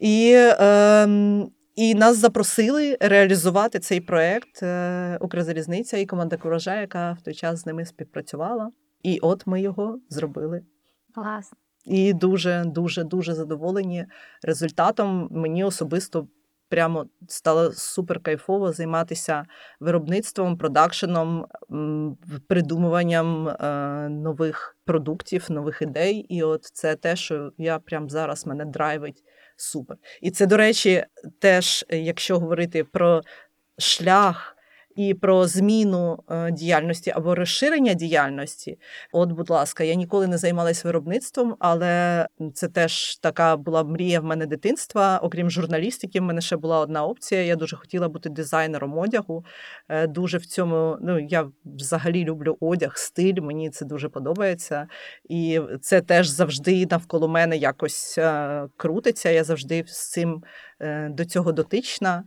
І, 0.00 0.34
ем, 0.58 1.50
і 1.74 1.94
нас 1.94 2.16
запросили 2.16 2.96
реалізувати 3.00 3.78
цей 3.78 4.00
проект 4.00 4.62
е, 4.62 5.18
Укрзалізниця 5.20 5.96
і 5.96 6.06
команда 6.06 6.36
Куража, 6.36 6.80
яка 6.80 7.12
в 7.12 7.22
той 7.22 7.34
час 7.34 7.60
з 7.60 7.66
ними 7.66 7.86
співпрацювала. 7.86 8.70
І 9.02 9.18
от 9.18 9.46
ми 9.46 9.60
його 9.60 9.98
зробили. 10.08 10.62
Клас. 11.14 11.52
І 11.84 12.12
дуже, 12.12 12.64
дуже, 12.66 13.04
дуже 13.04 13.34
задоволені 13.34 14.06
результатом. 14.42 15.28
Мені 15.30 15.64
особисто 15.64 16.28
прямо 16.72 17.06
стало 17.28 17.72
супер 17.72 18.20
кайфово 18.20 18.72
займатися 18.72 19.44
виробництвом, 19.80 20.58
продакшеном, 20.58 21.46
придумуванням 22.48 23.48
е, 23.48 24.08
нових 24.08 24.76
продуктів, 24.84 25.46
нових 25.50 25.82
ідей. 25.82 26.14
І 26.28 26.42
от 26.42 26.64
це 26.64 26.96
те, 26.96 27.16
що 27.16 27.52
я 27.58 27.78
прямо 27.78 28.08
зараз 28.08 28.46
мене 28.46 28.64
драйвить 28.64 29.22
супер. 29.56 29.96
І 30.20 30.30
це, 30.30 30.46
до 30.46 30.56
речі, 30.56 31.04
теж, 31.38 31.84
е, 31.88 31.98
якщо 31.98 32.38
говорити 32.38 32.84
про 32.84 33.22
шлях 33.78 34.51
і 34.96 35.14
про 35.14 35.46
зміну 35.46 36.18
е, 36.30 36.50
діяльності 36.50 37.10
або 37.10 37.34
розширення 37.34 37.94
діяльності. 37.94 38.78
От, 39.12 39.32
будь 39.32 39.50
ласка, 39.50 39.84
я 39.84 39.94
ніколи 39.94 40.26
не 40.26 40.38
займалась 40.38 40.84
виробництвом, 40.84 41.56
але 41.58 42.26
це 42.54 42.68
теж 42.68 43.16
така 43.16 43.56
була 43.56 43.84
мрія 43.84 44.20
в 44.20 44.24
мене 44.24 44.46
дитинства. 44.46 45.18
Окрім 45.18 45.50
журналістики, 45.50 46.20
в 46.20 46.22
мене 46.22 46.40
ще 46.40 46.56
була 46.56 46.80
одна 46.80 47.04
опція. 47.04 47.42
Я 47.42 47.56
дуже 47.56 47.76
хотіла 47.76 48.08
бути 48.08 48.28
дизайнером 48.28 48.98
одягу. 48.98 49.44
Е, 49.88 50.06
Дуже 50.06 50.38
в 50.38 50.46
цьому, 50.46 50.98
ну 51.00 51.18
я 51.18 51.48
взагалі 51.64 52.24
люблю 52.24 52.56
одяг, 52.60 52.96
стиль. 52.96 53.40
Мені 53.40 53.70
це 53.70 53.84
дуже 53.84 54.08
подобається. 54.08 54.86
І 55.28 55.60
це 55.80 56.00
теж 56.00 56.28
завжди 56.28 56.86
навколо 56.90 57.28
мене 57.28 57.56
якось 57.56 58.18
е, 58.18 58.62
крутиться. 58.76 59.30
Я 59.30 59.44
завжди 59.44 59.84
з 59.86 60.10
цим 60.10 60.42
до 61.10 61.24
цього 61.24 61.52
дотична. 61.52 62.24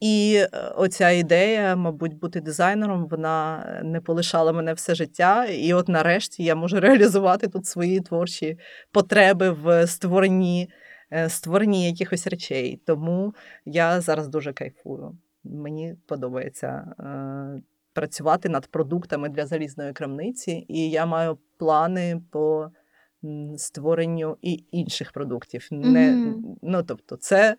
І 0.00 0.34
е, 0.36 0.48
оця 0.76 1.10
ідея, 1.10 1.76
мабуть, 1.76 2.18
бути 2.18 2.40
дизайнером, 2.40 3.06
вона 3.08 3.66
е, 3.68 3.82
не 3.84 4.00
полишала 4.00 4.52
мене 4.52 4.72
все 4.72 4.94
життя. 4.94 5.44
І 5.44 5.72
от 5.74 5.88
нарешті 5.88 6.44
я 6.44 6.54
можу 6.54 6.80
реалізувати 6.80 7.48
тут 7.48 7.66
свої 7.66 8.00
творчі 8.00 8.58
потреби 8.92 9.50
в 9.50 9.86
створенні, 9.86 10.70
е, 11.12 11.28
створенні 11.28 11.86
якихось 11.86 12.26
речей. 12.26 12.82
Тому 12.86 13.34
я 13.64 14.00
зараз 14.00 14.28
дуже 14.28 14.52
кайфую. 14.52 15.18
Мені 15.44 15.94
подобається 16.06 16.68
е, 17.00 17.62
працювати 17.92 18.48
над 18.48 18.66
продуктами 18.66 19.28
для 19.28 19.46
залізної 19.46 19.92
крамниці, 19.92 20.64
і 20.68 20.90
я 20.90 21.06
маю 21.06 21.38
плани 21.58 22.22
по 22.30 22.70
створенню 23.56 24.36
і 24.42 24.64
інших 24.70 25.12
продуктів. 25.12 25.68
Не, 25.70 26.10
Мгм. 26.10 26.56
ну, 26.62 26.82
тобто, 26.82 27.16
це, 27.16 27.56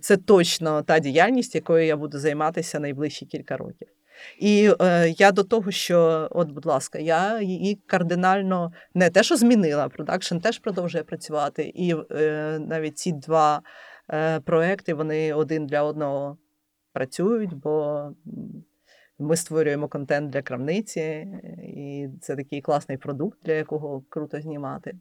це 0.00 0.16
точно 0.16 0.82
та 0.82 0.98
діяльність, 0.98 1.54
якою 1.54 1.86
я 1.86 1.96
буду 1.96 2.18
займатися 2.18 2.80
найближчі 2.80 3.26
кілька 3.26 3.56
років. 3.56 3.88
І 4.38 4.70
е, 4.80 5.08
я 5.18 5.32
до 5.32 5.44
того, 5.44 5.70
що, 5.70 6.28
от, 6.30 6.50
будь 6.50 6.66
ласка, 6.66 6.98
я 6.98 7.40
її 7.40 7.74
кардинально 7.86 8.72
не 8.94 9.10
те, 9.10 9.22
що 9.22 9.36
змінила, 9.36 9.88
продакшн 9.88 10.38
теж 10.38 10.58
продовжує 10.58 11.04
працювати. 11.04 11.72
І 11.74 11.94
е, 12.10 12.58
навіть 12.60 12.98
ці 12.98 13.12
два 13.12 13.62
е, 14.10 14.40
проекти 14.40 14.94
вони 14.94 15.34
один 15.34 15.66
для 15.66 15.82
одного 15.82 16.38
працюють, 16.92 17.54
бо 17.54 18.04
ми 19.18 19.36
створюємо 19.36 19.88
контент 19.88 20.30
для 20.30 20.42
крамниці, 20.42 21.00
е, 21.00 21.28
і 21.62 22.08
це 22.20 22.36
такий 22.36 22.60
класний 22.60 22.98
продукт, 22.98 23.38
для 23.44 23.52
якого 23.52 24.04
круто 24.08 24.40
знімати. 24.40 24.92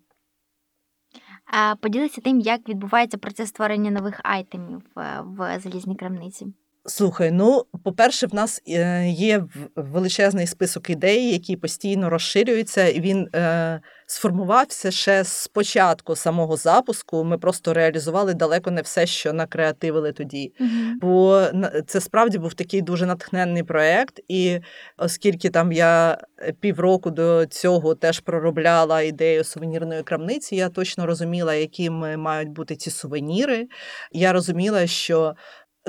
Поділися 1.81 2.21
тим, 2.21 2.39
як 2.39 2.69
відбувається 2.69 3.17
процес 3.17 3.49
створення 3.49 3.91
нових 3.91 4.21
айтемів 4.23 4.81
е, 4.97 5.21
в 5.21 5.59
залізній 5.59 5.95
крамниці. 5.95 6.47
Слухай, 6.87 7.31
ну 7.31 7.65
по-перше, 7.83 8.27
в 8.27 8.35
нас 8.35 8.61
е, 8.67 9.07
є 9.07 9.43
величезний 9.75 10.47
список 10.47 10.89
ідей, 10.89 11.31
які 11.31 11.55
постійно 11.55 12.09
розширюються, 12.09 12.87
і 12.87 12.99
він 12.99 13.27
е, 13.35 13.81
сформувався 14.07 14.91
ще 14.91 15.23
з 15.23 15.47
початку 15.47 16.15
самого 16.15 16.57
запуску. 16.57 17.23
Ми 17.23 17.37
просто 17.37 17.73
реалізували 17.73 18.33
далеко 18.33 18.71
не 18.71 18.81
все, 18.81 19.05
що 19.05 19.33
накреативили 19.33 20.11
тоді. 20.11 20.53
Бо 21.01 21.43
це 21.87 22.01
справді 22.01 22.37
був 22.37 22.53
такий 22.53 22.81
дуже 22.81 23.05
натхненний 23.05 23.63
проект, 23.63 24.19
і 24.27 24.59
оскільки 24.97 25.49
там 25.49 25.71
я 25.71 26.17
е, 26.39 26.53
півроку 26.59 27.11
до 27.11 27.45
цього 27.45 27.95
теж 27.95 28.19
проробляла 28.19 29.01
ідею 29.01 29.43
сувенірної 29.43 30.03
крамниці, 30.03 30.55
я 30.55 30.69
точно 30.69 31.05
розуміла, 31.05 31.53
якими 31.53 32.17
мають 32.17 32.49
бути 32.49 32.75
ці 32.75 32.91
сувеніри. 32.91 33.67
Я 34.11 34.33
розуміла, 34.33 34.87
що 34.87 35.35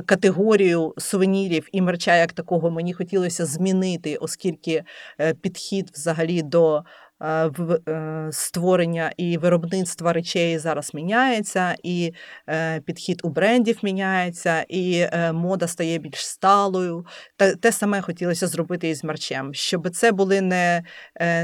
категорію 0.07 0.94
сувенірів 0.99 1.68
і 1.72 1.82
мерча 1.82 2.16
як 2.16 2.32
такого 2.32 2.70
мені 2.70 2.92
хотілося 2.92 3.47
змінити, 3.47 4.16
оскільки 4.16 4.84
е, 5.20 5.34
підхід 5.34 5.90
взагалі 5.94 6.42
до 6.42 6.82
е, 7.20 7.51
е, 7.88 8.28
створення 8.32 9.12
і 9.16 9.38
виробництва 9.38 10.12
речей 10.12 10.59
зараз 10.59 10.94
міняється, 10.94 11.76
і 11.82 12.12
підхід 12.84 13.20
у 13.24 13.28
брендів 13.28 13.78
міняється, 13.82 14.64
і 14.68 15.07
мода 15.32 15.66
стає 15.66 15.99
більш 15.99 16.26
сталою. 16.26 17.07
Та 17.36 17.55
те 17.55 17.72
саме 17.72 18.01
хотілося 18.01 18.47
зробити 18.47 18.88
із 18.88 19.05
мерчем, 19.05 19.55
щоб 19.55 19.90
це 19.90 20.12
були 20.12 20.40
не 20.40 20.82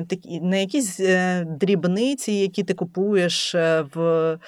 такі 0.09 0.41
не 0.41 0.61
якісь 0.61 1.01
дрібниці, 1.47 2.33
які 2.33 2.65
ти 2.65 2.75
купуєш 2.75 3.55
в. 3.95 4.39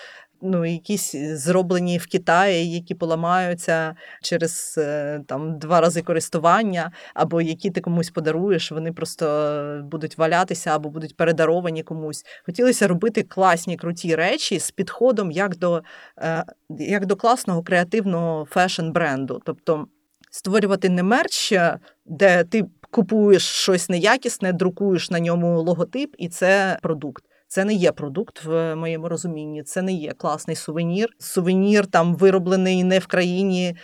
Ну, 0.47 0.65
якісь 0.65 1.15
зроблені 1.17 1.99
в 1.99 2.07
Китаї, 2.07 2.73
які 2.73 2.95
поламаються 2.95 3.97
через 4.23 4.75
е, 4.79 5.21
там 5.27 5.59
два 5.59 5.81
рази 5.81 6.03
користування, 6.03 6.93
або 7.15 7.41
які 7.41 7.71
ти 7.71 7.81
комусь 7.81 8.11
подаруєш, 8.11 8.73
вони 8.73 8.93
просто 8.93 9.81
будуть 9.85 10.19
валятися 10.19 10.71
або 10.71 10.91
будуть 10.91 11.17
передаровані 11.17 11.83
комусь. 11.83 12.25
Хотілося 12.47 12.89
робити 12.89 13.23
класні 13.23 13.77
круті 13.77 14.15
речі 14.15 14.59
з 14.59 14.71
підходом 14.71 15.31
як 15.31 15.57
до, 15.57 15.83
е, 16.19 16.45
як 16.79 17.07
до 17.07 17.17
класного 17.17 17.63
креативного 17.63 18.45
фешн-бренду. 18.45 19.41
Тобто 19.45 19.87
створювати 20.31 20.89
не 20.89 21.03
мерч, 21.03 21.53
е, 21.53 21.79
де 22.07 22.45
ти 22.45 22.65
купуєш 22.91 23.43
щось 23.43 23.89
неякісне, 23.89 24.53
друкуєш 24.53 25.11
на 25.11 25.21
ньому 25.21 25.63
логотип, 25.63 26.15
і 26.19 26.29
це 26.29 26.79
продукт. 26.83 27.25
Це 27.55 27.65
не 27.65 27.75
є 27.75 27.93
продукт 27.93 28.45
в 28.45 28.75
моєму 28.75 29.09
розумінні. 29.09 29.63
Це 29.63 29.83
не 29.83 29.93
є 29.93 30.13
класний 30.13 30.57
сувенір. 30.57 31.09
Сувенір 31.19 31.87
там 31.87 32.15
вироблений 32.15 32.85
не 32.85 32.99
в 32.99 33.07
країні, 33.07 33.77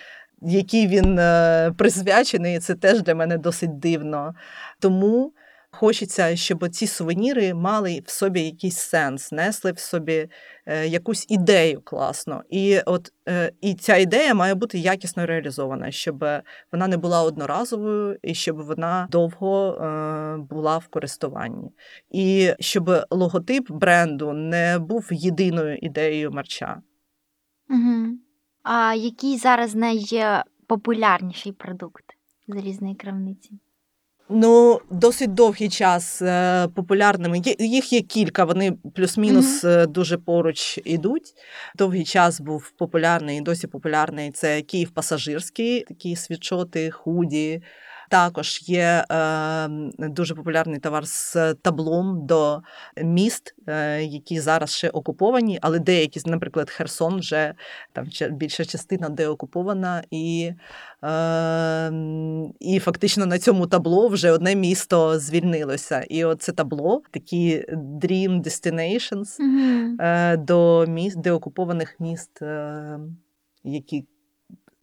який 0.43 0.87
він 0.87 1.19
е, 1.19 1.73
присвячений. 1.79 2.59
Це 2.59 2.75
теж 2.75 3.03
для 3.03 3.15
мене 3.15 3.39
досить 3.39 3.79
дивно. 3.79 4.35
Тому 4.79 5.33
хочеться, 5.71 6.37
щоб 6.37 6.69
ці 6.69 6.87
сувеніри 6.87 7.55
мали 7.55 8.03
в 8.07 8.11
собі 8.11 8.41
якийсь 8.41 8.79
сенс, 8.79 9.33
несли 9.33 9.73
в 9.73 9.79
собі 9.79 10.29
е, 10.67 10.87
якусь 10.87 11.27
ідею 11.29 11.81
класно. 11.85 12.43
І 12.51 12.81
от 12.87 13.13
е, 13.29 13.53
і 13.61 13.75
ця 13.75 13.97
ідея 13.97 14.35
має 14.35 14.55
бути 14.55 14.79
якісно 14.79 15.27
реалізована, 15.27 15.91
щоб 15.91 16.25
вона 16.73 16.89
не 16.89 16.97
була 16.97 17.23
одноразовою 17.23 18.19
і 18.23 18.35
щоб 18.35 18.57
вона 18.57 19.09
довго 19.11 19.75
е, 19.75 20.37
була 20.37 20.79
в 20.79 20.89
користуванні. 20.89 21.71
І 22.11 22.53
щоб 22.61 22.91
логотип 23.11 23.71
бренду 23.71 24.33
не 24.33 24.79
був 24.79 25.09
єдиною 25.11 25.77
ідеєю 25.77 26.31
мерча. 26.31 26.83
Угу. 27.71 28.19
А 28.63 28.95
який 28.95 29.37
зараз 29.37 29.75
найпопулярніший 29.75 31.53
продукт 31.53 32.05
залізної 32.49 32.95
крамниці? 32.95 33.51
Ну, 34.33 34.81
досить 34.91 35.35
довгий 35.35 35.69
час 35.69 36.23
е, 36.23 36.69
популярними. 36.75 37.43
Їх 37.59 37.93
є 37.93 38.01
кілька, 38.01 38.45
вони 38.45 38.73
плюс-мінус 38.95 39.65
е, 39.65 39.87
дуже 39.87 40.19
поруч 40.19 40.79
ідуть. 40.85 41.35
Довгий 41.77 42.05
час 42.05 42.41
був 42.41 42.71
популярний 42.79 43.39
і 43.39 43.41
досі 43.41 43.67
популярний. 43.67 44.31
Це 44.31 44.63
Київ 44.63 44.91
пасажирський, 44.91 45.81
такі 45.81 46.17
світшоти, 46.17 46.91
худі. 46.91 47.63
Також 48.11 48.61
є 48.63 49.05
е, 49.13 49.69
дуже 49.99 50.35
популярний 50.35 50.79
товар 50.79 51.07
з 51.07 51.55
таблом 51.55 52.27
до 52.27 52.63
міст, 53.03 53.55
е, 53.67 54.03
які 54.03 54.41
зараз 54.41 54.71
ще 54.71 54.89
окуповані, 54.89 55.59
але 55.63 55.79
деякі, 55.79 56.21
наприклад, 56.27 56.71
Херсон, 56.71 57.19
вже 57.19 57.55
там 57.93 58.07
більша 58.31 58.65
частина 58.65 59.09
деокупована, 59.09 60.03
і, 60.11 60.53
е, 61.05 61.93
і 62.61 62.79
фактично 62.79 63.27
на 63.27 63.39
цьому 63.39 63.67
табло 63.67 64.09
вже 64.09 64.31
одне 64.31 64.55
місто 64.55 65.19
звільнилося. 65.19 66.01
І 66.01 66.25
оце 66.25 66.53
табло, 66.53 67.03
такі 67.11 67.65
Dream 67.73 68.43
Destinations 68.43 69.37
е, 70.01 70.37
до 70.37 70.87
міст, 70.89 71.21
деокупованих 71.21 72.01
міст, 72.01 72.43
е, 72.43 72.99
які 73.65 74.05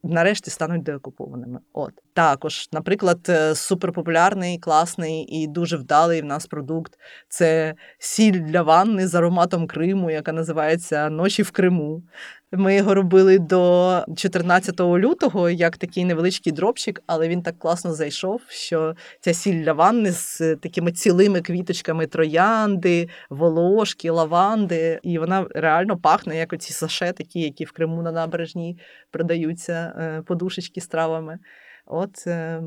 нарешті 0.03 0.49
стануть 0.49 0.83
деокупованими. 0.83 1.59
От 1.73 1.91
також, 2.13 2.69
наприклад, 2.71 3.19
е, 3.29 3.55
суперпопулярний, 3.55 4.59
класний 4.59 5.23
і 5.23 5.47
дуже 5.47 5.77
вдалий 5.77 6.21
в 6.21 6.25
нас 6.25 6.47
продукт 6.47 6.93
це 7.29 7.75
сіль 7.99 8.39
для 8.39 8.61
ванни 8.61 9.07
з 9.07 9.15
ароматом 9.15 9.67
Криму, 9.67 10.11
яка 10.11 10.31
називається 10.31 11.09
Ночі 11.09 11.43
в 11.43 11.51
Криму. 11.51 12.03
Ми 12.51 12.75
його 12.75 12.93
робили 12.93 13.39
до 13.39 14.05
14 14.15 14.79
лютого 14.79 15.49
як 15.49 15.77
такий 15.77 16.05
невеличкий 16.05 16.53
дропчик, 16.53 17.03
але 17.07 17.27
він 17.27 17.41
так 17.41 17.59
класно 17.59 17.93
зайшов, 17.93 18.41
що 18.47 18.95
ця 19.19 19.33
сіль 19.33 19.63
для 19.63 19.73
ванни 19.73 20.11
з 20.11 20.55
такими 20.55 20.91
цілими 20.91 21.41
квіточками 21.41 22.07
троянди, 22.07 23.09
волошки, 23.29 24.09
лаванди, 24.09 24.99
і 25.03 25.19
вона 25.19 25.47
реально 25.49 25.97
пахне, 25.97 26.37
як 26.37 26.53
оці 26.53 26.73
саше, 26.73 27.13
такі, 27.13 27.39
які 27.39 27.65
в 27.65 27.71
Криму 27.71 28.01
на 28.01 28.11
набережній 28.11 28.79
продаються, 29.11 29.93
е, 29.97 30.21
подушечки 30.21 30.81
з 30.81 30.87
травами. 30.87 31.39
От 31.85 32.27
е, 32.27 32.61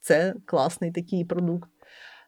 це 0.00 0.34
класний 0.44 0.92
такий 0.92 1.24
продукт. 1.24 1.70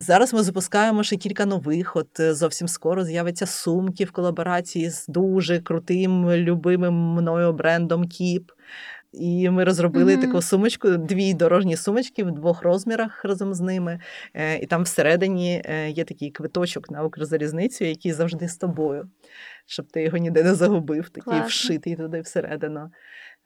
Зараз 0.02 0.34
ми 0.34 0.42
запускаємо 0.42 1.02
ще 1.02 1.16
кілька 1.16 1.46
нових. 1.46 1.96
От 1.96 2.20
е, 2.20 2.34
зовсім 2.34 2.68
скоро 2.68 3.04
з'явиться 3.04 3.46
сумки 3.46 4.04
в 4.04 4.12
колаборації 4.12 4.90
з 4.90 5.06
дуже 5.06 5.60
крутим, 5.60 6.30
любимим 6.30 6.94
мною 6.94 7.52
брендом 7.52 8.08
Кіп. 8.08 8.50
І 9.12 9.50
ми 9.50 9.64
розробили 9.64 10.12
Мгм. 10.16 10.22
таку 10.26 10.42
сумочку, 10.42 10.88
дві 10.90 11.34
дорожні 11.34 11.76
сумочки 11.76 12.24
в 12.24 12.30
двох 12.32 12.62
розмірах 12.62 13.24
разом 13.24 13.54
з 13.54 13.60
ними. 13.60 14.00
Е, 14.34 14.58
І 14.58 14.66
там 14.66 14.82
всередині 14.82 15.62
е, 15.64 15.90
є 15.90 16.04
такий 16.04 16.30
квиточок 16.30 16.90
на 16.90 17.04
Укрзалізницю, 17.04 17.84
який 17.84 18.12
завжди 18.12 18.48
з 18.48 18.56
тобою, 18.56 19.08
щоб 19.66 19.86
ти 19.86 20.02
його 20.02 20.16
ніде 20.16 20.42
не 20.42 20.54
загубив, 20.54 21.08
такий 21.08 21.22
Класно. 21.22 21.46
вшитий 21.46 21.96
туди 21.96 22.20
всередину. 22.20 22.90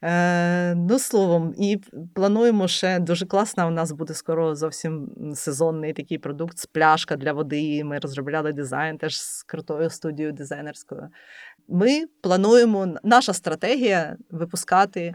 Е, 0.03 0.74
ну, 0.74 0.99
словом, 0.99 1.55
і 1.59 1.80
плануємо 2.14 2.68
ще 2.68 2.99
дуже 2.99 3.26
класно. 3.26 3.68
У 3.68 3.70
нас 3.70 3.92
буде 3.92 4.14
скоро 4.14 4.55
зовсім 4.55 5.14
сезонний 5.34 5.92
такий 5.92 6.18
продукт 6.18 6.59
з 6.59 6.66
пляшка 6.66 7.16
для 7.16 7.32
води. 7.32 7.84
Ми 7.84 7.99
розробляли 7.99 8.53
дизайн 8.53 8.99
теж 8.99 9.20
з 9.20 9.42
крутою 9.42 9.90
студією 9.90 10.32
дизайнерською. 10.32 11.09
Ми 11.68 12.07
плануємо, 12.20 12.95
наша 13.05 13.32
стратегія 13.32 14.16
випускати 14.30 15.14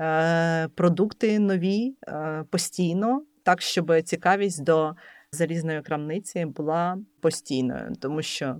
е, 0.00 0.68
продукти 0.68 1.38
нові 1.38 1.96
е, 2.08 2.44
постійно, 2.50 3.22
так, 3.42 3.62
щоб 3.62 4.02
цікавість 4.02 4.64
до 4.64 4.94
залізної 5.32 5.82
крамниці 5.82 6.44
була 6.44 6.98
постійною, 7.20 7.92
тому 8.00 8.22
що. 8.22 8.56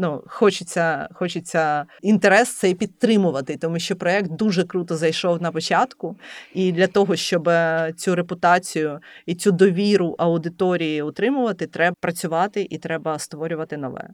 Ну, 0.00 0.22
хочеться, 0.26 1.08
хочеться 1.12 1.86
інтерес 2.02 2.54
цей 2.54 2.74
підтримувати, 2.74 3.56
тому 3.56 3.78
що 3.78 3.96
проект 3.96 4.30
дуже 4.30 4.64
круто 4.64 4.96
зайшов 4.96 5.42
на 5.42 5.52
початку. 5.52 6.16
І 6.54 6.72
для 6.72 6.86
того, 6.86 7.16
щоб 7.16 7.48
е, 7.48 7.92
цю 7.96 8.14
репутацію 8.14 9.00
і 9.26 9.34
цю 9.34 9.52
довіру 9.52 10.14
аудиторії 10.18 11.02
утримувати, 11.02 11.66
треба 11.66 11.96
працювати 12.00 12.66
і 12.70 12.78
треба 12.78 13.18
створювати 13.18 13.76
нове. 13.76 14.10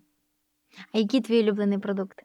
А 0.92 0.98
які 0.98 1.20
твої 1.20 1.42
улюблені 1.42 1.78
продукти? 1.78 2.22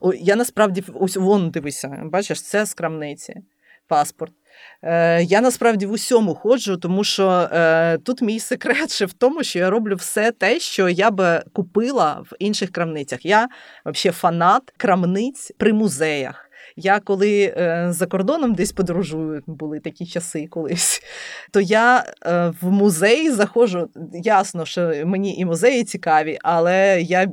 Ой, 0.00 0.18
я 0.22 0.36
насправді 0.36 0.84
ось 0.94 1.16
вон 1.16 1.50
дивися, 1.50 2.02
бачиш, 2.04 2.42
це 2.42 2.66
з 2.66 2.74
крамниці, 2.74 3.34
паспорт. 3.86 4.32
Е, 4.82 5.22
я 5.22 5.40
насправді 5.40 5.86
в 5.86 5.92
усьому 5.92 6.34
ходжу, 6.34 6.76
тому 6.76 7.04
що 7.04 7.28
е, 7.28 7.98
тут 7.98 8.22
мій 8.22 8.40
секрет 8.40 8.92
ще 8.92 9.06
в 9.06 9.12
тому, 9.12 9.42
що 9.42 9.58
я 9.58 9.70
роблю 9.70 9.96
все 9.96 10.30
те, 10.30 10.60
що 10.60 10.88
я 10.88 11.10
би 11.10 11.42
купила 11.52 12.22
в 12.30 12.36
інших 12.38 12.70
крамницях. 12.70 13.26
Я 13.26 13.48
взагалі 13.86 14.14
фанат 14.14 14.62
крамниць 14.76 15.52
при 15.58 15.72
музеях. 15.72 16.48
Я 16.76 17.00
коли 17.00 17.54
е, 17.56 17.86
за 17.90 18.06
кордоном 18.06 18.54
десь 18.54 18.72
подорожую, 18.72 19.42
були 19.46 19.80
такі 19.80 20.06
часи 20.06 20.46
колись, 20.46 21.02
то 21.50 21.60
я 21.60 22.04
е, 22.26 22.52
в 22.60 22.70
музей 22.70 23.30
заходжу. 23.30 23.88
Ясно, 24.12 24.64
що 24.64 24.92
мені 25.04 25.36
і 25.36 25.44
музеї 25.44 25.84
цікаві, 25.84 26.38
але 26.42 27.02
я 27.02 27.28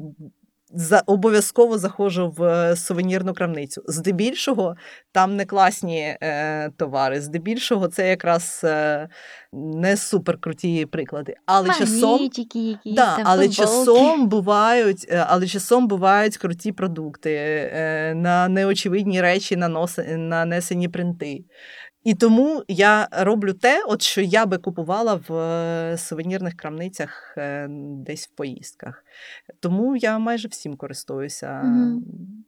за 0.73 1.03
обов'язково 1.05 1.77
заходжу 1.77 2.33
в 2.37 2.43
е, 2.43 2.75
сувенірну 2.75 3.33
крамницю. 3.33 3.81
Здебільшого 3.87 4.75
там 5.11 5.35
не 5.35 5.45
класні 5.45 6.17
е, 6.21 6.69
товари, 6.77 7.21
здебільшого 7.21 7.87
це 7.87 8.09
якраз 8.09 8.61
е, 8.63 9.09
не 9.53 9.97
супер 9.97 10.37
круті 10.39 10.85
приклади. 10.85 11.35
Але 11.45 11.67
часом 11.73 12.19
якісь, 12.23 12.95
Да, 12.95 13.15
там, 13.15 13.23
але 13.27 13.47
футболки. 13.47 13.55
часом 13.71 14.27
бувають, 14.27 15.05
е, 15.09 15.25
але 15.27 15.47
часом 15.47 15.87
бувають 15.87 16.37
круті 16.37 16.71
продукти 16.71 17.33
е, 17.73 18.13
на 18.15 18.47
неочевидні 18.47 19.21
речі 19.21 19.55
наноси- 19.57 20.17
нанесені 20.17 20.87
принти. 20.87 21.43
І 22.03 22.15
тому 22.15 22.63
я 22.67 23.07
роблю 23.11 23.53
те, 23.53 23.83
от 23.87 24.01
що 24.01 24.21
я 24.21 24.45
би 24.45 24.57
купувала 24.57 25.21
в 25.27 25.33
е, 25.35 25.97
сувенірних 25.97 26.55
крамницях 26.55 27.33
е, 27.37 27.67
десь 28.05 28.27
в 28.27 28.31
поїздках. 28.31 29.05
Тому 29.59 29.95
я 29.95 30.19
майже 30.19 30.47
всім 30.47 30.77
користуюся 30.77 31.61
Мгм. 31.63 32.03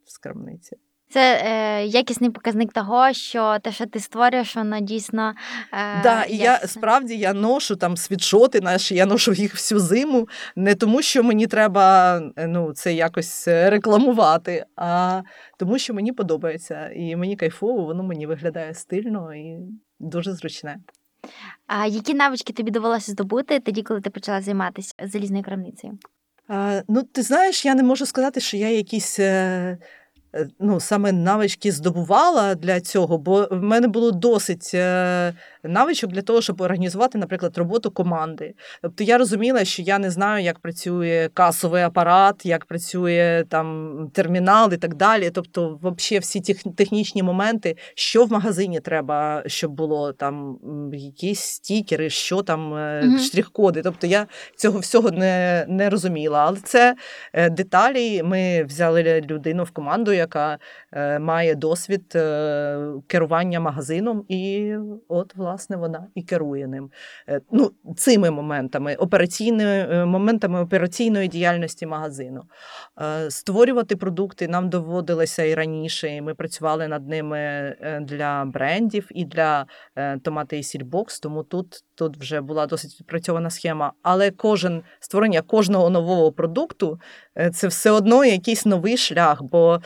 з 0.05 0.17
крамниці. 0.17 0.77
Це 1.13 1.41
е, 1.45 1.85
якісний 1.85 2.29
показник 2.29 2.73
того, 2.73 3.13
що 3.13 3.57
те, 3.59 3.71
що 3.71 3.85
ти 3.85 3.99
створюєш, 3.99 4.55
воно 4.55 4.79
дійсно. 4.79 5.33
Е, 5.73 6.01
Да, 6.03 6.23
і 6.23 6.37
я 6.37 6.57
справді 6.57 7.17
я 7.17 7.33
ношу 7.33 7.75
там 7.75 7.97
світшоти 7.97 8.61
наші, 8.61 8.95
я 8.95 9.05
ношу 9.05 9.33
їх 9.33 9.53
всю 9.53 9.79
зиму. 9.79 10.27
Не 10.55 10.75
тому, 10.75 11.01
що 11.01 11.23
мені 11.23 11.47
треба 11.47 12.17
е, 12.37 12.47
ну, 12.47 12.73
це 12.73 12.93
якось 12.93 13.47
е, 13.47 13.69
рекламувати, 13.69 14.65
а 14.75 15.21
тому, 15.57 15.77
що 15.77 15.93
мені 15.93 16.11
подобається. 16.11 16.89
І 16.95 17.15
мені 17.15 17.35
кайфово, 17.35 17.85
воно 17.85 18.03
мені 18.03 18.25
виглядає 18.27 18.73
стильно 18.73 19.35
і 19.35 19.57
дуже 19.99 20.33
зручне. 20.33 20.77
А 21.67 21.85
які 21.85 22.13
навички 22.13 22.53
тобі 22.53 22.71
довелося 22.71 23.11
здобути 23.11 23.59
тоді, 23.59 23.83
коли 23.83 24.01
ти 24.01 24.09
почала 24.09 24.41
займатися 24.41 24.93
залізною 25.03 25.43
крамницею? 25.43 25.97
Ну, 26.87 27.03
ти 27.03 27.21
знаєш, 27.21 27.65
я 27.65 27.75
не 27.75 27.83
можу 27.83 28.05
сказати, 28.05 28.39
що 28.39 28.57
я 28.57 28.69
якісь. 28.69 29.19
Е... 30.35 30.47
Ну, 30.59 30.79
саме 30.79 31.11
навички 31.11 31.71
здобувала 31.71 32.55
для 32.55 32.81
цього, 32.81 33.17
бо 33.17 33.47
в 33.51 33.63
мене 33.63 33.87
було 33.87 34.11
досить 34.11 34.71
е, 34.73 35.33
навичок 35.63 36.11
для 36.11 36.21
того, 36.21 36.41
щоб 36.41 36.61
організувати, 36.61 37.17
наприклад, 37.17 37.57
роботу 37.57 37.91
команди. 37.91 38.53
Тобто 38.81 39.03
я 39.03 39.17
розуміла, 39.17 39.65
що 39.65 39.81
я 39.81 39.99
не 39.99 40.09
знаю, 40.09 40.43
як 40.43 40.59
працює 40.59 41.29
касовий 41.33 41.83
апарат, 41.83 42.45
як 42.45 42.65
працює 42.65 43.45
там 43.49 43.91
термінал 44.13 44.73
і 44.73 44.77
так 44.77 44.95
далі. 44.95 45.29
Тобто, 45.29 45.79
взагалі, 45.81 46.19
всі 46.19 46.41
технічні 46.77 47.23
моменти, 47.23 47.75
що 47.95 48.25
в 48.25 48.31
магазині 48.31 48.79
треба, 48.79 49.43
щоб 49.45 49.71
було 49.71 50.13
там 50.13 50.57
якісь 50.93 51.39
стікери, 51.39 52.09
що 52.09 52.41
там 52.41 52.61
Мгм. 52.71 53.19
штрих-коди. 53.19 53.81
Тобто 53.81 54.07
я 54.07 54.27
цього 54.55 54.79
всього 54.79 55.11
не, 55.11 55.65
не 55.69 55.89
розуміла. 55.89 56.45
Але 56.47 56.57
це 56.63 56.95
деталі. 57.33 58.23
Ми 58.23 58.63
взяли 58.63 59.21
людину 59.29 59.63
в 59.63 59.71
команду, 59.71 60.13
яка 60.21 60.57
е, 60.91 61.19
має 61.19 61.55
досвід 61.55 62.15
е, 62.15 62.93
керування 63.07 63.59
магазином, 63.59 64.25
і 64.27 64.73
от, 65.07 65.35
власне, 65.35 65.77
вона 65.77 66.07
і 66.15 66.23
керує 66.23 66.67
ним. 66.67 66.91
Е, 67.29 67.41
Ну, 67.51 67.71
цими 67.97 68.31
моментами, 68.31 68.95
операційними 68.95 70.05
моментами 70.05 70.61
операційної 70.61 71.27
діяльності 71.27 71.85
магазину. 71.85 72.41
Створювати 73.29 73.95
продукти 73.95 74.47
нам 74.47 74.69
доводилося 74.69 75.43
і 75.43 75.53
раніше. 75.53 76.15
і 76.15 76.21
Ми 76.21 76.35
працювали 76.35 76.87
над 76.87 77.07
ними 77.07 77.39
для 78.01 78.45
брендів 78.45 79.07
і 79.11 79.25
для 79.25 79.65
томати 80.23 80.57
і 80.57 80.63
сільбокс, 80.63 81.19
тому 81.19 81.43
тут, 81.43 81.83
тут 81.95 82.17
вже 82.17 82.41
була 82.41 82.65
досить 82.65 82.99
відпрацьована 82.99 83.49
схема. 83.49 83.93
Але 84.01 84.31
кожен 84.31 84.83
створення 84.99 85.41
кожного 85.41 85.89
нового 85.89 86.31
продукту 86.31 86.99
це 87.53 87.67
все 87.67 87.91
одно 87.91 88.25
якийсь 88.25 88.65
новий 88.65 88.97
шлях. 88.97 89.41
бо 89.51 89.81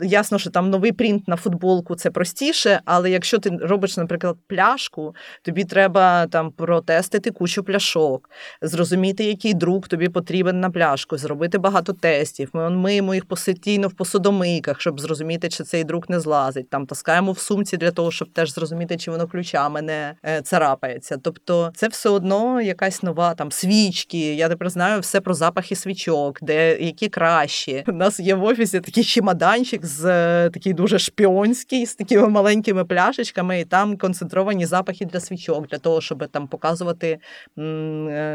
Ясно, 0.00 0.38
що 0.38 0.50
там 0.50 0.70
новий 0.70 0.92
принт 0.92 1.28
на 1.28 1.36
футболку 1.36 1.94
це 1.94 2.10
простіше, 2.10 2.80
але 2.84 3.10
якщо 3.10 3.38
ти 3.38 3.50
робиш, 3.50 3.96
наприклад, 3.96 4.36
пляшку, 4.46 5.14
тобі 5.42 5.64
треба 5.64 6.26
там 6.26 6.50
протестити 6.50 7.30
кучу 7.30 7.62
пляшок, 7.62 8.30
зрозуміти, 8.62 9.24
який 9.24 9.54
друк 9.54 9.88
тобі 9.88 10.08
потрібен 10.08 10.60
на 10.60 10.70
пляшку, 10.70 11.18
зробити 11.18 11.58
багато 11.58 11.92
тестів. 11.92 12.50
Ми 12.52 12.70
миємо 12.70 13.14
їх 13.14 13.24
постійно 13.24 13.88
в 13.88 13.92
посудомийках, 13.92 14.80
щоб 14.80 15.00
зрозуміти, 15.00 15.48
чи 15.48 15.64
цей 15.64 15.84
друк 15.84 16.08
не 16.08 16.20
злазить. 16.20 16.70
Там 16.70 16.86
таскаємо 16.86 17.32
в 17.32 17.38
сумці 17.38 17.76
для 17.76 17.90
того, 17.90 18.10
щоб 18.10 18.32
теж 18.32 18.54
зрозуміти, 18.54 18.96
чи 18.96 19.10
воно 19.10 19.26
ключами 19.26 19.82
не 19.82 20.14
е, 20.26 20.42
царапається. 20.42 21.16
Тобто, 21.22 21.70
це 21.74 21.88
все 21.88 22.08
одно 22.08 22.60
якась 22.60 23.02
нова 23.02 23.34
там 23.34 23.52
свічки. 23.52 24.34
Я 24.34 24.48
тепер 24.48 24.70
знаю 24.70 25.00
все 25.00 25.20
про 25.20 25.34
запахи 25.34 25.76
свічок, 25.76 26.38
де 26.42 26.78
які 26.78 27.08
кращі. 27.08 27.84
У 27.86 27.92
нас 27.92 28.20
є 28.20 28.34
в 28.34 28.44
офісі 28.44 28.80
такі 28.80 28.98
такий 28.98 29.04
чемоданчик 29.48 29.86
з 29.86 30.04
е, 30.04 30.50
такий 30.50 30.72
дуже 30.74 30.98
шпіонський, 30.98 31.86
з 31.86 31.94
такими 31.94 32.28
маленькими 32.28 32.84
пляшечками, 32.84 33.60
і 33.60 33.64
там 33.64 33.96
концентровані 33.98 34.66
запахи 34.66 35.04
для 35.04 35.20
свічок, 35.20 35.68
для 35.68 35.78
того, 35.78 36.00
щоб 36.00 36.28
там 36.28 36.48
показувати 36.48 37.18
е, 37.58 37.62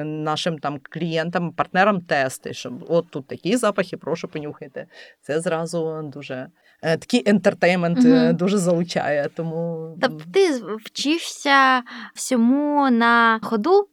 нашим 0.05 0.59
там 0.59 0.79
клієнтам, 0.89 1.51
партнерам 1.51 2.01
тести, 2.01 2.53
щоб 2.53 2.85
от 2.89 3.09
тут 3.09 3.27
такі 3.27 3.57
запахи, 3.57 3.97
прошу 3.97 4.27
понюхайте. 4.27 4.85
Це 5.21 5.41
зразу 5.41 6.01
дуже 6.13 6.47
е, 6.81 6.97
такий 6.97 7.23
ентертеймент 7.29 7.99
Мгм. 7.99 8.35
дуже 8.35 8.57
залучає. 8.57 9.29
Тому 9.35 9.89
Тобто 10.01 10.23
ти 10.33 10.61
вчишся 10.85 11.81
всьому 12.15 12.89
на 12.91 13.39
ходу, 13.43 13.87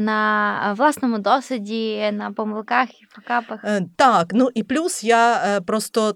на 0.00 0.74
власному 0.78 1.18
досвіді, 1.18 2.10
на 2.12 2.32
помилках 2.32 3.02
і 3.02 3.04
факапах. 3.08 3.60
Е, 3.64 3.82
Так, 3.96 4.26
ну 4.32 4.48
і 4.54 4.62
плюс 4.62 5.04
я 5.04 5.60
просто 5.66 6.14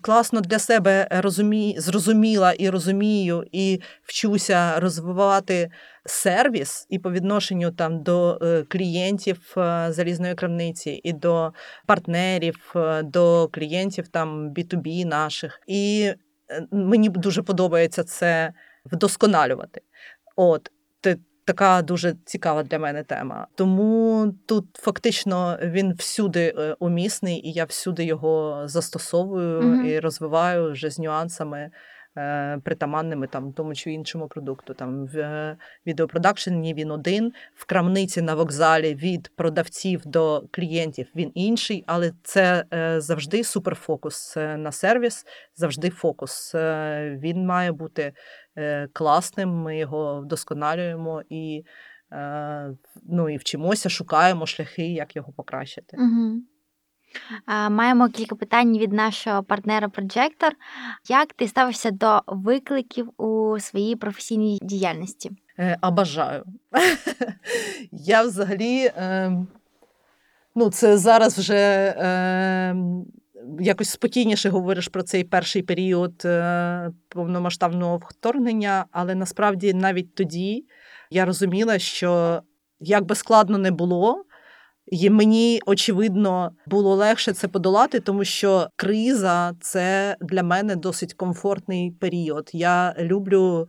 класно 0.00 0.40
для 0.40 0.58
себе 0.58 1.08
розумі... 1.10 1.74
зрозуміла 1.78 2.52
і 2.52 2.70
розумію, 2.70 3.44
і 3.52 3.80
вчуся 4.02 4.80
розвивати 4.80 5.70
сервіс 6.04 6.86
і 6.88 6.98
по 6.98 7.10
відношенню 7.12 7.70
там 7.70 8.02
до 8.02 8.38
е, 8.42 8.64
клієнтів 8.68 9.54
е, 9.56 9.86
залізної 9.90 10.34
крамниці, 10.34 11.00
і 11.04 11.12
до 11.12 11.52
партнерів, 11.86 12.72
е, 12.76 13.02
до 13.02 13.48
клієнтів 13.52 14.08
там 14.08 14.50
B2B 14.54 15.04
наших. 15.04 15.60
І 15.66 16.12
е, 16.50 16.66
мені 16.70 17.08
дуже 17.08 17.42
подобається 17.42 18.04
це 18.04 18.52
вдосконалювати. 18.84 19.80
От. 20.36 20.70
Така 21.50 21.82
дуже 21.82 22.14
цікава 22.24 22.62
для 22.62 22.78
мене 22.78 23.02
тема. 23.02 23.46
Тому 23.54 24.34
тут 24.46 24.64
фактично 24.74 25.58
він 25.62 25.94
всюди 25.94 26.54
е, 26.58 26.76
умісний, 26.78 27.48
і 27.48 27.52
я 27.52 27.64
всюди 27.64 28.04
його 28.04 28.62
застосовую 28.64 29.58
угу. 29.58 29.82
і 29.82 30.00
розвиваю 30.00 30.72
вже 30.72 30.90
з 30.90 30.98
нюансами 30.98 31.70
притаманними 32.64 33.26
там 33.26 33.52
тому 33.52 33.74
чи 33.74 33.92
іншому 33.92 34.28
продукту. 34.28 34.74
Там 34.74 35.06
в 35.06 35.18
е, 35.18 35.56
відеопродакшені 35.86 36.74
він 36.74 36.90
один, 36.90 37.32
в 37.54 37.64
крамниці 37.66 38.22
на 38.22 38.34
вокзалі 38.34 38.94
від 38.94 39.30
продавців 39.36 40.02
до 40.06 40.44
клієнтів 40.50 41.06
він 41.16 41.32
інший, 41.34 41.84
але 41.86 42.12
це 42.22 42.64
е, 42.72 43.00
завжди 43.00 43.44
суперфокус 43.44 44.36
е, 44.36 44.56
на 44.56 44.72
сервіс, 44.72 45.26
завжди 45.56 45.90
фокус. 45.90 46.54
Е, 46.54 47.18
Він 47.22 47.46
має 47.46 47.72
бути 47.72 48.12
е, 48.56 48.88
класним. 48.92 49.48
Ми 49.50 49.78
його 49.78 50.20
вдосконалюємо 50.20 51.22
і. 51.28 51.64
е, 52.12 52.70
Ну 53.02 53.28
і 53.28 53.36
вчимося, 53.36 53.88
шукаємо 53.88 54.46
шляхи, 54.46 54.92
як 54.92 55.16
його 55.16 55.32
покращити. 55.32 55.96
Угу. 55.96 56.42
Маємо 57.70 58.08
кілька 58.08 58.34
питань 58.34 58.78
від 58.78 58.92
нашого 58.92 59.42
партнера 59.42 59.88
Projector. 59.88 60.50
Як 61.08 61.32
ти 61.32 61.48
ставишся 61.48 61.90
до 61.90 62.22
викликів 62.26 63.10
у 63.20 63.60
своїй 63.60 63.96
професійній 63.96 64.58
діяльності? 64.62 65.30
Е, 65.58 65.76
А 65.80 65.90
бажаю. 65.90 66.44
Я 67.92 68.22
взагалі. 68.22 68.84
Е, 68.96 69.32
ну, 70.54 70.70
це 70.70 70.98
зараз 70.98 71.38
вже 71.38 71.54
е, 71.98 72.76
якось 73.60 73.90
спокійніше 73.90 74.48
говориш 74.48 74.88
про 74.88 75.02
цей 75.02 75.24
перший 75.24 75.62
період 75.62 76.22
е, 76.24 76.90
повномасштабного 77.08 78.00
вторгнення, 78.10 78.84
але 78.90 79.14
насправді 79.14 79.74
навіть 79.74 80.14
тоді 80.14 80.66
я 81.10 81.24
розуміла, 81.24 81.78
що 81.78 82.42
як 82.80 83.04
би 83.04 83.14
складно 83.14 83.58
не 83.58 83.70
було. 83.70 84.24
І 84.90 85.10
мені 85.10 85.60
очевидно 85.66 86.52
було 86.66 86.94
легше 86.94 87.32
це 87.32 87.48
подолати, 87.48 88.00
тому 88.00 88.24
що 88.24 88.68
криза 88.76 89.52
це 89.60 90.16
для 90.20 90.42
мене 90.42 90.76
досить 90.76 91.14
комфортний 91.14 91.90
період. 91.90 92.50
Я 92.52 92.94
люблю 92.98 93.68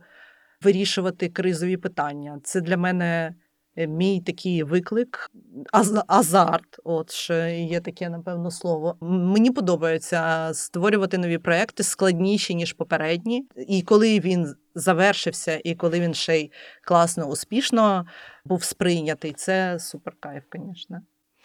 вирішувати 0.62 1.28
кризові 1.28 1.76
питання. 1.76 2.40
Це 2.44 2.60
для 2.60 2.76
мене 2.76 3.34
е, 3.76 3.86
мій 3.86 4.20
такий 4.20 4.62
виклик, 4.62 5.30
аз- 5.72 6.04
азарт. 6.06 6.80
От 6.84 7.10
ще 7.10 7.60
є 7.60 7.80
таке, 7.80 8.08
напевно, 8.08 8.50
слово. 8.50 8.96
Мені 9.00 9.50
подобається 9.50 10.50
створювати 10.54 11.18
нові 11.18 11.38
проекти 11.38 11.82
складніші, 11.82 12.54
ніж 12.54 12.72
попередні. 12.72 13.46
І 13.68 13.82
коли 13.82 14.20
він 14.20 14.54
завершився, 14.74 15.60
і 15.64 15.74
коли 15.74 16.00
він 16.00 16.14
ще 16.14 16.38
й 16.40 16.52
класно, 16.84 17.26
успішно 17.26 18.06
був 18.44 18.62
сприйнятий, 18.62 19.32
це 19.32 19.78
супер 19.78 20.14
кайф, 20.20 20.42
звісно. 20.54 21.00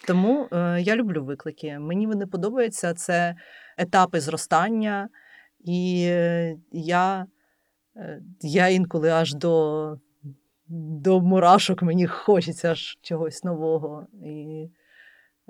Тому 0.06 0.48
е, 0.52 0.82
я 0.82 0.96
люблю 0.96 1.26
виклики. 1.26 1.80
Мені 1.80 2.08
вони 2.08 2.26
подобаються. 2.26 2.94
Це 2.94 3.36
етапи 3.78 4.20
зростання, 4.20 5.10
і 5.60 6.06
е, 6.08 6.58
я, 6.72 7.28
е, 7.96 8.22
я 8.42 8.68
інколи 8.68 9.10
аж 9.10 9.34
до, 9.34 9.98
до 10.68 11.22
мурашок 11.22 11.82
мені 11.82 12.08
хочеться 12.08 12.72
аж 12.72 12.98
чогось 13.02 13.44
нового. 13.44 14.08
І 14.26 14.70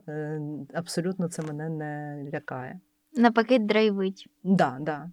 е, 0.07 0.41
абсолютно 0.73 1.27
це 1.27 1.41
мене 1.41 1.69
не 1.69 2.23
лякає. 2.33 2.79
Навпаки, 3.13 3.59
драйвить. 3.59 4.27
Да, 4.43 4.77
да. 4.81 5.09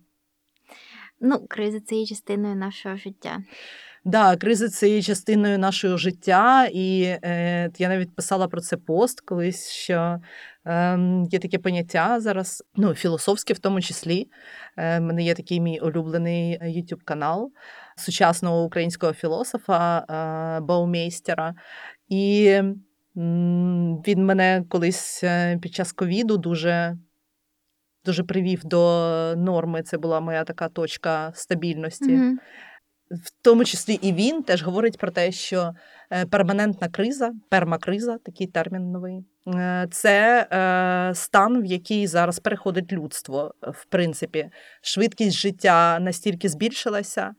Ну, 1.20 1.47
криза 1.49 1.80
це 1.80 1.97
є 1.97 2.07
частиною 2.07 2.57
нашого 2.57 2.97
життя. 2.97 3.43
Да, 4.07 4.37
криза 4.37 4.69
це 4.69 4.89
є 4.89 5.03
частиною 5.03 5.59
нашого 5.59 5.97
життя, 5.97 6.69
і 6.73 7.03
е, 7.03 7.71
я 7.79 7.89
навіть 7.89 8.15
писала 8.17 8.49
про 8.49 8.61
це 8.61 8.77
пост 8.77 9.21
колись, 9.21 9.71
що 9.71 10.21
е, 10.67 10.99
є 11.31 11.39
таке 11.39 11.59
поняття 11.59 12.21
зараз, 12.21 12.65
ну, 12.77 12.95
філософське 12.95 13.55
в 13.55 13.59
тому 13.59 13.81
числі. 13.81 14.29
Е, 14.77 15.01
мене 15.01 15.23
є 15.23 15.35
такий 15.35 15.61
мій 15.61 15.81
улюблений 15.81 16.59
youtube 16.63 17.05
канал 17.05 17.53
сучасного 17.97 18.65
українського 18.65 19.13
філософа 19.13 19.99
е, 19.99 20.61
Баумейстера. 20.61 21.55
І 22.09 22.47
м, 23.17 24.03
він 24.07 24.25
мене 24.25 24.65
колись 24.69 25.25
е, 25.25 25.59
під 25.63 25.75
час 25.75 25.93
ковіду 25.93 26.37
дуже. 26.37 26.97
Дуже 28.07 28.25
привів 28.25 28.65
до 28.65 29.35
норми. 29.37 29.83
Це 29.83 29.99
була 29.99 30.21
моя 30.21 30.45
така 30.45 30.69
точка 30.69 31.33
стабільності 31.35 32.13
Мгм. 32.13 32.39
В 33.25 33.31
тому 33.43 33.65
числі 33.65 33.95
і 34.03 34.12
він 34.12 34.43
теж 34.43 34.62
говорить 34.62 34.99
про 34.99 35.11
те, 35.11 35.33
що 35.33 35.75
е, 36.12 36.27
перманентна 36.27 36.89
криза, 36.89 37.33
пермакриза, 37.49 38.19
такий 38.19 38.47
термін 38.47 38.91
новий, 38.91 39.25
е, 39.55 39.89
це 39.91 40.47
е, 40.53 41.15
стан, 41.15 41.62
в 41.62 41.65
який 41.65 42.07
зараз 42.07 42.39
переходить 42.39 42.93
людство. 42.93 43.55
В 43.62 43.85
принципі, 43.85 44.51
швидкість 44.83 45.37
життя 45.37 45.99
настільки 46.01 46.49
збільшилася, 46.49 47.35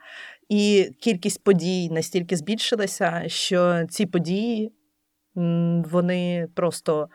і 0.50 0.90
кількість 1.00 1.44
подій 1.44 1.90
настільки 1.90 2.36
збільшилася, 2.36 3.24
що 3.28 3.86
ці 3.90 4.06
події 4.06 4.72
вони 5.86 6.48
просто. 6.56 7.10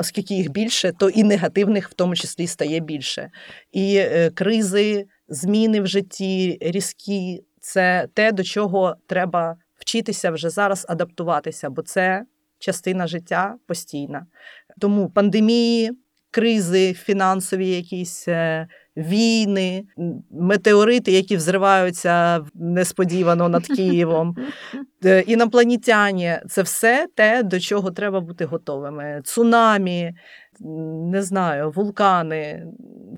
Оскільки 0.00 0.34
їх 0.34 0.50
більше, 0.50 0.92
то 0.92 1.08
і 1.08 1.22
негативних 1.22 1.90
в 1.90 1.94
тому 1.94 2.16
числі 2.16 2.46
стає 2.46 2.80
більше. 2.80 3.30
І 3.72 3.96
е, 3.96 4.30
кризи, 4.30 5.06
зміни 5.28 5.80
в 5.80 5.86
житті, 5.86 6.58
різкі 6.60 7.44
це 7.68 8.08
те, 8.14 8.32
до 8.32 8.44
чого 8.44 8.96
треба 9.06 9.56
вчитися 9.78 10.30
вже 10.30 10.50
зараз 10.50 10.86
адаптуватися, 10.88 11.70
бо 11.70 11.82
це 11.82 12.24
частина 12.58 13.06
життя 13.06 13.54
постійна. 13.66 14.26
Тому 14.78 15.10
пандемії, 15.10 15.90
кризи, 16.30 16.92
фінансові 16.94 17.68
якісь 17.68 18.28
е, 18.28 18.68
війни, 18.96 19.84
метеорити, 20.30 21.12
які 21.12 21.36
взриваються 21.36 22.44
несподівано 22.54 23.48
над 23.48 23.66
Києвом, 23.76 24.36
е, 25.04 25.20
інопланетяні 25.20 26.36
це 26.48 26.62
все 26.62 27.08
те, 27.14 27.42
до 27.42 27.60
чого 27.60 27.90
треба 27.90 28.20
бути 28.20 28.44
готовими. 28.44 29.20
Цунамі, 29.24 30.14
не 30.60 31.22
знаю, 31.22 31.70
вулкани 31.70 32.66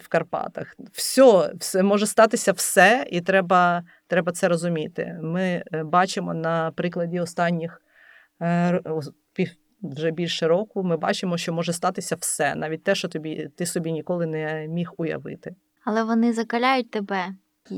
в 0.01 0.09
Карпатах. 0.09 0.76
Все, 0.93 1.53
все 1.59 1.82
може 1.82 2.07
статися 2.07 2.53
все, 2.53 3.07
і 3.11 3.20
треба, 3.20 3.82
треба 4.07 4.32
це 4.32 4.49
розуміти. 4.49 5.18
Ми 5.22 5.62
е, 5.72 5.84
бачимо 5.84 6.34
на 6.34 6.70
прикладі 6.70 7.20
останніх 7.20 7.82
е. 8.43 8.80
Вже 9.82 10.11
більше 10.11 10.47
року 10.47 10.82
ми 10.82 10.97
бачимо, 10.97 11.38
що 11.38 11.53
може 11.53 11.72
статися 11.72 12.16
все, 12.20 12.55
навіть 12.55 12.84
те, 12.84 12.95
що 12.95 13.09
тобі 13.09 13.49
ти 13.57 13.66
собі 13.66 13.93
ніколи 13.93 14.26
не 14.26 14.66
міг 14.68 14.91
уявити. 14.97 15.55
Але 15.84 16.05
вони 16.05 16.32
закаляють 16.32 16.91
тебе. 16.91 17.34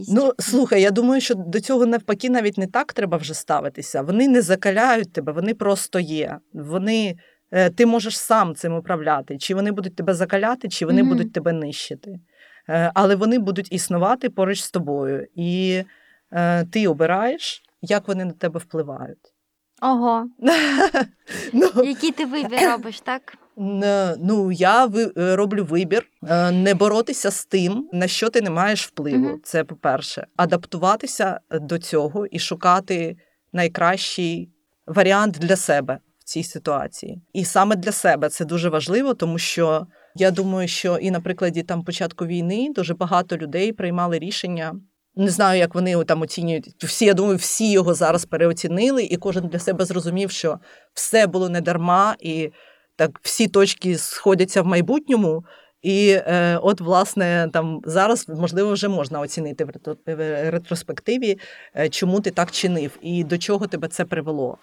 Ну 0.09 0.33
слухай, 0.39 0.83
я 0.83 0.91
думаю, 0.91 1.21
що 1.21 1.35
до 1.35 1.61
цього 1.61 1.87
навпаки 1.87 2.31
навіть 2.31 2.59
не 2.59 2.67
так 2.67 2.93
треба 2.93 3.19
вже 3.19 3.35
ставитися. 3.35 4.03
Вони 4.03 4.29
не 4.29 4.43
закаляють 4.43 5.13
тебе, 5.13 5.33
вони 5.33 5.55
просто 5.55 6.01
є. 6.01 6.39
Вони 6.53 7.17
ти 7.75 7.87
можеш 7.87 8.19
сам 8.19 8.55
цим 8.55 8.75
управляти. 8.75 9.39
Чи 9.39 9.55
вони 9.55 9.73
будуть 9.73 9.97
тебе 9.97 10.15
закаляти, 10.15 10.69
чи 10.69 10.87
вони 10.87 11.03
Мгм. 11.03 11.09
будуть 11.13 11.33
тебе 11.33 11.53
нищити. 11.53 12.21
Е, 12.69 12.91
Але 12.95 13.17
вони 13.17 13.39
будуть 13.39 13.73
існувати 13.73 14.31
поруч 14.31 14.61
з 14.61 14.71
тобою, 14.71 15.27
і 15.35 15.83
е, 16.33 16.65
ти 16.65 16.89
обираєш, 16.89 17.63
як 17.83 18.09
вони 18.09 18.25
на 18.25 18.33
тебе 18.33 18.61
впливають. 18.61 19.35
Ого, 19.83 20.27
ну, 21.53 21.71
який 21.85 22.11
ти 22.13 22.25
вибір 22.27 22.59
робиш, 22.71 23.01
так? 23.01 23.35
Ну, 24.19 24.53
я 24.53 24.87
ви- 24.87 25.13
е, 25.17 25.37
роблю 25.37 25.65
вибір 25.65 26.07
е, 26.29 26.51
не 26.51 26.75
боротися 26.75 27.31
з 27.31 27.45
тим, 27.47 27.89
на 27.93 28.07
що 28.09 28.31
ти 28.31 28.41
не 28.41 28.51
маєш 28.51 28.87
впливу. 28.87 29.27
Мгм. 29.29 29.41
Це 29.45 29.65
по-перше, 29.65 30.27
адаптуватися 30.37 31.41
е, 31.51 31.59
до 31.59 31.79
цього 31.79 32.27
і 32.27 32.39
шукати 32.39 33.17
найкращий 33.53 34.51
варіант 34.87 35.39
для 35.41 35.57
себе 35.57 35.99
в 36.23 36.25
цій 36.25 36.43
ситуації. 36.43 37.23
І 37.33 37.45
саме 37.45 37.77
для 37.77 37.93
себе 37.93 38.29
це 38.29 38.45
дуже 38.45 38.69
важливо, 38.69 39.15
тому 39.15 39.39
що 39.39 39.87
я 40.15 40.31
думаю, 40.31 40.69
що 40.69 40.97
і 40.97 41.11
на 41.11 41.21
прикладі 41.21 41.63
там 41.63 41.85
початку 41.85 42.27
війни 42.27 42.73
дуже 42.75 42.95
багато 42.95 43.37
людей 43.37 43.73
приймали 43.73 44.19
рішення. 44.19 44.75
Не 45.17 45.31
знаю, 45.31 45.59
як 45.59 45.75
вони 45.75 46.05
там 46.05 46.23
оцінюють. 46.23 46.85
Всі, 46.85 47.05
я 47.05 47.15
думаю, 47.15 47.37
всі 47.37 47.73
його 47.73 47.95
зараз 47.95 48.25
переоцінили, 48.25 49.03
і 49.03 49.17
кожен 49.17 49.47
для 49.49 49.59
себе 49.59 49.85
зрозумів, 49.85 50.31
що 50.31 50.59
все 50.95 51.27
було 51.27 51.49
не 51.49 51.61
дарма, 51.61 52.17
і 52.21 52.51
так 52.97 53.21
всі 53.23 53.49
точки 53.49 53.99
сходяться 53.99 54.63
в 54.63 54.67
майбутньому. 54.67 55.45
І 55.83 56.11
е, 56.11 56.59
от, 56.63 56.81
власне, 56.81 57.49
там 57.53 57.81
зараз 57.85 58.29
можливо 58.29 58.73
вже 58.73 58.89
можна 58.89 59.21
оцінити 59.21 59.65
в 59.65 59.71
ретроспективі, 60.51 61.39
е, 61.77 61.89
чому 61.89 62.21
ти 62.21 62.31
так 62.31 62.51
чинив 62.51 62.99
і 63.03 63.25
до 63.25 63.39
чого 63.39 63.67
тебе 63.67 63.89
це 63.89 64.05
привело. 64.05 64.59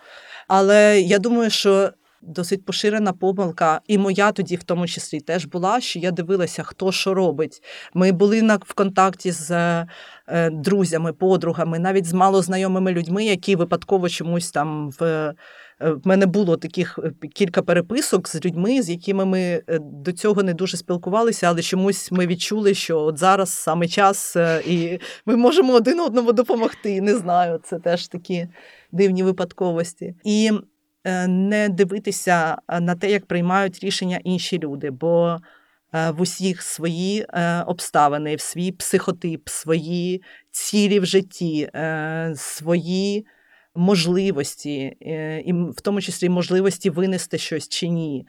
Але 0.49 1.01
я 1.01 1.19
думаю, 1.19 1.49
що 1.49 1.89
досить 2.21 2.65
поширена 2.65 3.13
помилка, 3.13 3.81
і 3.87 3.97
моя 3.97 4.31
тоді, 4.31 4.55
в 4.55 4.63
тому 4.63 4.87
числі, 4.87 5.19
теж 5.19 5.45
була, 5.45 5.81
що 5.81 5.99
я 5.99 6.11
дивилася, 6.11 6.63
хто 6.63 6.91
що 6.91 7.13
робить. 7.13 7.63
Ми 7.93 8.11
були 8.11 8.41
на 8.41 8.55
в 8.55 8.73
контакті 8.73 9.31
з 9.31 9.51
е, 9.51 10.49
друзями, 10.49 11.13
подругами, 11.13 11.79
навіть 11.79 12.05
з 12.05 12.13
малознайомими 12.13 12.91
людьми, 12.91 13.25
які 13.25 13.55
випадково 13.55 14.09
чомусь 14.09 14.51
там 14.51 14.91
в 14.99 15.33
Е, 15.81 15.89
В 15.91 16.07
мене 16.07 16.25
було 16.25 16.57
таких 16.57 16.99
е, 17.03 17.27
кілька 17.27 17.61
переписок 17.61 18.27
з 18.27 18.45
людьми, 18.45 18.81
з 18.81 18.89
якими 18.89 19.25
ми 19.25 19.39
е, 19.39 19.79
до 19.79 20.11
цього 20.11 20.43
не 20.43 20.53
дуже 20.53 20.77
спілкувалися, 20.77 21.47
але 21.47 21.61
чомусь 21.61 22.11
ми 22.11 22.27
відчули, 22.27 22.73
що 22.73 22.99
от 22.99 23.17
зараз 23.17 23.49
саме 23.49 23.87
час, 23.87 24.35
і 24.67 24.99
ми 25.25 25.35
можемо 25.35 25.73
один 25.73 25.99
одному 25.99 26.33
допомогти. 26.33 27.01
Не 27.01 27.15
знаю, 27.15 27.59
це 27.63 27.79
теж 27.79 28.07
такі 28.07 28.47
дивні 28.91 29.23
випадковості. 29.23 30.15
І 30.23 30.51
е, 31.03 31.27
не 31.27 31.69
дивитися 31.69 32.57
е, 32.67 32.79
на 32.79 32.95
те, 32.95 33.11
як 33.11 33.25
приймають 33.25 33.79
рішення 33.79 34.19
інші 34.23 34.59
люди, 34.59 34.91
бо 34.91 35.37
е, 35.93 36.11
в 36.11 36.21
усіх 36.21 36.61
свої 36.61 37.25
обставини, 37.65 38.35
в 38.35 38.41
свій 38.41 38.71
психотип, 38.71 39.49
свої 39.49 40.23
цілі 40.51 40.99
в 40.99 41.05
житті, 41.05 41.69
свої 42.35 43.25
можливості, 43.75 44.97
і 45.45 45.53
в 45.53 45.81
тому 45.81 46.01
числі 46.01 46.29
можливості 46.29 46.89
винести 46.89 47.37
щось 47.37 47.69
чи 47.69 47.87
ні. 47.87 48.27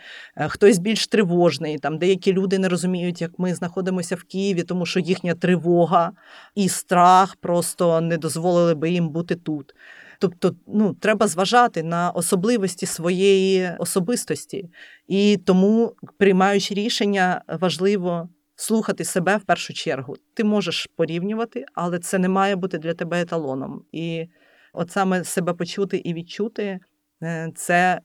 Хтось 0.49 0.79
більш 0.79 1.07
тривожний. 1.07 1.79
Там 1.79 1.99
деякі 1.99 2.33
люди 2.33 2.59
не 2.59 2.69
розуміють, 2.69 3.21
як 3.21 3.39
ми 3.39 3.55
знаходимося 3.55 4.17
в 4.17 4.23
Києві, 4.23 4.63
тому 4.63 4.87
що 4.87 5.01
їхня 5.01 5.35
тривога 5.35 6.13
і 6.55 6.69
страх 6.69 7.37
просто 7.37 8.01
не 8.01 8.19
дозволили 8.19 8.75
би 8.75 8.91
їм 8.91 9.09
бути 9.09 9.37
тут. 9.37 9.75
Тобто, 10.21 10.55
ну 10.67 10.95
треба 10.95 11.27
зважати 11.27 11.83
на 11.83 12.11
особливості 12.11 12.87
своєї 12.87 13.71
особистості, 13.79 14.71
і 15.09 15.37
тому, 15.37 15.95
приймаючи 16.19 16.75
рішення, 16.75 17.43
важливо 17.49 18.29
слухати 18.57 19.05
себе 19.05 19.37
в 19.37 19.43
першу 19.43 19.73
чергу. 19.75 20.17
Ти 20.35 20.45
можеш 20.45 20.89
порівнювати, 20.97 21.65
але 21.75 21.99
це 21.99 22.19
не 22.19 22.29
має 22.29 22.57
бути 22.57 22.79
для 22.79 22.95
тебе 22.95 23.21
еталоном. 23.21 23.83
І 23.93 24.27
от 24.73 24.91
саме 24.91 25.25
себе 25.25 25.55
почути 25.55 25.97
і 25.97 26.15
відчути 26.15 26.81
е, 27.23 27.53
це 27.55 28.01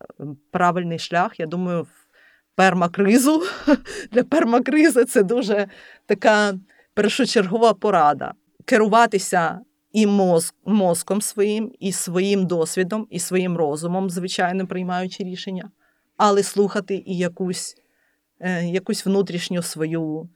правильний 0.52 1.00
шлях. 1.00 1.40
Я 1.40 1.46
думаю, 1.46 1.84
в 1.84 2.08
пермакризу 2.56 3.44
для 4.12 4.24
пермакризи 4.24 5.06
це 5.06 5.24
дуже 5.24 5.68
така 6.06 6.54
першочергова 6.94 7.74
порада. 7.74 8.34
Керуватися 8.66 9.60
і 9.96 10.08
мозк, 10.08 10.56
мозком 10.66 11.22
своїм, 11.22 11.72
і 11.80 11.92
своїм 11.92 12.48
досвідом, 12.48 13.08
і 13.10 13.20
своїм 13.20 13.58
розумом, 13.58 14.10
звичайно, 14.10 14.68
приймаючи 14.68 15.24
рішення, 15.24 15.72
але 16.18 16.44
слухати 16.44 17.04
і 17.06 17.18
якусь, 17.18 17.76
е, 18.40 18.66
якусь 18.66 19.06
внутрішню 19.06 19.62
свою, 19.62 20.30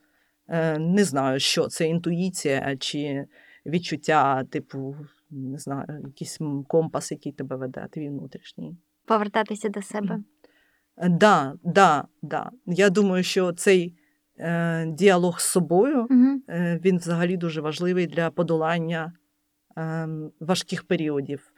е, 0.47 0.79
не 0.79 1.03
знаю, 1.03 1.39
що 1.39 1.67
це 1.67 1.87
інтуїція 1.87 2.77
чи 2.79 3.25
відчуття, 3.65 4.43
типу, 4.43 4.95
не 5.29 5.57
знаю, 5.57 6.01
якийсь 6.05 6.39
компас, 6.67 7.11
який 7.11 7.31
тебе 7.31 7.55
веде, 7.55 7.87
твій 7.91 8.09
внутрішній. 8.09 8.77
Повертатися 9.05 9.69
до 9.69 9.81
себе. 9.81 10.19
Е, 10.97 11.09
Да, 11.09 11.53
да, 11.63 12.07
да. 12.21 12.51
Я 12.65 12.89
думаю, 12.89 13.23
що 13.23 13.53
цей 13.53 13.95
е, 14.37 14.85
діалог 14.85 15.39
з 15.39 15.45
собою 15.45 16.07
Угу. 16.09 16.41
е, 16.49 16.79
він 16.85 16.97
взагалі 16.97 17.37
дуже 17.37 17.61
важливий 17.61 18.07
для 18.07 18.29
подолання 18.29 19.13
важких 20.39 20.83
періодів. 20.83 21.51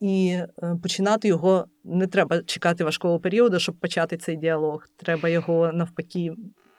І 0.00 0.38
е, 0.62 0.76
починати 0.82 1.28
його 1.28 1.66
не 1.84 2.06
треба 2.06 2.42
чекати 2.42 2.84
важкого 2.84 3.20
періоду, 3.20 3.58
щоб 3.58 3.74
почати 3.74 4.16
цей 4.16 4.36
діалог. 4.36 4.88
Треба 4.96 5.28
його 5.28 5.72
навпаки 5.72 6.34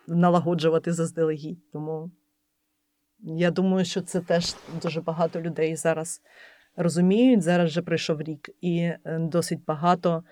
налагоджувати 0.08 0.94
заздалегідь. 0.94 1.72
Тому 1.72 2.12
я 3.20 3.52
думаю, 3.52 3.86
що 3.86 4.02
це 4.02 4.22
теж 4.22 4.56
дуже 4.82 5.02
багато 5.02 5.42
людей 5.42 5.76
зараз 5.76 6.22
розуміють. 6.76 7.42
Зараз 7.42 7.70
вже 7.70 7.82
пройшов 7.82 8.22
рік, 8.22 8.50
і 8.62 8.78
е, 8.80 9.00
досить 9.20 9.66
багато 9.66 10.24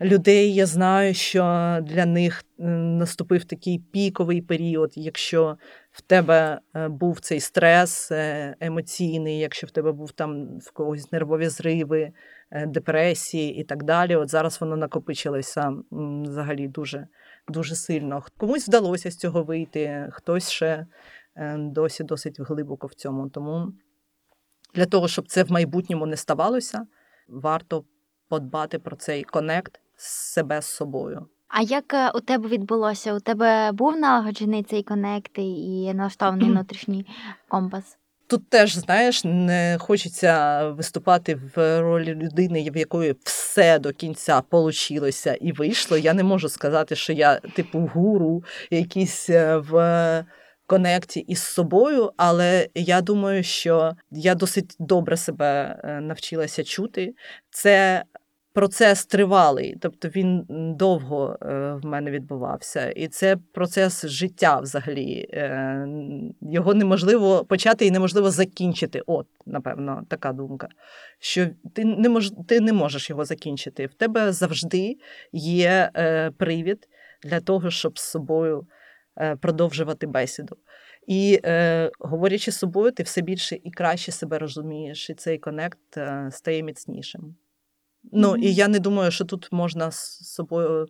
людей. 0.00 0.54
Я 0.54 0.66
знаю, 0.66 1.14
що 1.14 1.42
для 1.82 2.06
них 2.06 2.44
наступив 2.58 3.44
такий 3.44 3.78
піковий 3.78 4.42
період, 4.42 4.92
якщо 4.94 5.58
в 5.98 6.00
тебе 6.00 6.60
е, 6.74 6.88
був 6.88 7.20
цей 7.20 7.40
стрес 7.40 8.12
е, 8.12 8.54
емоційний, 8.60 9.38
якщо 9.38 9.66
в 9.66 9.70
тебе 9.70 9.92
був 9.92 10.12
там 10.12 10.58
в 10.58 10.70
когось 10.70 11.12
нервові 11.12 11.48
зриви, 11.48 12.12
е, 12.50 12.66
депресії 12.66 13.54
і 13.54 13.64
так 13.64 13.84
далі. 13.84 14.16
От 14.16 14.30
зараз 14.30 14.60
воно 14.60 14.76
накопичилося 14.76 15.72
взагалі 15.90 16.68
дуже, 16.68 17.06
дуже 17.48 17.74
сильно. 17.74 18.24
Комусь 18.36 18.68
вдалося 18.68 19.10
з 19.10 19.16
цього 19.16 19.42
вийти, 19.42 20.08
хтось 20.12 20.50
ще 20.50 20.86
досі 21.56 22.04
досить 22.04 22.40
глибоко 22.40 22.86
в 22.86 22.94
цьому. 22.94 23.28
Тому 23.28 23.72
для 24.74 24.86
того, 24.86 25.08
щоб 25.08 25.28
це 25.28 25.42
в 25.42 25.52
майбутньому 25.52 26.06
не 26.06 26.16
ставалося, 26.16 26.86
варто 27.28 27.84
подбати 28.28 28.78
про 28.78 28.96
цей 28.96 29.24
конект 29.24 29.80
з 29.96 30.06
себе 30.06 30.62
з 30.62 30.66
собою. 30.66 31.28
А 31.48 31.62
як 31.62 31.94
е, 31.94 32.10
у 32.10 32.20
тебе 32.20 32.48
відбулося? 32.48 33.14
У 33.14 33.20
тебе 33.20 33.72
був 33.72 33.96
налагоджений 33.96 34.62
цей 34.62 34.82
конект 34.82 35.38
і 35.38 35.92
налаштований 35.94 36.50
внутрішній 36.50 37.06
компас? 37.48 37.98
Тут 38.26 38.50
теж, 38.50 38.74
знаєш, 38.74 39.24
не 39.24 39.76
хочеться 39.80 40.64
виступати 40.68 41.40
в 41.54 41.80
ролі 41.80 42.14
людини, 42.14 42.70
в 42.70 42.76
якої 42.76 43.14
все 43.24 43.78
до 43.78 43.92
кінця 43.92 44.40
получилося 44.40 45.34
і 45.34 45.52
вийшло. 45.52 45.96
Я 45.96 46.14
не 46.14 46.22
можу 46.22 46.48
сказати, 46.48 46.96
що 46.96 47.12
я 47.12 47.36
типу 47.36 47.90
гуру, 47.94 48.44
якийсь 48.70 49.30
е, 49.30 49.56
в 49.56 50.24
конекті 50.66 51.20
із 51.20 51.42
собою, 51.42 52.12
але 52.16 52.68
я 52.74 53.00
думаю, 53.00 53.42
що 53.42 53.96
я 54.10 54.34
досить 54.34 54.76
добре 54.78 55.16
себе 55.16 55.80
е, 55.84 56.00
навчилася 56.00 56.64
чути. 56.64 57.14
Це 57.50 58.04
процес 58.58 59.06
тривалий, 59.06 59.76
тобто 59.80 60.08
він 60.08 60.44
довго 60.78 61.38
е, 61.42 61.72
в 61.82 61.86
мене 61.86 62.10
відбувався, 62.10 62.90
і 62.90 63.08
це 63.08 63.36
процес 63.52 64.06
життя 64.06 64.60
взагалі. 64.60 65.28
Е, 65.32 65.88
Його 66.40 66.74
неможливо 66.74 67.44
почати 67.44 67.86
і 67.86 67.90
неможливо 67.90 68.30
закінчити. 68.30 69.02
От, 69.06 69.26
напевно, 69.46 70.02
така 70.08 70.32
думка. 70.32 70.68
Що 71.18 71.46
ти 71.74 71.84
не 71.84 72.08
мож, 72.08 72.30
ти 72.48 72.60
не 72.60 72.72
можеш 72.72 73.10
його 73.10 73.24
закінчити. 73.24 73.86
В 73.86 73.94
тебе 73.94 74.32
завжди 74.32 74.96
є 75.32 75.90
е, 75.96 76.30
привід 76.30 76.88
для 77.22 77.40
того, 77.40 77.70
щоб 77.70 77.98
з 77.98 78.02
собою 78.02 78.66
продовжувати 79.40 80.06
бесіду. 80.06 80.56
І 81.06 81.40
е, 81.44 81.90
говорячи 81.98 82.52
з 82.52 82.58
собою, 82.58 82.92
ти 82.92 83.02
все 83.02 83.20
більше 83.20 83.58
і 83.64 83.70
краще 83.70 84.12
себе 84.12 84.38
розумієш, 84.38 85.10
і 85.10 85.14
цей 85.14 85.38
конект 85.38 85.96
е, 85.96 86.28
стає 86.32 86.62
міцнішим. 86.62 87.36
Ну, 88.12 88.36
і 88.36 88.54
я 88.54 88.68
не 88.68 88.78
думаю, 88.78 89.10
що 89.10 89.24
тут 89.24 89.48
можна 89.52 89.90
з 89.90 90.32
собою 90.34 90.86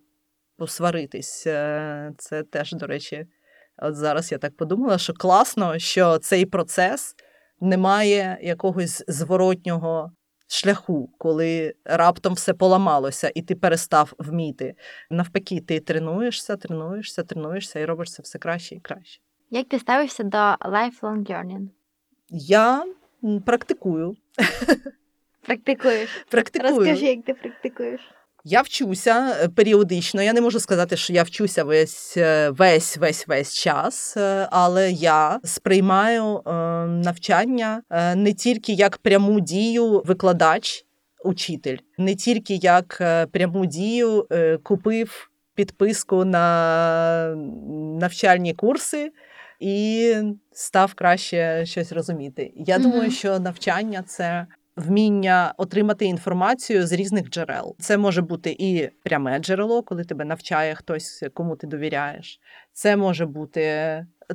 посваритись. 0.56 1.46
Е, 1.46 2.12
Це 2.18 2.42
теж, 2.42 2.72
до 2.72 2.86
речі, 2.86 3.26
от 3.82 3.96
зараз 3.96 4.32
я 4.32 4.38
так 4.38 4.56
подумала, 4.56 4.98
що 4.98 5.12
класно, 5.12 5.78
що 5.78 6.18
цей 6.18 6.46
процес 6.46 7.14
не 7.60 7.76
має 7.76 8.38
якогось 8.42 9.04
зворотнього 9.08 10.12
шляху, 10.48 11.10
коли 11.18 11.74
раптом 11.84 12.34
все 12.34 12.54
поламалося 12.54 13.32
і 13.34 13.42
ти 13.42 13.54
перестав 13.54 14.12
вміти. 14.18 14.74
Навпаки, 15.10 15.60
ти 15.60 15.80
тренуєшся, 15.80 16.56
тренуєшся, 16.56 17.22
тренуєшся 17.22 17.80
і 17.80 17.84
робиш 17.84 18.12
це 18.12 18.22
все 18.22 18.38
краще 18.38 18.74
і 18.74 18.80
краще. 18.80 19.20
Як 19.50 19.68
ти 19.68 19.78
ставишся 19.78 20.22
до 20.22 20.38
lifelong 20.70 21.30
learning? 21.30 21.68
Я 22.30 22.84
практикую. 23.44 24.16
Практикуєш? 25.48 26.10
Практикую. 26.30 26.76
Розкажи, 26.76 27.06
як 27.06 27.24
ти 27.24 27.34
практикуєш. 27.34 28.00
Я 28.44 28.62
вчуся 28.62 29.36
е, 29.42 29.48
періодично. 29.48 30.22
Я 30.22 30.32
не 30.32 30.40
можу 30.40 30.60
сказати, 30.60 30.96
що 30.96 31.12
я 31.12 31.22
вчуся 31.22 31.64
весь 31.64 32.16
е, 32.16 32.50
весь 32.50 32.96
весь 32.96 33.28
весь 33.28 33.54
час, 33.54 34.16
е, 34.16 34.48
але 34.50 34.90
я 34.90 35.40
сприймаю 35.44 36.42
навчання 37.04 37.82
не 38.16 38.32
тільки 38.32 38.72
як 38.72 38.98
пряму 38.98 39.40
дію 39.40 40.02
викладач, 40.04 40.84
учитель, 41.24 41.76
не 41.98 42.14
тільки 42.14 42.54
як 42.54 42.96
пряму 43.32 43.66
дію 43.66 44.26
купив 44.62 45.30
підписку 45.54 46.24
на 46.24 47.34
навчальні 48.00 48.54
курси. 48.54 49.12
І 49.60 50.14
став 50.52 50.94
краще 50.94 51.66
щось 51.66 51.92
розуміти. 51.92 52.52
Я 52.56 52.78
Мгм. 52.78 52.90
думаю, 52.90 53.10
що 53.10 53.38
навчання 53.38 54.04
це 54.06 54.46
вміння 54.78 55.54
отримати 55.56 56.04
інформацію 56.04 56.86
з 56.86 56.92
різних 56.92 57.30
джерел. 57.30 57.76
Це 57.78 57.98
може 57.98 58.22
бути 58.22 58.56
і 58.58 58.88
пряме 59.04 59.38
джерело, 59.38 59.82
коли 59.82 60.04
тебе 60.04 60.24
навчає 60.24 60.74
хтось, 60.74 61.24
кому 61.34 61.56
ти 61.56 61.66
довіряєш. 61.66 62.40
Це 62.72 62.96
може 62.96 63.26
бути 63.26 63.60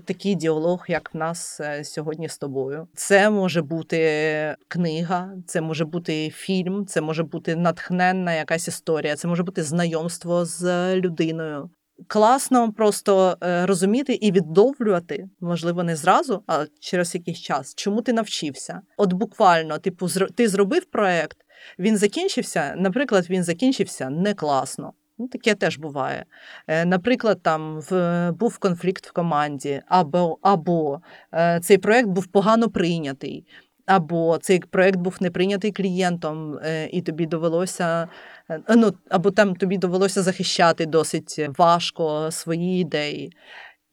такий 0.05 0.35
діалог, 0.35 0.85
як 0.87 1.13
в 1.13 1.17
нас 1.17 1.59
е, 1.59 1.83
сьогодні 1.83 2.29
з 2.29 2.37
тобою. 2.37 2.87
Це 2.95 3.29
може 3.29 3.61
бути 3.61 4.55
книга, 4.67 5.33
це 5.47 5.61
може 5.61 5.85
бути 5.85 6.29
фільм, 6.29 6.85
це 6.85 7.01
може 7.01 7.23
бути 7.23 7.55
натхненна 7.55 8.33
якась 8.33 8.67
історія, 8.67 9.15
це 9.15 9.27
може 9.27 9.43
бути 9.43 9.63
знайомство 9.63 10.45
з 10.45 10.95
людиною. 10.95 11.69
Класно 12.07 12.73
просто 12.73 13.37
е, 13.43 13.65
розуміти 13.65 14.13
і 14.13 14.31
відновлювати, 14.31 15.29
можливо, 15.39 15.83
не 15.83 15.95
зразу, 15.95 16.43
а 16.47 16.65
через 16.79 17.15
якийсь 17.15 17.39
час, 17.39 17.75
чому 17.75 18.01
ти 18.01 18.13
навчився. 18.13 18.81
От 18.97 19.13
буквально, 19.13 19.77
типу, 19.79 20.07
ти 20.35 20.47
зробив 20.47 20.85
проект, 20.85 21.37
Він 21.79 21.97
закінчився, 21.97 22.73
наприклад, 22.77 23.29
він 23.29 23.43
закінчився 23.43 24.09
не 24.09 24.33
класно. 24.33 24.93
Ну, 25.17 25.27
таке 25.27 25.55
теж 25.55 25.77
буває. 25.77 26.25
Е, 26.67 26.85
Наприклад, 26.85 27.41
там 27.41 27.79
в, 27.79 28.31
був 28.31 28.57
конфлікт 28.57 29.07
в 29.07 29.11
команді, 29.11 29.81
або, 29.87 30.37
або 30.41 31.01
е, 31.33 31.59
цей 31.63 31.77
проект 31.77 32.07
був 32.07 32.27
погано 32.27 32.69
прийнятий, 32.69 33.45
або 33.86 34.38
цей 34.38 34.59
проект 34.59 34.99
був 34.99 35.17
не 35.19 35.31
прийнятий 35.31 35.71
клієнтом, 35.71 36.57
е, 36.63 36.89
і 36.91 37.01
тобі 37.01 37.25
довелося, 37.25 38.07
е, 38.49 38.61
ну, 38.75 38.93
або 39.09 39.31
там 39.31 39.55
тобі 39.55 39.77
довелося 39.77 40.21
захищати 40.21 40.86
досить 40.86 41.49
важко 41.57 42.31
свої 42.31 42.81
ідеї. 42.81 43.31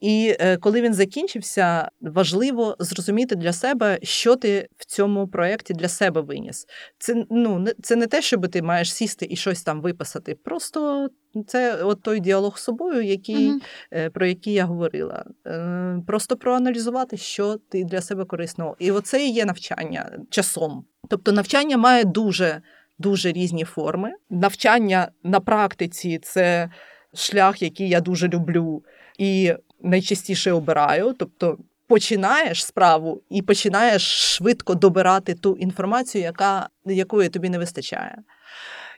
І 0.00 0.36
е, 0.40 0.56
коли 0.56 0.82
він 0.82 0.94
закінчився, 0.94 1.90
важливо 2.00 2.76
зрозуміти 2.78 3.36
для 3.36 3.52
себе, 3.52 3.98
що 4.02 4.36
ти 4.36 4.68
в 4.76 4.84
цьому 4.84 5.28
проєкті 5.28 5.74
для 5.74 5.88
себе 5.88 6.20
виніс. 6.20 6.66
Це 6.98 7.24
ну 7.30 7.66
це 7.82 7.96
не 7.96 8.06
те, 8.06 8.22
щоб 8.22 8.48
ти 8.48 8.62
маєш 8.62 8.92
сісти 8.92 9.26
і 9.30 9.36
щось 9.36 9.62
там 9.62 9.80
виписати. 9.80 10.34
Просто 10.34 11.08
це 11.46 11.82
от 11.82 12.02
той 12.02 12.20
діалог 12.20 12.58
з 12.58 12.62
собою, 12.62 13.02
який, 13.02 13.52
е, 13.92 14.10
про 14.10 14.26
який 14.26 14.52
я 14.52 14.64
говорила. 14.64 15.24
Е, 15.46 16.02
Просто 16.06 16.36
проаналізувати, 16.36 17.16
що 17.16 17.56
ти 17.68 17.84
для 17.84 18.00
себе 18.00 18.24
корисного. 18.24 18.76
І 18.78 18.90
оце 18.90 19.26
і 19.26 19.30
є 19.30 19.44
навчання 19.44 20.18
часом. 20.30 20.84
Тобто 21.08 21.32
навчання 21.32 21.76
має 21.76 22.04
дуже 22.04 22.62
дуже 22.98 23.32
різні 23.32 23.64
форми. 23.64 24.12
Навчання 24.30 25.08
на 25.24 25.40
практиці 25.40 26.20
це 26.22 26.70
шлях, 27.14 27.62
який 27.62 27.88
я 27.88 28.00
дуже 28.00 28.28
люблю 28.28 28.82
і 29.18 29.54
найчастіше 29.82 30.52
обираю. 30.52 31.14
Тобто 31.18 31.58
починаєш 31.86 32.64
справу 32.64 33.22
і 33.30 33.42
починаєш 33.42 34.02
швидко 34.36 34.74
добирати 34.74 35.34
ту 35.34 35.56
інформацію, 35.56 36.24
яка, 36.24 36.68
якої 36.84 37.28
тобі 37.28 37.50
не 37.50 37.58
вистачає. 37.58 38.18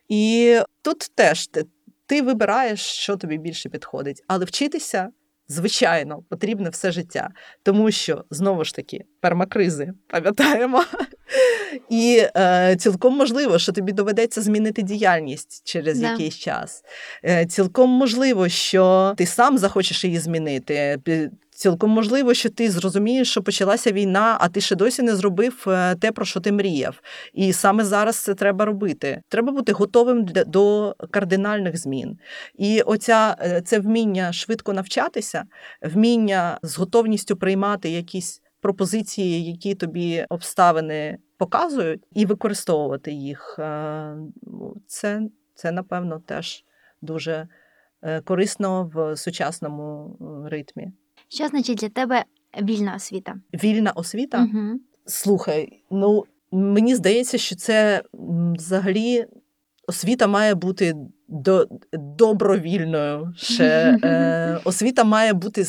І 0.09 0.59
тут 0.83 0.99
теж 1.15 1.47
ти, 1.47 1.65
ти 2.13 2.23
вибираєш, 2.23 2.81
що 2.81 3.17
тобі 3.17 3.39
більше 3.39 3.69
підходить. 3.69 4.23
Але 4.27 4.45
вчитися, 4.45 5.09
звичайно, 5.49 6.23
потрібне 6.29 6.71
все 6.71 6.93
життя. 6.93 7.29
Тому 7.63 7.91
що, 7.91 8.25
знову 8.31 8.65
ж 8.65 8.75
таки, 8.75 9.05
пермакризи, 9.21 9.93
пам'ятаємо. 10.09 10.85
І 11.91 12.23
е, 12.37 12.77
цілком 12.79 13.17
можливо, 13.17 13.59
що 13.59 13.73
тобі 13.73 13.93
доведеться 13.93 14.43
змінити 14.43 14.83
діяльність 14.83 15.63
через 15.65 15.99
Да. 15.99 16.11
якийсь 16.11 16.37
час. 16.37 16.83
Е, 17.25 17.47
цілком 17.47 17.91
можливо, 17.91 18.49
що 18.49 19.15
ти 19.17 19.27
сам 19.27 19.59
захочеш 19.59 20.05
її 20.05 20.19
змінити. 20.19 20.99
Цілком 21.63 21.91
можливо, 21.91 22.35
що 22.35 22.51
ти 22.51 22.71
зрозумієш, 22.71 23.31
що 23.31 23.43
почалася 23.43 23.93
війна, 23.93 24.37
а 24.41 24.49
ти 24.49 24.61
ще 24.61 24.77
досі 24.77 25.03
не 25.03 25.17
зробив 25.17 25.65
е, 25.67 25.95
те, 25.95 26.13
про 26.13 26.25
що 26.25 26.41
ти 26.41 26.53
мріяв. 26.53 27.01
І 27.33 27.53
саме 27.53 27.85
зараз 27.85 28.17
це 28.17 28.35
треба 28.35 28.65
робити. 28.65 29.23
Треба 29.29 29.53
бути 29.53 29.73
готовим 29.73 30.25
до 30.47 30.95
кардинальних 31.11 31.77
змін. 31.77 32.19
І 32.55 32.81
оця 32.81 33.37
е, 33.41 33.63
це 33.63 33.79
вміння 33.79 34.33
швидко 34.33 34.73
навчатися, 34.73 35.45
вміння 35.83 36.59
з 36.63 36.79
готовністю 36.79 37.37
приймати 37.37 37.91
якісь 37.91 38.43
пропозиції, 38.61 39.45
які 39.45 39.75
тобі 39.75 40.27
обставини 40.29 41.19
показують, 41.39 42.05
і 42.13 42.27
використовувати 42.27 43.13
їх. 43.13 43.57
е, 43.59 44.15
ну, 44.43 44.77
Це, 44.87 45.21
це 45.55 45.73
напевно 45.73 46.19
теж 46.27 46.65
дуже 47.03 47.49
корисно 48.25 48.91
в 48.95 49.17
сучасному 49.17 50.17
ритмі. 50.51 50.93
Що 51.35 51.49
значить 51.49 51.79
для 51.79 51.89
тебе 51.89 52.25
вільна 52.63 52.95
освіта? 52.97 53.35
Вільна 53.55 53.91
освіта. 53.91 54.49
Угу. 54.53 54.81
Слухай, 55.07 55.83
ну 55.91 56.25
мені 56.51 56.95
здається, 56.95 57.39
що 57.39 57.57
це 57.57 58.03
взагалі 58.57 59.27
освіта 59.89 60.27
має 60.27 60.55
бути 60.55 60.95
до, 61.29 61.69
добровільною. 61.93 63.33
Ще 63.37 63.99
е, 64.05 64.61
освіта 64.65 65.05
має 65.05 65.33
бути 65.33 65.65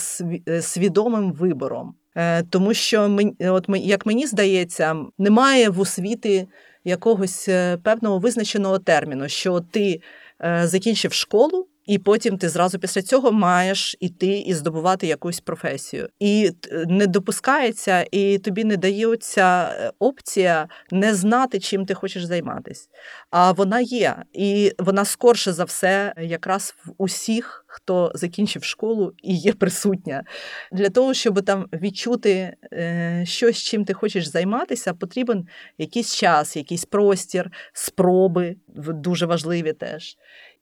е, 0.49 0.61
свідомим 0.61 1.33
вибором. 1.33 1.95
Е, 2.15 2.43
тому 2.43 2.73
що 2.73 3.09
мен- 3.09 3.51
от 3.51 3.65
як 3.69 4.05
мені 4.05 4.27
здається, 4.27 4.95
немає 5.17 5.69
в 5.69 5.79
освіти 5.79 6.47
якогось 6.83 7.49
е, 7.49 7.77
певного 7.77 8.19
визначеного 8.19 8.79
терміну, 8.79 9.29
що 9.29 9.59
ти 9.59 10.01
е, 10.41 10.67
закінчив 10.67 11.13
школу. 11.13 11.67
І 11.85 11.97
потім 11.97 12.37
ти 12.37 12.49
зразу 12.49 12.79
після 12.79 13.01
цього 13.01 13.31
маєш 13.31 13.95
іти 13.99 14.39
і 14.39 14.53
здобувати 14.53 15.07
якусь 15.07 15.39
професію. 15.39 16.09
І 16.19 16.51
не 16.87 17.07
допускається, 17.07 18.05
і 18.11 18.37
тобі 18.37 18.63
не 18.63 18.77
дається 18.77 19.63
е, 19.63 19.91
опція 19.99 20.67
не 20.91 21.15
знати, 21.15 21.59
чим 21.59 21.85
ти 21.85 21.93
хочеш 21.93 22.23
займатися. 22.23 22.87
А 23.29 23.51
вона 23.51 23.79
є, 23.79 24.15
і 24.33 24.71
вона 24.79 25.05
скорше 25.05 25.53
за 25.53 25.63
все, 25.63 26.13
якраз 26.17 26.75
в 26.85 26.91
усіх, 26.97 27.65
хто 27.67 28.11
закінчив 28.15 28.63
школу 28.63 29.13
і 29.23 29.35
є 29.35 29.53
присутня. 29.53 30.23
Для 30.71 30.89
того, 30.89 31.13
щоб 31.13 31.45
там 31.45 31.65
відчути 31.73 32.55
е, 32.73 33.23
щось, 33.27 33.57
чим 33.57 33.85
ти 33.85 33.93
хочеш 33.93 34.27
займатися, 34.27 34.93
потрібен 34.93 35.47
якийсь 35.77 36.15
час, 36.15 36.55
якийсь 36.55 36.85
простір, 36.85 37.51
спроби 37.73 38.55
дуже 38.75 39.25
важливі 39.25 39.73
теж. 39.73 40.17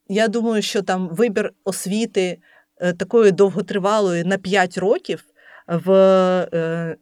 Я 0.09 0.27
думаю, 0.27 0.61
що 0.61 0.81
там 0.81 1.09
вибір 1.09 1.53
освіти 1.63 2.39
е, 2.77 2.93
такої 2.93 3.31
довготривалої 3.31 4.23
на 4.23 4.37
5 4.37 4.77
років. 4.77 5.23
В 5.71 5.91
е, 6.53 6.97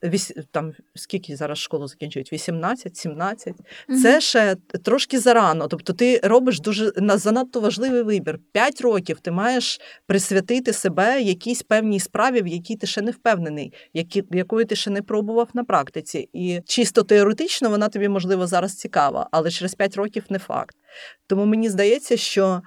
там 0.52 0.74
скільки 0.96 1.36
зараз 1.36 1.58
школу 1.58 1.88
закінчують? 1.88 2.34
18, 2.34 2.98
17. 2.98 3.56
Це 4.02 4.22
ще 4.22 4.56
трошки 4.84 5.20
зарано. 5.20 5.68
Тобто 5.68 5.94
ти 5.94 6.20
робиш 6.24 6.60
дуже 6.60 6.92
на 6.98 7.18
занадто 7.18 7.62
важливий 7.62 8.02
вибір. 8.02 8.40
П'ять 8.52 8.82
років 8.82 9.20
ти 9.20 9.32
маєш 9.32 9.82
присвятити 10.08 10.74
себе 10.74 11.22
якійсь 11.22 11.64
певній 11.64 12.00
справі, 12.00 12.42
в 12.42 12.48
якій 12.48 12.76
ти 12.76 12.88
ще 12.88 13.02
не 13.02 13.12
впевнений, 13.12 13.74
які, 13.94 14.24
якої 14.32 14.66
ти 14.66 14.76
ще 14.76 14.90
не 14.90 15.02
пробував 15.02 15.50
на 15.54 15.64
практиці. 15.64 16.30
І 16.34 16.62
чисто 16.66 17.04
теоретично 17.04 17.70
вона 17.70 17.90
тобі 17.90 18.10
можливо 18.10 18.48
зараз 18.48 18.76
цікава, 18.76 19.30
але 19.32 19.52
через 19.52 19.76
п'ять 19.76 19.96
років 19.96 20.24
не 20.30 20.40
факт. 20.40 20.76
Тому 21.28 21.46
мені 21.46 21.70
здається, 21.70 22.18
що 22.18 22.62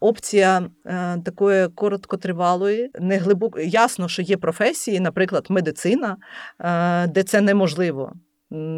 опція 0.00 0.70
е, 0.86 1.18
такої 1.24 1.68
короткотривалої, 1.68 2.90
не 3.00 3.18
глибоко 3.18 3.60
ясно, 3.60 4.08
що 4.08 4.22
є 4.22 4.36
професії, 4.36 5.00
наприклад, 5.00 5.46
медицина, 5.48 6.16
е, 6.60 7.06
де 7.06 7.22
це 7.22 7.40
неможливо, 7.40 8.12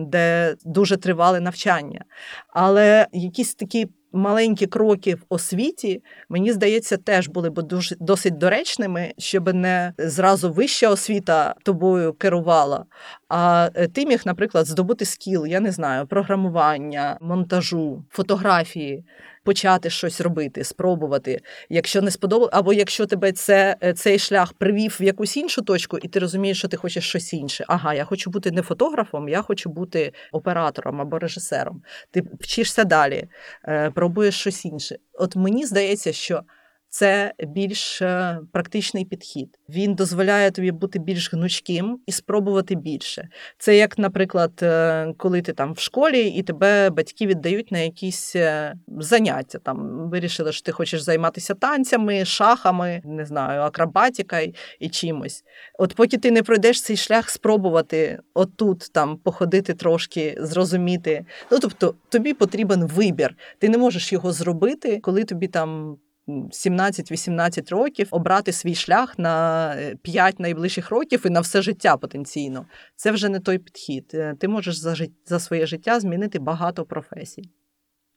де 0.07 0.55
дуже 0.64 0.96
тривале 0.96 1.40
навчання. 1.40 2.05
Але 2.49 3.07
якісь 3.12 3.55
такі 3.55 3.88
маленькі 4.12 4.66
кроки 4.66 5.14
в 5.14 5.24
освіті, 5.28 6.03
мені 6.28 6.53
здається, 6.53 6.96
теж 6.96 7.28
були 7.28 7.51
б 7.51 7.62
дуже 7.62 7.96
досить 8.01 8.38
доречними, 8.38 9.12
щоб 9.18 9.55
не 9.55 9.92
зразу 9.99 10.53
вища 10.53 10.90
освіта 10.90 11.55
тобою 11.64 12.12
керувала, 12.12 12.84
а 13.28 13.70
е, 13.74 13.88
ти 13.88 14.07
міг, 14.07 14.22
наприклад, 14.24 14.66
здобути 14.66 15.05
скіл, 15.05 15.46
я 15.46 15.61
не 15.61 15.72
знаю, 15.72 16.07
програмування, 16.07 17.18
монтажу, 17.20 18.05
фотографії. 18.11 19.05
Почати 19.45 19.91
щось 19.91 20.20
робити, 20.20 20.64
спробувати. 20.64 21.41
Якщо 21.68 22.03
не 22.03 22.11
сподобалося, 22.11 22.59
або 22.59 22.72
якщо 22.72 23.07
тебе 23.07 23.32
це, 23.32 23.76
е, 23.82 23.93
цей 23.93 24.18
шлях 24.18 24.53
привів 24.53 24.97
в 25.01 25.03
якусь 25.03 25.36
іншу 25.36 25.62
точку, 25.62 25.99
і 25.99 26.09
ти 26.09 26.18
розумієш, 26.18 26.59
що 26.59 26.68
ти 26.68 26.76
хочеш 26.76 27.09
щось 27.09 27.32
інше. 27.32 27.64
Ага, 27.68 27.95
я 27.95 28.05
хочу 28.05 28.30
бути 28.30 28.51
не 28.51 28.62
фотографом, 28.62 29.28
я 29.28 29.43
хочу 29.43 29.70
бути 29.70 30.12
оператором 30.32 31.01
або 31.01 31.18
режисером. 31.18 31.82
Ти 32.11 32.22
вчишся 32.41 32.84
далі, 32.84 33.28
е, 33.64 33.91
пробуєш 33.91 34.41
щось 34.41 34.64
інше. 34.64 34.97
От 35.12 35.36
мені 35.36 35.66
здається, 35.66 36.12
що 36.12 36.43
це 36.91 37.32
більш 37.39 38.03
е, 38.03 38.39
практичний 38.53 39.05
підхід. 39.05 39.59
Він 39.68 39.95
дозволяє 39.95 40.51
тобі 40.51 40.70
бути 40.70 40.99
більш 40.99 41.32
гнучким 41.32 42.01
і 42.07 42.12
спробувати 42.12 42.74
більше. 42.74 43.28
Це 43.59 43.76
як, 43.76 43.99
наприклад, 43.99 44.53
е, 44.62 45.12
коли 45.16 45.43
ти 45.43 45.53
там 45.53 45.72
в 45.72 45.78
школі 45.78 46.28
і 46.28 46.43
тебе 46.43 46.91
батьки 46.91 47.26
віддають 47.26 47.72
на 47.72 47.78
якісь 47.78 48.36
е, 48.36 48.74
заняття. 48.99 49.59
Там 49.59 50.09
вирішили, 50.11 50.53
що 50.53 50.62
ти 50.62 50.72
хочеш 50.72 51.01
займатися 51.01 51.55
танцями, 51.55 52.24
шахами, 52.24 53.03
не 53.05 53.24
знаю, 53.24 53.61
акробатикою 53.61 54.53
і 54.80 54.89
чимось. 54.89 55.45
От 55.78 55.95
поки 55.95 56.18
ти 56.18 56.30
не 56.30 56.43
пройдеш 56.43 56.82
цей 56.82 56.97
шлях, 56.97 57.30
спробувати 57.30 58.18
отут 58.34 58.93
там 58.93 59.16
походити 59.16 59.74
трошки, 59.74 60.36
зрозуміти. 60.41 61.24
Ну 61.51 61.59
тобто 61.59 61.95
тобі 62.09 62.34
потрібен 62.34 62.86
вибір. 62.86 63.36
Ти 63.59 63.68
не 63.68 63.78
можеш 63.78 64.12
його 64.12 64.32
зробити, 64.32 65.01
коли 65.03 65.24
тобі 65.24 65.47
там. 65.47 65.99
17-18 66.29 67.70
років 67.70 68.09
обрати 68.11 68.53
свій 68.53 68.74
шлях 68.74 69.18
на 69.18 69.74
5 70.03 70.41
найближчих 70.41 70.91
років 70.91 71.26
і 71.26 71.31
на 71.31 71.41
все 71.41 71.62
життя 71.62 71.97
потенційно. 71.97 72.66
Це 72.97 73.11
вже 73.11 73.29
не 73.29 73.41
той 73.41 73.59
підхід. 73.59 74.11
Е, 74.14 74.35
Ти 74.41 74.49
можеш 74.49 74.76
за, 74.76 74.91
жит- 74.95 75.11
за 75.26 75.41
своє 75.41 75.66
життя 75.66 76.01
змінити 76.01 76.39
багато 76.39 76.85
професій. 76.85 77.51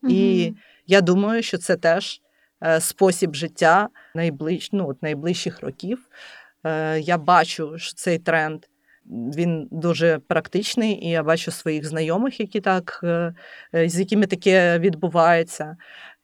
І 0.09 0.53
я 0.87 1.01
думаю, 1.01 1.43
що 1.43 1.57
це 1.57 1.75
теж 1.75 2.21
е, 2.63 2.81
спосіб 2.81 3.35
життя 3.35 3.89
найближ, 4.15 4.69
ну, 4.71 4.89
от 4.89 5.03
найближчих 5.03 5.61
років. 5.61 6.09
Е, 6.63 6.99
Я 6.99 7.17
бачу, 7.17 7.77
що 7.77 7.93
цей 7.93 8.19
тренд 8.19 8.65
він 9.05 9.67
дуже 9.71 10.19
практичний, 10.19 11.05
і 11.05 11.09
я 11.09 11.23
бачу 11.23 11.51
своїх 11.51 11.87
знайомих, 11.87 12.39
які 12.39 12.61
так, 12.61 12.99
е, 13.03 13.33
е, 13.75 13.89
з 13.89 13.99
якими 13.99 14.25
таке 14.25 14.79
відбувається. 14.79 15.77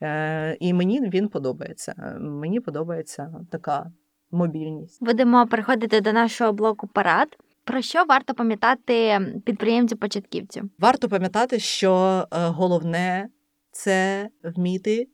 Е, 0.03 0.57
І 0.59 0.73
мені 0.73 1.09
він 1.09 1.27
подобається. 1.27 1.93
Е, 1.97 2.19
Мені 2.19 2.59
подобається 2.59 3.33
така 3.51 3.91
мобільність. 4.31 5.03
Будемо 5.03 5.47
переходити 5.47 6.01
до 6.01 6.13
нашого 6.13 6.53
блоку 6.53 6.87
парад. 6.87 7.37
Про 7.63 7.81
що 7.81 8.03
варто 8.03 8.33
пам'ятати 8.33 9.19
підприємцю-початківцю? 9.45 10.69
Варто 10.79 11.09
пам'ятати, 11.09 11.59
що 11.59 12.23
е, 12.31 12.47
головне 12.47 13.29
це 13.71 14.29
вміти 14.43 15.07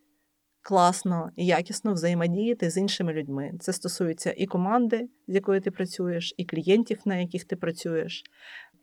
класно 0.62 1.30
і 1.36 1.46
якісно 1.46 1.94
взаємодіяти 1.94 2.70
з 2.70 2.78
іншими 2.78 3.14
людьми. 3.14 3.52
Це 3.60 3.74
стосується 3.74 4.34
і 4.38 4.46
команди, 4.46 5.10
з 5.28 5.36
якою 5.36 5.62
ти 5.62 5.72
працюєш, 5.72 6.34
і 6.38 6.46
клієнтів, 6.46 7.00
на 7.06 7.16
яких 7.16 7.44
ти 7.44 7.56
працюєш. 7.56 8.24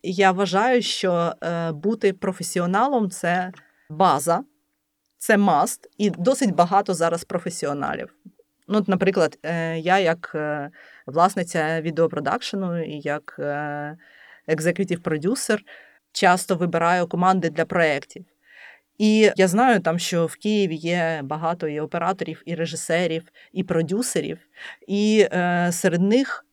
Я 0.03 0.31
вважаю, 0.31 0.81
що 0.81 1.33
бути 1.73 2.13
професіоналом 2.13 3.09
це 3.09 3.51
база, 3.89 4.43
це 5.21 5.37
маст, 5.37 5.89
і 5.97 6.09
досить 6.09 6.55
багато 6.55 6.93
зараз 6.93 7.23
професіоналів. 7.23 8.15
Ну, 8.67 8.77
от, 8.77 8.87
наприклад, 8.87 9.37
е, 9.43 9.79
я 9.79 9.99
як 9.99 10.31
е, 10.35 10.69
власниця 11.05 11.81
відеопродакшену 11.81 12.83
і 12.83 12.99
як 12.99 13.39
екзекутів 14.47 15.03
продюсер 15.03 15.61
часто 16.11 16.55
вибираю 16.55 17.07
команди 17.07 17.49
для 17.49 17.65
проєктів. 17.65 18.25
І 18.97 19.31
я 19.35 19.47
знаю 19.47 19.79
там, 19.79 19.99
що 19.99 20.25
в 20.25 20.35
Києві 20.35 20.75
є 20.75 21.21
багато 21.23 21.67
і 21.67 21.79
операторів, 21.79 22.43
і 22.45 22.55
режисерів, 22.55 23.23
і 23.53 23.63
продюсерів, 23.63 24.37
і 24.87 25.27
е, 25.33 25.69
серед 25.71 26.01
них 26.01 26.45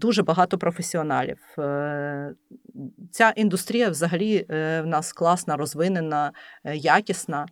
дуже 0.00 0.22
багато 0.22 0.58
професіоналів. 0.58 1.38
Е, 1.58 2.34
ця 3.10 3.32
індустрія 3.36 3.90
взагалі 3.90 4.46
е, 4.50 4.80
в 4.80 4.86
нас 4.86 5.12
класна, 5.12 5.56
розвинена, 5.56 6.32
е, 6.64 6.76
якісна. 6.76 7.46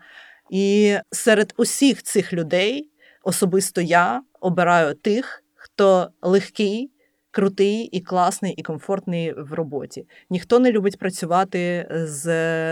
І 0.50 0.96
серед 1.10 1.54
усіх 1.56 2.02
цих 2.02 2.32
людей 2.32 2.90
особисто 3.22 3.80
я 3.80 4.22
обираю 4.40 4.94
тих, 4.94 5.44
хто 5.54 6.08
легкий, 6.22 6.90
крутий 7.30 7.82
і 7.82 8.00
класний, 8.00 8.52
і 8.52 8.62
комфортний 8.62 9.32
в 9.32 9.52
роботі. 9.52 10.06
Ніхто 10.30 10.58
не 10.58 10.72
любить 10.72 10.98
працювати 10.98 11.88
з 11.90 12.26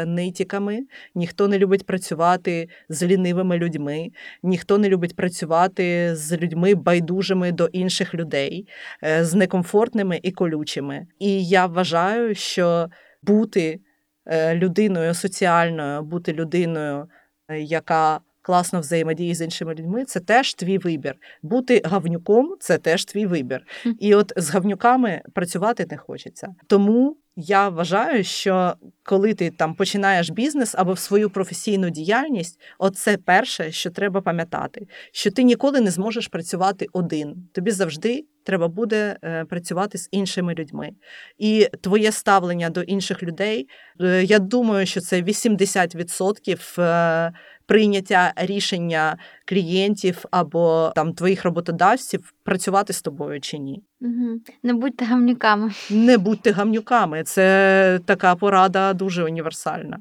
нитіками, 0.04 0.80
ніхто 1.14 1.48
не 1.48 1.58
любить 1.58 1.86
працювати 1.86 2.68
з 2.88 3.02
лінивими 3.06 3.56
людьми, 3.56 4.10
ніхто 4.42 4.78
не 4.78 4.88
любить 4.88 5.16
працювати 5.16 6.16
з 6.16 6.36
людьми 6.36 6.74
байдужими 6.74 7.52
до 7.52 7.66
інших 7.66 8.14
людей, 8.14 8.68
е, 9.04 9.24
з 9.24 9.34
некомфортними 9.34 10.20
і 10.22 10.32
колючими. 10.32 11.06
І 11.18 11.48
я 11.48 11.66
вважаю, 11.66 12.34
що 12.34 12.88
бути 13.22 13.80
е, 14.26 14.54
людиною 14.54 15.14
соціальною, 15.14 16.02
бути 16.02 16.32
людиною, 16.32 17.08
яка 17.54 18.20
класно 18.42 18.80
взаємодіє 18.80 19.34
з 19.34 19.40
іншими 19.40 19.74
людьми, 19.74 20.04
це 20.04 20.20
теж 20.20 20.54
твій 20.54 20.78
вибір. 20.78 21.14
Бути 21.42 21.82
гавнюком 21.84 22.56
це 22.60 22.78
теж 22.78 23.04
твій 23.04 23.26
вибір. 23.26 23.66
І 24.00 24.14
от 24.14 24.32
з 24.36 24.50
гавнюками 24.50 25.22
працювати 25.34 25.86
не 25.90 25.96
хочеться. 25.96 26.54
Тому 26.66 27.16
я 27.36 27.68
вважаю, 27.68 28.24
що 28.24 28.74
коли 29.02 29.34
ти 29.34 29.50
там 29.50 29.74
починаєш 29.74 30.30
бізнес 30.30 30.74
або 30.78 30.92
в 30.92 30.98
свою 30.98 31.30
професійну 31.30 31.90
діяльність, 31.90 32.60
оце 32.78 33.16
перше, 33.16 33.72
що 33.72 33.90
треба 33.90 34.20
пам'ятати, 34.20 34.86
що 35.12 35.30
ти 35.30 35.42
ніколи 35.42 35.80
не 35.80 35.90
зможеш 35.90 36.28
працювати 36.28 36.86
один. 36.92 37.48
Тобі 37.52 37.70
завжди 37.70 38.24
треба 38.46 38.68
буде 38.68 39.16
е, 39.24 39.44
працювати 39.44 39.98
з 39.98 40.08
іншими 40.10 40.54
людьми. 40.54 40.90
І 41.38 41.68
твоє 41.80 42.12
ставлення 42.12 42.70
до 42.70 42.82
інших 42.82 43.22
людей, 43.22 43.68
е, 44.00 44.24
я 44.24 44.38
думаю, 44.38 44.86
що 44.86 45.00
це 45.00 45.22
80% 45.22 46.82
е, 46.82 47.32
прийняття 47.66 48.32
рішення 48.36 49.18
клієнтів 49.46 50.24
або 50.30 50.92
там 50.94 51.12
твоїх 51.12 51.44
роботодавців 51.44 52.32
працювати 52.44 52.92
з 52.92 53.02
тобою 53.02 53.40
чи 53.40 53.58
ні. 53.58 53.82
Угу. 54.00 54.40
Не 54.62 54.74
будьте 54.74 55.04
гамнюками. 55.04 55.70
Не 55.90 56.18
будьте 56.18 56.50
гамнюками. 56.50 57.22
Це 57.22 58.00
така 58.04 58.34
порада 58.34 58.92
дуже 58.92 59.24
універсальна. 59.24 59.98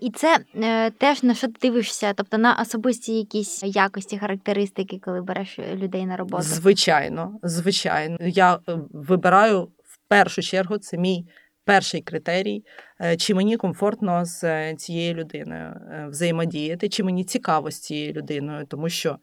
І 0.00 0.10
це 0.10 0.38
е, 0.54 0.90
теж 0.90 1.22
на 1.22 1.34
що 1.34 1.46
ти 1.46 1.54
дивишся, 1.62 2.12
тобто 2.16 2.38
на 2.38 2.58
особисті 2.62 3.12
якісь 3.12 3.62
якості, 3.64 4.18
характеристики, 4.18 5.00
коли 5.04 5.22
береш 5.22 5.58
людей 5.74 6.06
на 6.06 6.16
роботу. 6.16 6.42
Звичайно, 6.42 7.38
звичайно. 7.42 8.16
Я 8.20 8.54
е, 8.54 8.78
вибираю 8.92 9.62
в 9.62 9.98
першу 10.08 10.42
чергу, 10.42 10.78
це 10.78 10.98
мій 10.98 11.26
перший 11.64 12.00
критерій, 12.00 12.64
е, 13.00 13.16
чи 13.16 13.34
мені 13.34 13.56
комфортно 13.56 14.24
з 14.24 14.44
е, 14.44 14.74
цією 14.74 15.14
людиною 15.14 15.62
е, 15.62 16.06
взаємодіяти, 16.10 16.88
чи 16.88 17.04
мені 17.04 17.24
цікаво 17.24 17.70
з 17.70 17.80
цією 17.80 18.12
людиною, 18.12 18.66
тому 18.66 18.88
що 18.88 19.18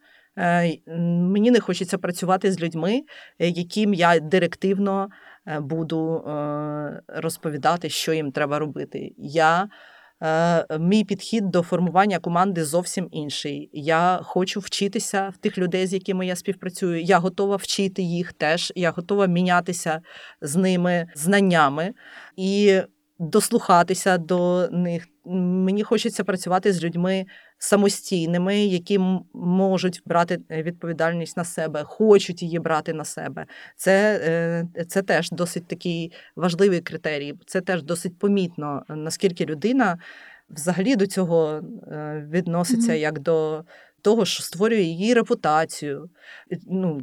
мені 0.86 1.50
не 1.50 1.60
хочеться 1.60 1.98
працювати 1.98 2.52
з 2.52 2.60
людьми, 2.60 3.02
яким 3.38 3.94
я 3.94 4.20
директивно 4.20 5.08
буду 5.60 6.22
розповідати, 7.08 7.88
що 7.88 8.12
їм 8.12 8.32
треба 8.32 8.58
робити. 8.58 9.12
Я 9.18 9.68
Мій 10.80 11.04
підхід 11.04 11.50
до 11.50 11.62
формування 11.62 12.18
команди 12.18 12.64
зовсім 12.64 13.08
інший. 13.10 13.70
Я 13.72 14.20
хочу 14.22 14.60
вчитися 14.60 15.32
в 15.34 15.36
тих 15.36 15.58
людей, 15.58 15.86
з 15.86 15.92
якими 15.92 16.26
я 16.26 16.36
співпрацюю. 16.36 17.02
Я 17.02 17.18
готова 17.18 17.56
вчити 17.56 18.02
їх 18.02 18.32
теж. 18.32 18.72
Я 18.76 18.90
готова 18.90 19.26
мінятися 19.26 20.00
з 20.40 20.56
ними 20.56 21.06
знаннями 21.14 21.92
і 22.36 22.80
дослухатися 23.18 24.18
до 24.18 24.68
них. 24.72 25.11
Мені 25.24 25.82
хочеться 25.82 26.24
працювати 26.24 26.72
з 26.72 26.84
людьми 26.84 27.26
самостійними, 27.58 28.58
які 28.58 28.98
можуть 29.34 30.02
брати 30.06 30.38
е, 30.50 30.62
відповідальність 30.62 31.36
на 31.36 31.44
себе, 31.44 31.82
хочуть 31.84 32.42
її 32.42 32.58
брати 32.58 32.92
на 32.92 33.04
себе. 33.04 33.46
Це, 33.76 34.20
е, 34.78 34.84
це 34.84 35.02
теж 35.02 35.30
досить 35.30 35.66
такий 35.66 36.12
важливий 36.36 36.80
критерій. 36.80 37.34
Це 37.46 37.60
теж 37.60 37.82
досить 37.82 38.18
помітно, 38.18 38.82
наскільки 38.88 39.44
людина 39.44 39.98
взагалі 40.50 40.96
до 40.96 41.06
цього 41.06 41.60
відноситься 42.30 42.92
Мгм. 42.92 43.00
як 43.00 43.18
до 43.18 43.64
того, 44.02 44.24
що 44.24 44.42
створює 44.42 44.80
її 44.80 45.14
репутацію. 45.14 46.10
Ну, 46.66 47.00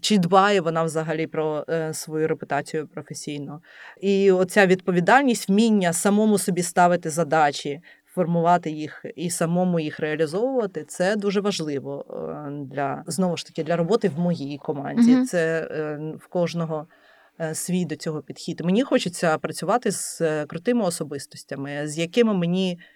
чи 0.00 0.18
дбає 0.18 0.60
вона 0.60 0.82
взагалі 0.82 1.26
про 1.26 1.64
е, 1.68 1.94
свою 1.94 2.28
репутацію 2.28 2.88
професійно. 2.88 3.60
І 4.00 4.32
оця 4.32 4.66
відповідальність, 4.66 5.48
вміння 5.48 5.92
самому 5.92 6.38
собі 6.38 6.62
ставити 6.62 7.10
задачі, 7.10 7.80
формувати 8.14 8.70
їх 8.70 9.04
і 9.16 9.30
самому 9.30 9.80
їх 9.80 10.00
реалізовувати, 10.00 10.84
це 10.84 11.16
дуже 11.16 11.40
важливо 11.40 12.04
е, 12.10 12.50
для 12.50 13.04
знову 13.06 13.36
ж 13.36 13.46
таки 13.46 13.64
для 13.64 13.76
роботи 13.76 14.08
в 14.08 14.18
моїй 14.18 14.58
команді. 14.58 15.12
Мгм. 15.12 15.26
Це 15.26 15.68
е, 15.70 15.98
в 16.18 16.26
кожного. 16.26 16.86
е, 17.40 17.54
Свій 17.54 17.84
до 17.84 17.96
цього 17.96 18.22
підхід. 18.22 18.60
Мені 18.60 18.82
хочеться 18.82 19.38
працювати 19.38 19.90
з 19.90 20.20
е, 20.20 20.46
крутими 20.46 20.84
особистостями, 20.84 21.88
з 21.88 21.98
якими 21.98 22.34
мені 22.34 22.78
е, 22.80 22.95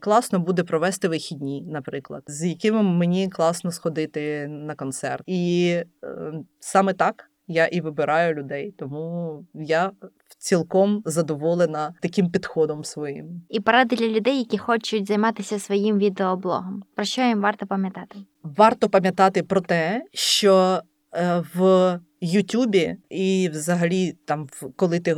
класно 0.00 0.38
буде 0.38 0.64
провести 0.64 1.08
вихідні, 1.08 1.64
наприклад, 1.68 2.22
з 2.26 2.46
якими 2.46 2.82
мені 2.82 3.28
класно 3.28 3.72
сходити 3.72 4.48
на 4.48 4.74
концерт. 4.74 5.22
І 5.26 5.68
е, 6.04 6.32
саме 6.60 6.92
так 6.92 7.30
я 7.46 7.66
і 7.66 7.80
вибираю 7.80 8.34
людей. 8.34 8.74
Тому 8.78 9.44
я 9.54 9.90
цілком 10.38 11.02
задоволена 11.04 11.94
таким 12.02 12.30
підходом 12.30 12.84
своїм. 12.84 13.42
І 13.48 13.60
поради 13.60 13.96
для 13.96 14.08
людей, 14.08 14.38
які 14.38 14.58
хочуть 14.58 15.08
займатися 15.08 15.58
своїм 15.58 15.98
відеоблогом. 15.98 16.84
Про 16.94 17.04
що 17.04 17.22
їм 17.22 17.40
варто 17.40 17.66
пам'ятати? 17.66 18.18
Варто 18.42 18.88
пам'ятати 18.88 19.42
про 19.42 19.60
те, 19.60 20.04
що 20.12 20.82
е, 21.12 21.44
в 21.54 21.98
Ютубі 22.20 22.96
і 23.10 23.48
взагалі, 23.52 24.12
там, 24.24 24.48
коли 24.76 25.00
ти 25.00 25.16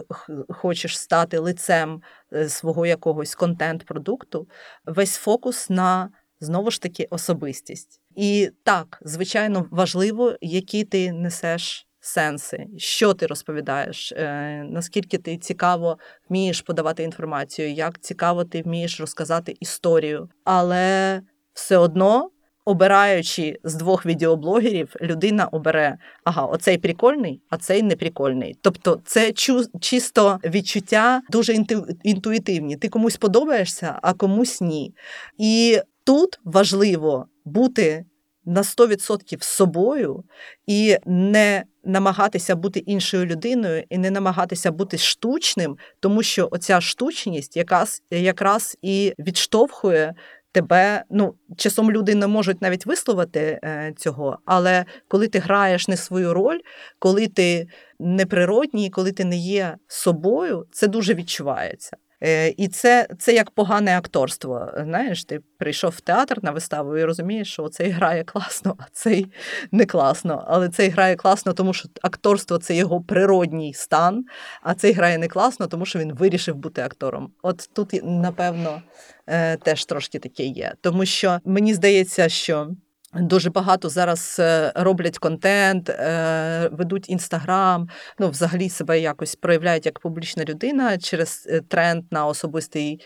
хочеш 0.49 0.99
стати 0.99 1.39
лицем 1.39 2.03
е, 2.33 2.49
свого 2.49 2.87
якогось 2.87 3.35
контент-продукту, 3.35 4.49
весь 4.87 5.17
фокус 5.17 5.71
на 5.71 6.11
знову 6.41 6.71
ж 6.71 6.83
таки 6.83 7.07
особистість. 7.11 8.01
І 8.17 8.51
так, 8.63 8.99
звичайно, 9.05 9.67
важливо, 9.71 10.37
які 10.41 10.85
ти 10.85 11.13
несеш. 11.13 11.87
Сенси, 12.03 12.67
що 12.77 13.15
ти 13.15 13.27
розповідаєш, 13.27 14.13
е, 14.13 14.65
наскільки 14.71 15.19
ти 15.19 15.39
цікаво 15.39 15.99
вмієш 16.29 16.61
подавати 16.61 17.03
інформацію, 17.03 17.73
як 17.73 18.01
цікаво 18.01 18.45
ти 18.45 18.63
вмієш 18.63 19.01
розказати 19.01 19.57
історію. 19.61 20.29
Але 20.45 21.21
все 21.53 21.77
одно, 21.77 22.31
обираючи 22.71 23.59
з 23.65 23.75
двох 23.75 24.07
відеоблогерів, 24.07 24.95
людина 25.03 25.47
обере 25.47 25.99
ага, 26.25 26.43
оцей 26.43 26.79
прикольний, 26.79 27.41
а 27.51 27.57
цей 27.57 27.83
не 27.83 27.97
прикольний. 27.97 28.57
Тобто, 28.63 29.01
це 29.05 29.33
чу, 29.33 29.65
чисто 29.81 30.39
відчуття 30.45 31.23
дуже 31.31 31.53
інту, 31.53 31.87
інтуїтивні. 32.03 32.77
Ти 32.77 32.89
комусь 32.89 33.17
подобаєшся, 33.17 33.99
а 34.03 34.13
комусь 34.13 34.61
ні. 34.61 34.95
І 35.39 35.81
тут 36.05 36.41
важливо 36.45 37.27
бути 37.45 38.05
на 38.45 38.63
100% 38.63 39.43
собою 39.43 40.25
і 40.67 40.97
не 41.07 41.65
намагатися 41.85 42.57
бути 42.57 42.79
іншою 42.79 43.27
людиною, 43.27 43.85
і 43.91 43.99
не 43.99 44.11
намагатися 44.11 44.73
бути 44.73 44.99
штучним, 44.99 45.77
тому 46.01 46.23
що 46.23 46.49
оця 46.51 46.81
штучність 46.81 47.57
якраз, 47.57 48.03
якраз 48.11 48.77
і 48.83 49.15
відштовхує. 49.19 50.15
Тебе, 50.53 51.05
ну, 51.11 51.35
часом 51.57 51.91
люди 51.91 52.15
не 52.15 52.27
можуть 52.27 52.63
навіть 52.63 52.87
висловити 52.87 53.61
е, 53.65 53.93
цього, 53.97 54.39
але 54.45 54.85
коли 55.09 55.29
ти 55.29 55.39
граєш 55.39 55.89
не 55.89 55.97
свою 55.97 56.35
роль, 56.35 56.59
коли 56.99 57.29
ти 57.29 57.67
неприродній, 57.99 58.91
коли 58.91 59.13
ти 59.13 59.25
не 59.25 59.37
є 59.37 59.77
собою, 59.87 60.67
це 60.73 60.89
дуже 60.89 61.15
відчувається. 61.15 61.97
Е, 62.23 62.49
І 62.49 62.69
це, 62.69 63.09
це 63.19 63.33
як 63.33 63.51
погане 63.51 63.99
акторство. 63.99 64.73
Знаєш, 64.77 65.25
ти 65.25 65.41
прийшов 65.59 65.91
в 65.91 66.01
театр 66.01 66.39
на 66.43 66.51
виставу 66.51 66.97
і 66.97 67.05
розумієш, 67.05 67.53
що 67.53 67.69
цей 67.69 67.91
грає 67.91 68.25
класно, 68.25 68.77
а 68.79 68.85
цей 68.93 69.27
не 69.73 69.87
класно. 69.87 70.45
Але 70.49 70.69
цей 70.69 70.89
грає 70.89 71.17
класно, 71.17 71.53
тому 71.53 71.73
що 71.73 71.89
акторство 72.03 72.59
це 72.59 72.75
його 72.75 73.01
природній 73.01 73.75
стан, 73.75 74.25
а 74.63 74.75
цей 74.75 74.93
грає 74.93 75.19
не 75.19 75.29
класно, 75.29 75.67
тому 75.67 75.87
що 75.87 75.99
він 75.99 76.13
вирішив 76.13 76.55
бути 76.55 76.83
актором. 76.83 77.33
От 77.43 77.71
тут, 77.73 78.01
напевно, 78.03 78.83
е, 79.27 79.57
теж 79.57 79.85
трошки 79.85 80.19
таке 80.19 80.45
є. 80.45 80.75
Тому 80.81 81.05
що 81.07 81.39
мені 81.45 81.75
здається, 81.75 82.29
що. 82.29 82.69
Дуже 83.15 83.51
багато 83.51 83.89
зараз 83.89 84.37
е, 84.39 84.73
роблять 84.77 85.19
контент, 85.19 85.89
е, 85.89 86.69
ведуть 86.73 87.09
інстаграм, 87.09 87.89
ну 88.19 88.31
взагалі 88.31 88.69
себе 88.69 89.01
якось 89.01 89.35
проявляють 89.35 89.87
як 89.87 89.99
публічна 89.99 90.45
людина 90.45 90.99
через 90.99 91.47
е, 91.51 91.61
тренд 91.61 92.05
на 92.11 92.27
особистий 92.27 93.01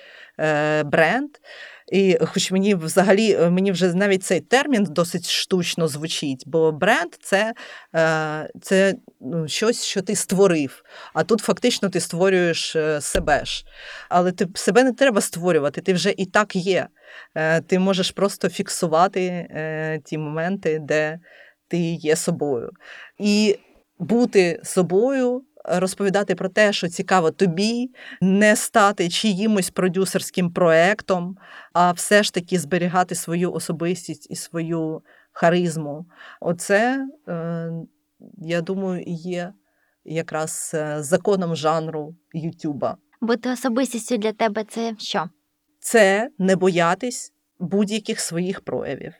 бренд. 0.85 1.31
І 1.93 2.19
хоч 2.27 2.51
мені 2.53 2.75
взагалі 2.75 3.39
мені 3.39 3.73
вже 3.73 3.95
навіть 3.95 4.25
цей 4.25 4.41
термін 4.41 4.85
досить 4.91 5.31
штучно 5.31 5.89
звучить, 5.89 6.45
бо 6.47 6.73
бренд 6.73 7.15
це 7.21 7.55
це 8.63 8.95
ну, 9.21 9.49
щось, 9.49 9.85
що 9.85 10.03
ти 10.03 10.17
створив. 10.17 10.85
А 11.15 11.25
тут 11.25 11.41
фактично 11.41 11.89
ти 11.89 12.01
створюєш 12.01 12.77
себе 13.01 13.45
ж. 13.45 13.65
Але 14.09 14.33
ти 14.33 14.49
себе 14.55 14.85
не 14.85 14.93
треба 14.93 15.21
створювати, 15.21 15.81
ти 15.81 15.93
вже 15.93 16.15
і 16.17 16.27
так 16.27 16.57
є. 16.57 16.89
Ти 17.67 17.79
можеш 17.79 18.11
просто 18.11 18.49
фіксувати 18.49 19.49
ті 20.05 20.19
моменти, 20.19 20.79
де 20.83 21.19
ти 21.69 21.79
є 21.79 22.17
собою. 22.17 22.71
І 23.19 23.59
бути 23.99 24.61
собою 24.65 25.43
розповідати 25.65 26.35
про 26.35 26.49
те, 26.49 26.73
що 26.73 26.89
цікаво 26.89 27.31
тобі, 27.31 27.91
не 28.21 28.57
стати 28.57 29.09
чиїмось 29.09 29.71
продюсерським 29.71 30.51
проектом, 30.51 31.37
а 31.73 31.93
все 31.93 32.23
ж 32.23 32.35
таки 32.35 32.59
зберігати 32.59 33.15
свою 33.15 33.53
особистість 33.53 34.31
і 34.31 34.37
свою 34.37 35.03
харизму. 35.33 36.07
Оце, 36.41 37.09
е, 37.29 37.71
я 38.39 38.61
думаю, 38.61 39.05
є 39.07 39.53
якраз 40.05 40.71
е, 40.75 41.03
законом 41.03 41.57
жанру 41.57 42.15
Ютуба. 42.33 42.97
Бути 43.21 43.51
особистістю 43.51 44.17
для 44.17 44.33
тебе 44.33 44.65
це 44.65 44.95
що? 44.99 45.29
Це 45.81 46.31
не 46.39 46.57
боятись 46.57 47.33
будь-яких 47.59 48.21
своїх 48.21 48.61
проявів. 48.61 49.13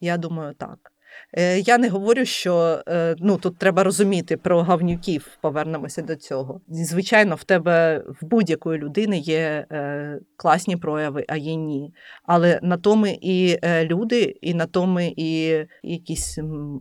Я 0.00 0.16
думаю, 0.16 0.54
так. 0.54 0.93
Е, 1.36 1.58
я 1.58 1.78
не 1.78 1.88
говорю, 1.88 2.24
що 2.24 2.82
е, 2.88 3.16
ну 3.18 3.36
тут 3.36 3.58
треба 3.58 3.84
розуміти 3.84 4.36
про 4.36 4.62
гавнюків. 4.62 5.26
Повернемося 5.40 6.02
до 6.02 6.16
цього. 6.16 6.60
Звичайно, 6.68 7.34
в 7.34 7.44
тебе 7.44 8.04
в 8.20 8.26
будь-якої 8.26 8.78
людини 8.78 9.18
є 9.18 9.66
е, 9.70 10.18
класні 10.36 10.76
прояви, 10.76 11.24
а 11.28 11.36
є 11.36 11.54
ні. 11.54 11.94
Але 12.24 12.60
на 12.62 12.76
тому 12.76 13.06
і 13.06 13.58
люди, 13.64 14.36
і 14.40 14.54
на 14.54 14.66
тому 14.66 15.00
і 15.00 15.66
якісь 15.82 16.38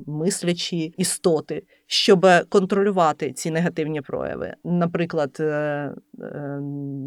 мислячі 0.08 0.94
істоти, 0.98 1.64
щоб 1.88 2.28
контролювати 2.50 3.34
ці 3.34 3.52
негативні 3.52 4.02
прояви. 4.02 4.54
Наприклад, 4.64 5.38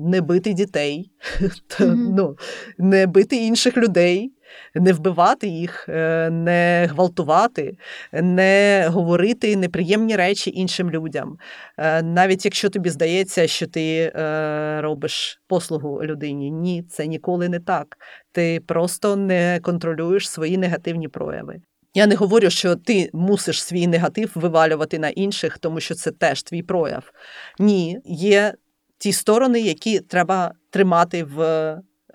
не 0.06 0.20
бити 0.20 0.52
дітей, 0.52 1.10
ну 1.90 2.36
не 2.78 3.06
бити 3.06 3.36
інших 3.36 3.76
людей 3.76 4.35
не 4.74 4.92
вбивати 4.92 5.46
їх, 5.46 5.88
е, 5.88 6.30
не 6.30 6.88
гвалтувати, 6.90 7.76
не 8.12 8.86
говорити 8.88 9.56
неприємні 9.56 10.16
речі 10.16 10.52
іншим 10.54 10.90
людям. 10.90 11.38
Е, 11.78 12.02
навіть 12.02 12.44
якщо 12.44 12.70
тобі 12.70 12.90
здається, 12.90 13.46
що 13.46 13.66
ти 13.66 14.12
е, 14.16 14.80
робиш 14.80 15.40
послугу 15.46 16.02
людині, 16.02 16.50
ні, 16.50 16.82
це 16.82 17.06
ніколи 17.06 17.48
не 17.48 17.60
так. 17.60 17.96
Ти 18.32 18.60
просто 18.66 19.16
не 19.16 19.60
контролюєш 19.62 20.30
свої 20.30 20.58
негативні 20.58 21.08
прояви. 21.08 21.60
Я 21.94 22.06
не 22.06 22.14
говорю, 22.14 22.50
що 22.50 22.76
ти 22.76 23.10
мусиш 23.12 23.62
свій 23.62 23.86
негатив 23.86 24.32
вивалювати 24.34 24.98
на 24.98 25.08
інших, 25.08 25.58
тому 25.58 25.80
що 25.80 25.94
це 25.94 26.10
теж 26.10 26.42
твій 26.42 26.62
прояв. 26.62 27.12
Ні, 27.58 27.98
є 28.04 28.54
ті 28.98 29.12
сторони, 29.12 29.60
які 29.60 30.00
треба 30.00 30.52
тримати 30.70 31.24
в 31.24 31.38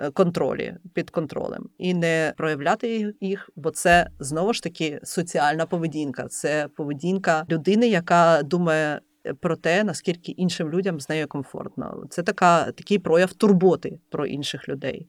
контролі 0.10 0.76
під 0.94 1.10
контролем 1.10 1.70
і 1.78 1.94
не 1.94 2.34
проявляти 2.38 3.14
їх, 3.22 3.50
бо 3.56 3.72
це 3.72 4.08
знову 4.20 4.54
ж 4.54 4.64
таки 4.64 5.00
соціальна 5.04 5.66
поведінка. 5.66 6.28
Це 6.28 6.68
поведінка 6.76 7.46
людини, 7.50 7.88
яка 7.88 8.44
думає. 8.44 9.02
Про 9.40 9.56
те, 9.56 9.84
наскільки 9.84 10.32
іншим 10.32 10.70
людям 10.70 11.00
з 11.00 11.10
нею 11.10 11.28
комфортно, 11.28 12.04
це 12.10 12.24
така 12.24 12.72
такий 12.72 13.00
прояв 13.00 13.34
турботи 13.34 14.00
про 14.10 14.26
інших 14.26 14.70
людей. 14.70 15.08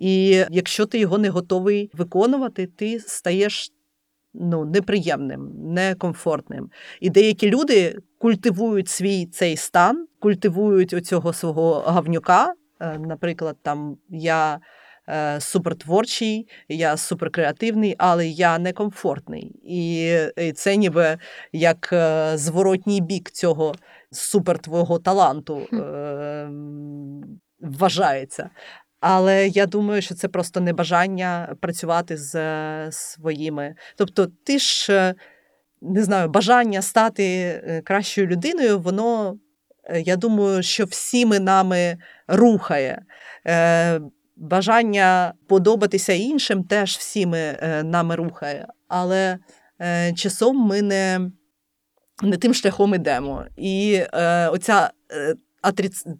І 0.00 0.44
якщо 0.50 0.86
ти 0.86 0.98
його 0.98 1.18
не 1.18 1.28
готовий 1.28 1.90
виконувати, 1.94 2.66
ти 2.66 3.00
стаєш 3.00 3.72
ну 4.34 4.64
неприємним, 4.64 5.50
некомфортним. 5.54 6.70
І 7.00 7.10
деякі 7.10 7.50
люди 7.50 7.98
культивують 8.18 8.88
свій 8.88 9.26
цей 9.26 9.56
стан, 9.56 10.06
культивують 10.20 10.92
оцього 10.92 11.32
свого 11.32 11.80
гавнюка, 11.80 12.54
Е, 12.65 12.65
наприклад, 12.80 13.56
там 13.62 13.96
я 14.10 14.60
е, 15.08 15.40
супертворчий, 15.40 16.48
я 16.68 16.96
суперкреативний, 16.96 17.94
але 17.98 18.26
я 18.26 18.58
некомфортний. 18.58 19.60
І 19.64 20.18
це 20.54 20.76
ніби 20.76 21.18
як 21.52 21.90
е, 21.92 22.32
зворотній 22.34 23.00
бік 23.00 23.30
цього 23.30 23.74
супер 24.12 24.58
твого 24.58 24.98
таланту 24.98 25.68
вважається. 27.60 28.50
Але 29.00 29.48
я 29.48 29.66
думаю, 29.66 30.02
що 30.02 30.14
це 30.14 30.28
просто 30.28 30.60
небажання 30.60 31.56
працювати 31.60 32.16
з 32.16 32.92
своїми. 32.92 33.74
Тобто, 33.96 34.26
ти 34.44 34.58
ж 34.58 35.14
не 35.82 36.02
знаю, 36.02 36.28
бажання 36.28 36.82
стати 36.82 37.82
кращою 37.84 38.26
людиною, 38.26 38.78
воно 38.78 39.38
Е, 39.86 40.00
я 40.00 40.16
думаю, 40.16 40.62
що 40.62 40.84
всіми 40.84 41.40
нами 41.40 41.96
рухає. 42.28 43.02
Е, 43.46 44.00
бажання 44.36 45.34
подобатися 45.48 46.12
іншим 46.12 46.64
теж 46.64 46.96
всіми 46.96 47.38
е, 47.38 47.82
нами 47.82 48.14
рухає, 48.14 48.66
але 48.88 49.38
часом 50.14 50.56
ми 50.56 50.82
не 50.82 51.30
не 52.22 52.36
тим 52.36 52.54
шляхом 52.54 52.94
ідемо. 52.94 53.44
І 53.56 54.02
оця 54.50 54.90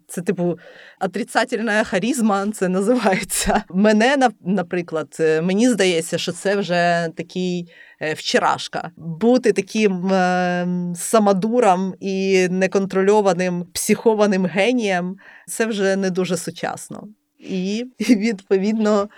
це 0.07 0.21
типу 0.21 0.59
отрицательна 1.01 1.83
харізма, 1.83 2.51
це 2.51 2.69
називається. 2.69 3.63
Мене 3.69 4.29
наприклад, 4.41 5.17
мені 5.41 5.69
здається, 5.69 6.17
що 6.17 6.31
це 6.31 6.55
вже 6.55 7.09
такий 7.15 7.67
Е, 8.01 8.13
вчорашка. 8.13 8.91
Бути 8.97 9.53
таким 9.53 10.13
е, 10.13 10.67
самодуром 10.95 11.93
і 11.99 12.47
неконтрольованим 12.49 13.65
психованим 13.73 14.45
генієм 14.45 15.17
це 15.47 15.65
вже 15.65 15.95
не 15.95 16.09
дуже 16.09 16.37
сучасно. 16.37 17.07
І 17.39 17.85
відповідно. 17.99 19.09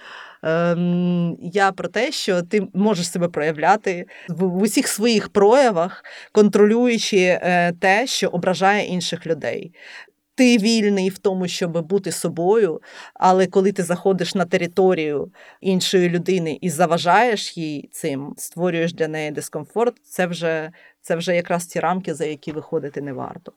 Ем, 0.43 1.37
я 1.41 1.71
про 1.71 1.87
те, 1.87 2.11
що 2.11 2.41
ти 2.41 2.67
можеш 2.73 3.11
себе 3.11 3.27
проявляти 3.27 4.05
в 4.29 4.61
усіх 4.61 4.87
своїх 4.87 5.29
проявах, 5.29 6.03
контролюючи 6.31 7.17
е, 7.17 7.73
те, 7.81 8.07
що 8.07 8.27
ображає 8.27 8.85
інших 8.85 9.27
людей 9.27 9.73
ти 10.39 10.57
вільний 10.57 11.09
в 11.09 11.17
тому, 11.17 11.47
щоб 11.47 11.87
бути 11.87 12.11
собою, 12.11 12.81
але 13.13 13.47
коли 13.47 13.71
ти 13.71 13.83
заходиш 13.83 14.35
на 14.35 14.45
територію 14.45 15.31
іншої 15.61 16.09
людини 16.09 16.57
і 16.61 16.69
заважаєш 16.69 17.57
їй 17.57 17.89
цим, 17.91 18.33
створюєш 18.37 18.93
для 18.93 19.07
неї 19.07 19.31
дискомфорт, 19.31 19.95
це 20.03 20.27
вже 20.27 20.71
це 21.01 21.15
вже 21.15 21.35
якраз 21.35 21.65
ті 21.65 21.79
рамки, 21.79 22.13
за 22.13 22.25
які 22.25 22.51
виходити 22.51 23.01
не 23.01 23.13
варто. 23.13 23.51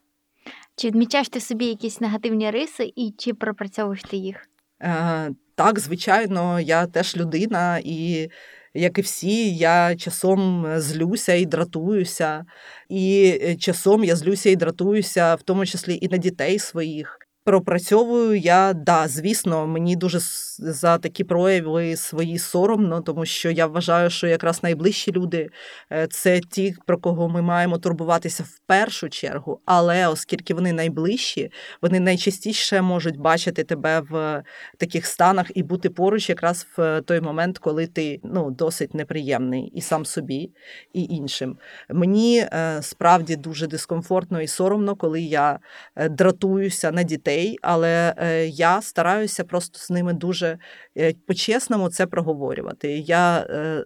Чи 0.76 0.88
відмічаєш 0.88 1.28
ти 1.28 1.40
собі 1.40 1.66
якісь 1.66 2.00
негативні 2.00 2.50
риси 2.50 2.92
і 2.96 3.14
чи 3.18 3.34
пропрацьовуєш 3.34 4.02
ти 4.02 4.16
їх? 4.16 4.48
Е, 4.82 5.30
Так, 5.54 5.78
звичайно, 5.78 6.60
я 6.60 6.86
теж 6.86 7.16
людина 7.16 7.80
і 7.84 8.28
як 8.74 8.98
і 8.98 9.02
всі, 9.02 9.56
я 9.56 9.96
часом 9.96 10.66
е, 10.66 10.80
злюся 10.80 11.34
і 11.34 11.46
дратуюся, 11.46 12.44
і 12.88 13.38
е, 13.42 13.56
часом 13.56 14.04
я 14.04 14.16
злюся 14.16 14.50
і 14.50 14.56
дратуюся, 14.56 15.34
в 15.34 15.42
тому 15.42 15.66
числі 15.66 15.98
і 16.02 16.08
на 16.08 16.16
дітей 16.16 16.58
своїх. 16.58 17.21
Пропрацьовую 17.44 18.38
я, 18.38 18.72
да, 18.72 19.08
звісно, 19.08 19.66
мені 19.66 19.96
дуже 19.96 20.18
за 20.58 20.98
такі 20.98 21.24
прояви 21.24 21.96
свої 21.96 22.38
соромно, 22.38 23.00
тому 23.00 23.26
що 23.26 23.50
я 23.50 23.66
вважаю, 23.66 24.10
що 24.10 24.26
якраз 24.26 24.62
найближчі 24.62 25.12
люди 25.12 25.48
е, 25.92 26.06
це 26.06 26.40
ті, 26.40 26.74
про 26.86 26.98
кого 26.98 27.28
ми 27.28 27.42
маємо 27.42 27.78
турбуватися 27.78 28.42
в 28.42 28.58
першу 28.66 29.08
чергу. 29.08 29.60
Але 29.64 30.08
оскільки 30.08 30.54
вони 30.54 30.72
найближчі, 30.72 31.50
вони 31.82 32.00
найчастіше 32.00 32.82
можуть 32.82 33.16
бачити 33.16 33.64
тебе 33.64 34.00
в 34.00 34.42
таких 34.78 35.06
станах 35.06 35.46
і 35.54 35.62
бути 35.62 35.90
поруч 35.90 36.28
якраз 36.28 36.66
в 36.76 37.02
той 37.02 37.20
момент, 37.20 37.58
коли 37.58 37.86
ти 37.86 38.20
ну 38.24 38.50
досить 38.50 38.94
неприємний 38.94 39.72
і 39.74 39.80
сам 39.80 40.04
собі, 40.04 40.50
і 40.92 41.02
іншим. 41.02 41.58
Мені 41.90 42.38
е, 42.38 42.78
справді 42.82 43.36
дуже 43.36 43.66
дискомфортно 43.66 44.42
і 44.42 44.46
соромно, 44.46 44.96
коли 44.96 45.20
я 45.20 45.58
е, 45.96 46.08
дратуюся 46.08 46.92
на 46.92 47.02
дітей, 47.02 47.31
але 47.62 48.14
е, 48.16 48.46
я 48.46 48.82
стараюся 48.82 49.44
просто 49.44 49.78
з 49.78 49.90
ними 49.90 50.12
дуже 50.12 50.58
е, 50.98 51.14
по-чесному 51.26 51.90
це 51.90 52.06
проговорювати. 52.06 52.98
Я 52.98 53.38
е, 53.38 53.84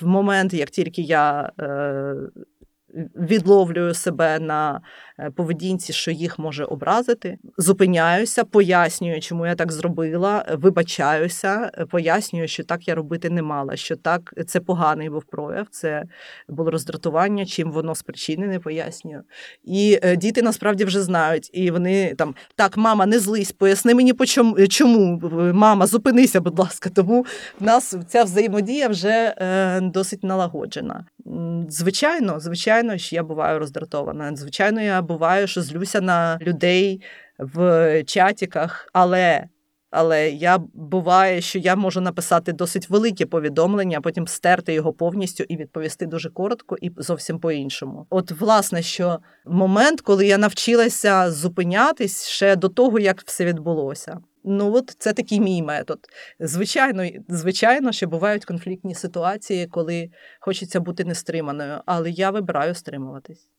в 0.00 0.06
момент, 0.06 0.54
як 0.54 0.70
тільки 0.70 1.02
я 1.02 1.52
відловлюю 3.16 3.94
себе 3.94 4.38
на 4.38 4.80
поведінці, 5.34 5.92
що 5.92 6.10
їх 6.10 6.38
може 6.38 6.64
образити, 6.64 7.38
зупиняюся, 7.58 8.44
пояснюю, 8.44 9.20
чому 9.20 9.46
я 9.46 9.54
так 9.54 9.72
зробила, 9.72 10.44
е, 10.48 10.56
вибачаюся, 10.56 11.70
е, 11.78 11.86
пояснюю, 11.86 12.48
що 12.48 12.64
так 12.64 12.88
я 12.88 12.94
робити 12.94 13.30
не 13.30 13.42
мала, 13.42 13.76
що 13.76 13.96
так 13.96 14.34
це 14.46 14.60
поганий 14.60 15.10
був 15.10 15.24
прояв, 15.24 15.66
це 15.70 16.04
було 16.48 16.70
роздратування, 16.70 17.46
чим 17.46 17.72
воно 17.72 17.94
спричинене, 17.94 18.58
пояснюю. 18.58 19.22
І 19.64 19.98
е, 20.02 20.16
діти 20.16 20.42
насправді 20.42 20.84
вже 20.84 21.02
знають, 21.02 21.50
і 21.52 21.70
вони 21.70 22.14
там 22.14 22.34
так, 22.54 22.76
мама, 22.76 23.06
не 23.06 23.18
злись, 23.18 23.52
поясни 23.52 23.94
мені, 23.94 24.14
чому, 24.68 25.20
мама, 25.54 25.86
зупинися, 25.86 26.40
будь 26.40 26.58
ласка. 26.58 26.90
Тому 26.94 27.26
в 27.60 27.64
нас 27.64 27.96
ця 28.08 28.24
взаємодія 28.24 28.88
вже 28.88 29.34
е, 29.38 29.80
досить 29.80 30.24
налагоджена. 30.24 31.04
Звичайно, 31.68 32.40
звичайно, 32.40 32.98
що 32.98 33.16
я 33.16 33.22
буваю 33.22 33.58
роздратована. 33.58 34.36
Звичайно, 34.36 34.80
я 34.80 35.02
буваю, 35.10 35.46
що 35.46 35.62
злюся 35.62 36.00
на 36.00 36.38
людей 36.42 37.02
в 37.38 38.04
чатіках, 38.04 38.88
але. 38.92 39.48
Але 39.92 40.30
я 40.30 40.58
буває, 40.74 41.40
що 41.40 41.58
я 41.58 41.76
можу 41.76 42.00
написати 42.00 42.52
досить 42.52 42.90
велике 42.90 43.26
повідомлення, 43.26 43.98
а 43.98 44.00
потім 44.00 44.26
стерти 44.26 44.74
його 44.74 44.92
повністю 44.92 45.44
і 45.48 45.56
відповісти 45.56 46.06
дуже 46.06 46.30
коротко 46.30 46.76
і 46.80 46.90
зовсім 46.96 47.38
по-іншому. 47.38 48.06
От, 48.10 48.30
власне, 48.30 48.82
що 48.82 49.18
момент, 49.46 50.00
коли 50.00 50.26
я 50.26 50.38
навчилася 50.38 51.30
зупинятись 51.30 52.28
ще 52.28 52.56
до 52.56 52.68
того, 52.68 52.98
як 52.98 53.22
все 53.26 53.44
відбулося. 53.44 54.18
Ну, 54.44 54.74
от 54.74 54.96
це 54.98 55.12
такий 55.12 55.40
мій 55.40 55.62
метод. 55.62 55.98
Звичайно, 56.40 57.04
звичайно, 57.28 57.92
що 57.92 58.06
бувають 58.06 58.44
конфліктні 58.44 58.94
ситуації, 58.94 59.66
коли 59.66 60.10
хочеться 60.40 60.80
бути 60.80 61.04
нестриманою, 61.04 61.80
але 61.86 62.10
я 62.10 62.30
вибираю 62.30 62.74
стримуватись. 62.74 63.50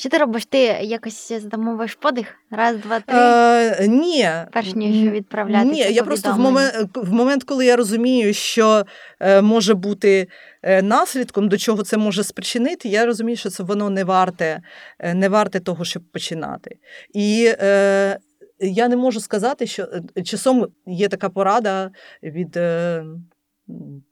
Що 0.00 0.08
ти 0.08 0.18
робиш? 0.18 0.46
Ти 0.46 0.58
якось 0.82 1.32
затамовуєш 1.32 1.94
подих? 1.94 2.26
Раз, 2.50 2.76
два, 2.76 3.00
три. 3.00 3.18
Е, 3.18 3.88
ні. 3.88 4.28
Перш 4.52 4.74
ніж 4.74 5.10
відправляти 5.12 5.64
Ні, 5.64 5.78
я 5.78 6.02
просто 6.02 6.32
в 6.32 6.38
момент, 6.38 6.74
в 6.94 7.12
момент, 7.12 7.44
коли 7.44 7.66
я 7.66 7.76
розумію, 7.76 8.34
що 8.34 8.84
е, 9.20 9.42
може 9.42 9.74
бути 9.74 10.28
е, 10.62 10.82
наслідком, 10.82 11.48
до 11.48 11.58
чого 11.58 11.82
це 11.82 11.96
може 11.96 12.24
спричинити, 12.24 12.88
я 12.88 13.06
розумію, 13.06 13.36
що 13.36 13.50
це 13.50 13.62
воно 13.62 13.90
не 13.90 14.04
варте, 14.04 14.62
е, 14.98 15.14
не 15.14 15.28
варте 15.28 15.60
того, 15.60 15.84
щоб 15.84 16.02
починати. 16.12 16.76
І 17.14 17.54
е, 17.60 18.18
я 18.60 18.88
не 18.88 18.96
можу 18.96 19.20
сказати, 19.20 19.66
що 19.66 19.88
е, 20.16 20.22
часом 20.22 20.66
є 20.86 21.08
така 21.08 21.28
порада 21.28 21.90
від. 22.22 22.58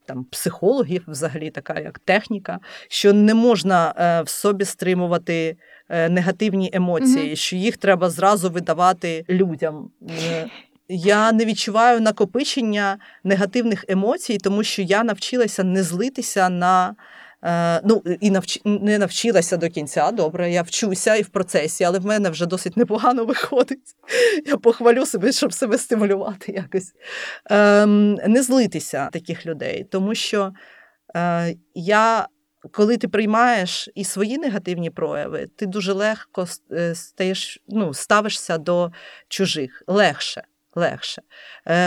Там 0.05 0.23
психологів, 0.23 1.03
взагалі, 1.07 1.49
така 1.49 1.79
як 1.79 1.99
техніка, 1.99 2.59
що 2.87 3.13
не 3.13 3.33
можна 3.33 3.93
е, 3.97 4.21
в 4.21 4.29
собі 4.29 4.65
стримувати 4.65 5.57
е, 5.89 6.09
негативні 6.09 6.69
емоції, 6.73 7.25
Мгм. 7.27 7.35
що 7.35 7.55
їх 7.55 7.77
треба 7.77 8.09
зразу 8.09 8.49
видавати 8.49 9.25
людям. 9.29 9.89
Е, 10.31 10.47
Я 10.91 11.31
не 11.31 11.45
відчуваю 11.45 12.01
накопичення 12.01 12.97
негативних 13.23 13.85
емоцій, 13.87 14.37
тому 14.37 14.63
що 14.63 14.81
я 14.81 15.03
навчилася 15.03 15.63
не 15.63 15.83
злитися 15.83 16.49
на. 16.49 16.95
Е, 17.43 17.81
ну, 17.83 18.03
і 18.19 18.31
навч... 18.31 18.61
не 18.65 18.97
навчилася 18.97 19.57
до 19.57 19.69
кінця. 19.69 20.11
Добре, 20.11 20.51
я 20.51 20.61
вчуся 20.61 21.15
і 21.15 21.21
в 21.21 21.29
процесі, 21.29 21.83
але 21.83 21.99
в 21.99 22.05
мене 22.05 22.29
вже 22.29 22.45
досить 22.45 22.77
непогано 22.77 23.25
виходить. 23.25 23.95
Я 24.45 24.57
похвалю 24.57 25.05
себе, 25.05 25.31
щоб 25.31 25.53
себе 25.53 25.77
стимулювати 25.77 26.51
якось. 26.51 26.93
Ем, 27.45 28.13
не 28.13 28.43
злитися 28.43 29.09
таких 29.13 29.45
людей, 29.45 29.87
тому 29.91 30.15
що 30.15 30.53
е, 31.15 31.55
я. 31.73 32.27
Коли 32.71 32.97
ти 32.97 33.07
приймаєш 33.07 33.89
і 33.95 34.03
свої 34.03 34.37
негативні 34.37 34.89
прояви, 34.89 35.47
ти 35.55 35.65
дуже 35.65 35.93
легко 35.93 36.47
е, 36.71 36.95
стаєш, 36.95 37.61
ну, 37.67 37.93
ставишся 37.93 38.57
до 38.57 38.91
чужих. 39.27 39.83
Легше. 39.87 40.43
легше. 40.75 41.21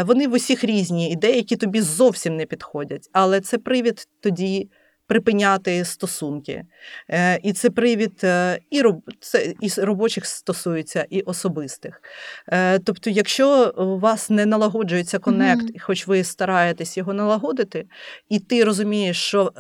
Вони 0.05 0.29
в 0.29 0.33
усіх 0.33 0.65
різні, 0.65 1.11
і 1.11 1.17
деякі 1.17 1.57
тобі 1.57 1.81
зовсім 1.81 2.37
не 2.37 2.47
підходять, 2.47 3.09
але 3.13 3.41
це 3.41 3.59
привід 3.59 4.09
тоді 4.21 4.71
припиняти 5.13 5.85
стосунки. 5.85 6.65
Е, 7.11 7.39
І 7.43 7.53
це 7.53 7.71
привід 7.71 8.21
е, 8.25 8.59
і 8.71 8.83
це 9.21 9.55
і 9.61 9.69
робочих 9.79 10.27
стосується, 10.27 11.07
і 11.11 11.21
особистих. 11.21 12.03
Е, 12.49 12.79
Тобто, 12.79 13.11
якщо 13.11 13.75
у 13.77 13.99
вас 13.99 14.31
не 14.31 14.47
налагоджується 14.47 15.19
конект, 15.19 15.63
Мгм. 15.63 15.73
хоч 15.81 16.07
ви 16.07 16.25
стараєтесь 16.25 16.97
його 16.97 17.13
налагодити, 17.13 17.87
і 18.29 18.39
ти 18.39 18.65
розумієш, 18.65 19.23
що 19.23 19.53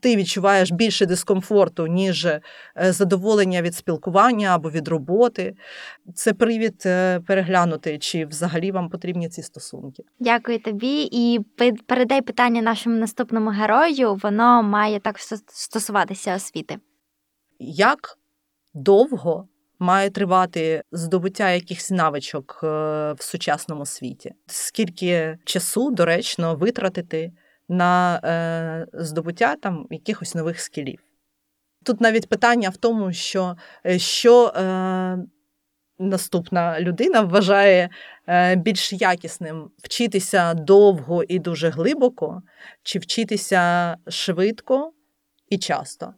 ти 0.00 0.16
відчуваєш 0.16 0.70
більше 0.70 1.06
дискомфорту, 1.06 1.86
ніж 1.86 2.24
е, 2.26 2.40
задоволення 2.76 3.62
від 3.62 3.74
спілкування 3.74 4.48
або 4.48 4.70
від 4.70 4.88
роботи, 4.88 5.54
це 6.14 6.34
привід 6.34 6.82
е, 6.86 7.20
переглянути, 7.20 7.98
чи 7.98 8.26
взагалі 8.26 8.70
вам 8.70 8.88
потрібні 8.88 9.28
ці 9.28 9.42
стосунки. 9.42 10.02
Дякую 10.20 10.58
тобі. 10.58 11.08
І 11.12 11.40
передай 11.86 12.22
питання 12.22 12.62
нашому 12.62 12.96
наступному 12.98 13.50
герою. 13.50 14.14
Воно 14.14 14.62
має 14.62 15.00
так 15.00 15.16
стосуватися 15.46 16.34
освіти. 16.36 16.76
Як 17.58 18.18
довго 18.74 19.48
має 19.78 20.10
тривати 20.10 20.82
здобуття 20.92 21.50
якихось 21.50 21.90
навичок 21.90 22.60
е, 22.62 22.66
в 23.12 23.22
сучасному 23.22 23.86
світі? 23.86 24.32
Скільки 24.46 25.38
часу 25.44 25.90
доречно 25.90 26.54
витратити 26.54 27.32
на 27.68 28.20
е, 28.24 28.86
здобуття 28.92 29.56
там 29.56 29.86
якихось 29.90 30.34
нових 30.34 30.60
скілів? 30.60 30.98
Тут 31.84 32.00
навіть 32.00 32.28
питання 32.28 32.68
в 32.68 32.76
тому, 32.76 33.12
що, 33.12 33.56
е, 33.86 33.98
що 33.98 34.46
е, 34.46 35.18
наступна 35.98 36.80
людина 36.80 37.20
вважає 37.20 37.90
е, 38.26 38.56
більш 38.56 38.92
якісним 38.92 39.70
вчитися 39.78 40.54
довго 40.54 41.24
і 41.28 41.38
дуже 41.38 41.68
глибоко, 41.68 42.42
чи 42.82 42.98
вчитися 42.98 43.96
швидко 44.08 44.92
і 45.48 45.58
часто. 45.58 46.14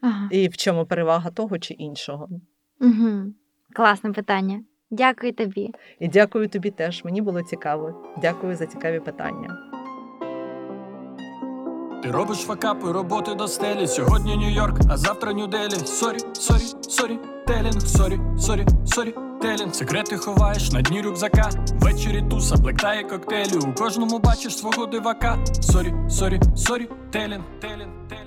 Ага. 0.00 0.28
І 0.32 0.48
в 0.48 0.56
чому 0.56 0.86
перевага 0.86 1.30
того 1.30 1.58
чи 1.58 1.74
іншого? 1.74 2.28
Угу. 2.80 3.32
Класне 3.72 4.12
питання. 4.12 4.62
Дякую 4.90 5.32
тобі. 5.32 5.70
І 5.98 6.08
дякую 6.08 6.48
тобі 6.48 6.70
теж. 6.70 7.04
Мені 7.04 7.22
було 7.22 7.42
цікаво. 7.42 8.14
Дякую 8.22 8.56
за 8.56 8.66
цікаві 8.66 9.00
питання. 9.00 9.75
Ти 12.02 12.10
робиш 12.10 12.38
факапи, 12.38 12.92
роботи 12.92 13.34
до 13.34 13.48
стелі. 13.48 13.86
Сьогодні 13.86 14.36
Нью-Йорк, 14.36 14.80
а 14.90 14.96
завтра 14.96 15.32
Нью-Делі. 15.32 15.86
Story, 15.86 16.18
story, 16.32 16.62
storytelling, 16.88 17.80
story, 17.82 18.20
story, 18.38 18.66
storytelling. 18.86 19.74
Секрети 19.74 20.16
ховаєш 20.16 20.72
на 20.72 20.82
дні 20.82 21.02
рюкзака. 21.02 21.50
Ввечері 21.80 22.22
туса, 22.30 22.56
black 22.56 22.82
tie, 22.82 23.02
коктейлі. 23.04 23.56
У 23.58 23.74
кожному 23.74 24.18
бачиш 24.18 24.56
свого 24.58 24.86
дивака. 24.86 25.38
Story, 25.60 25.94
story, 26.08 26.40
storytelling, 26.56 27.44
telling, 27.60 27.90
telling. 28.08 28.25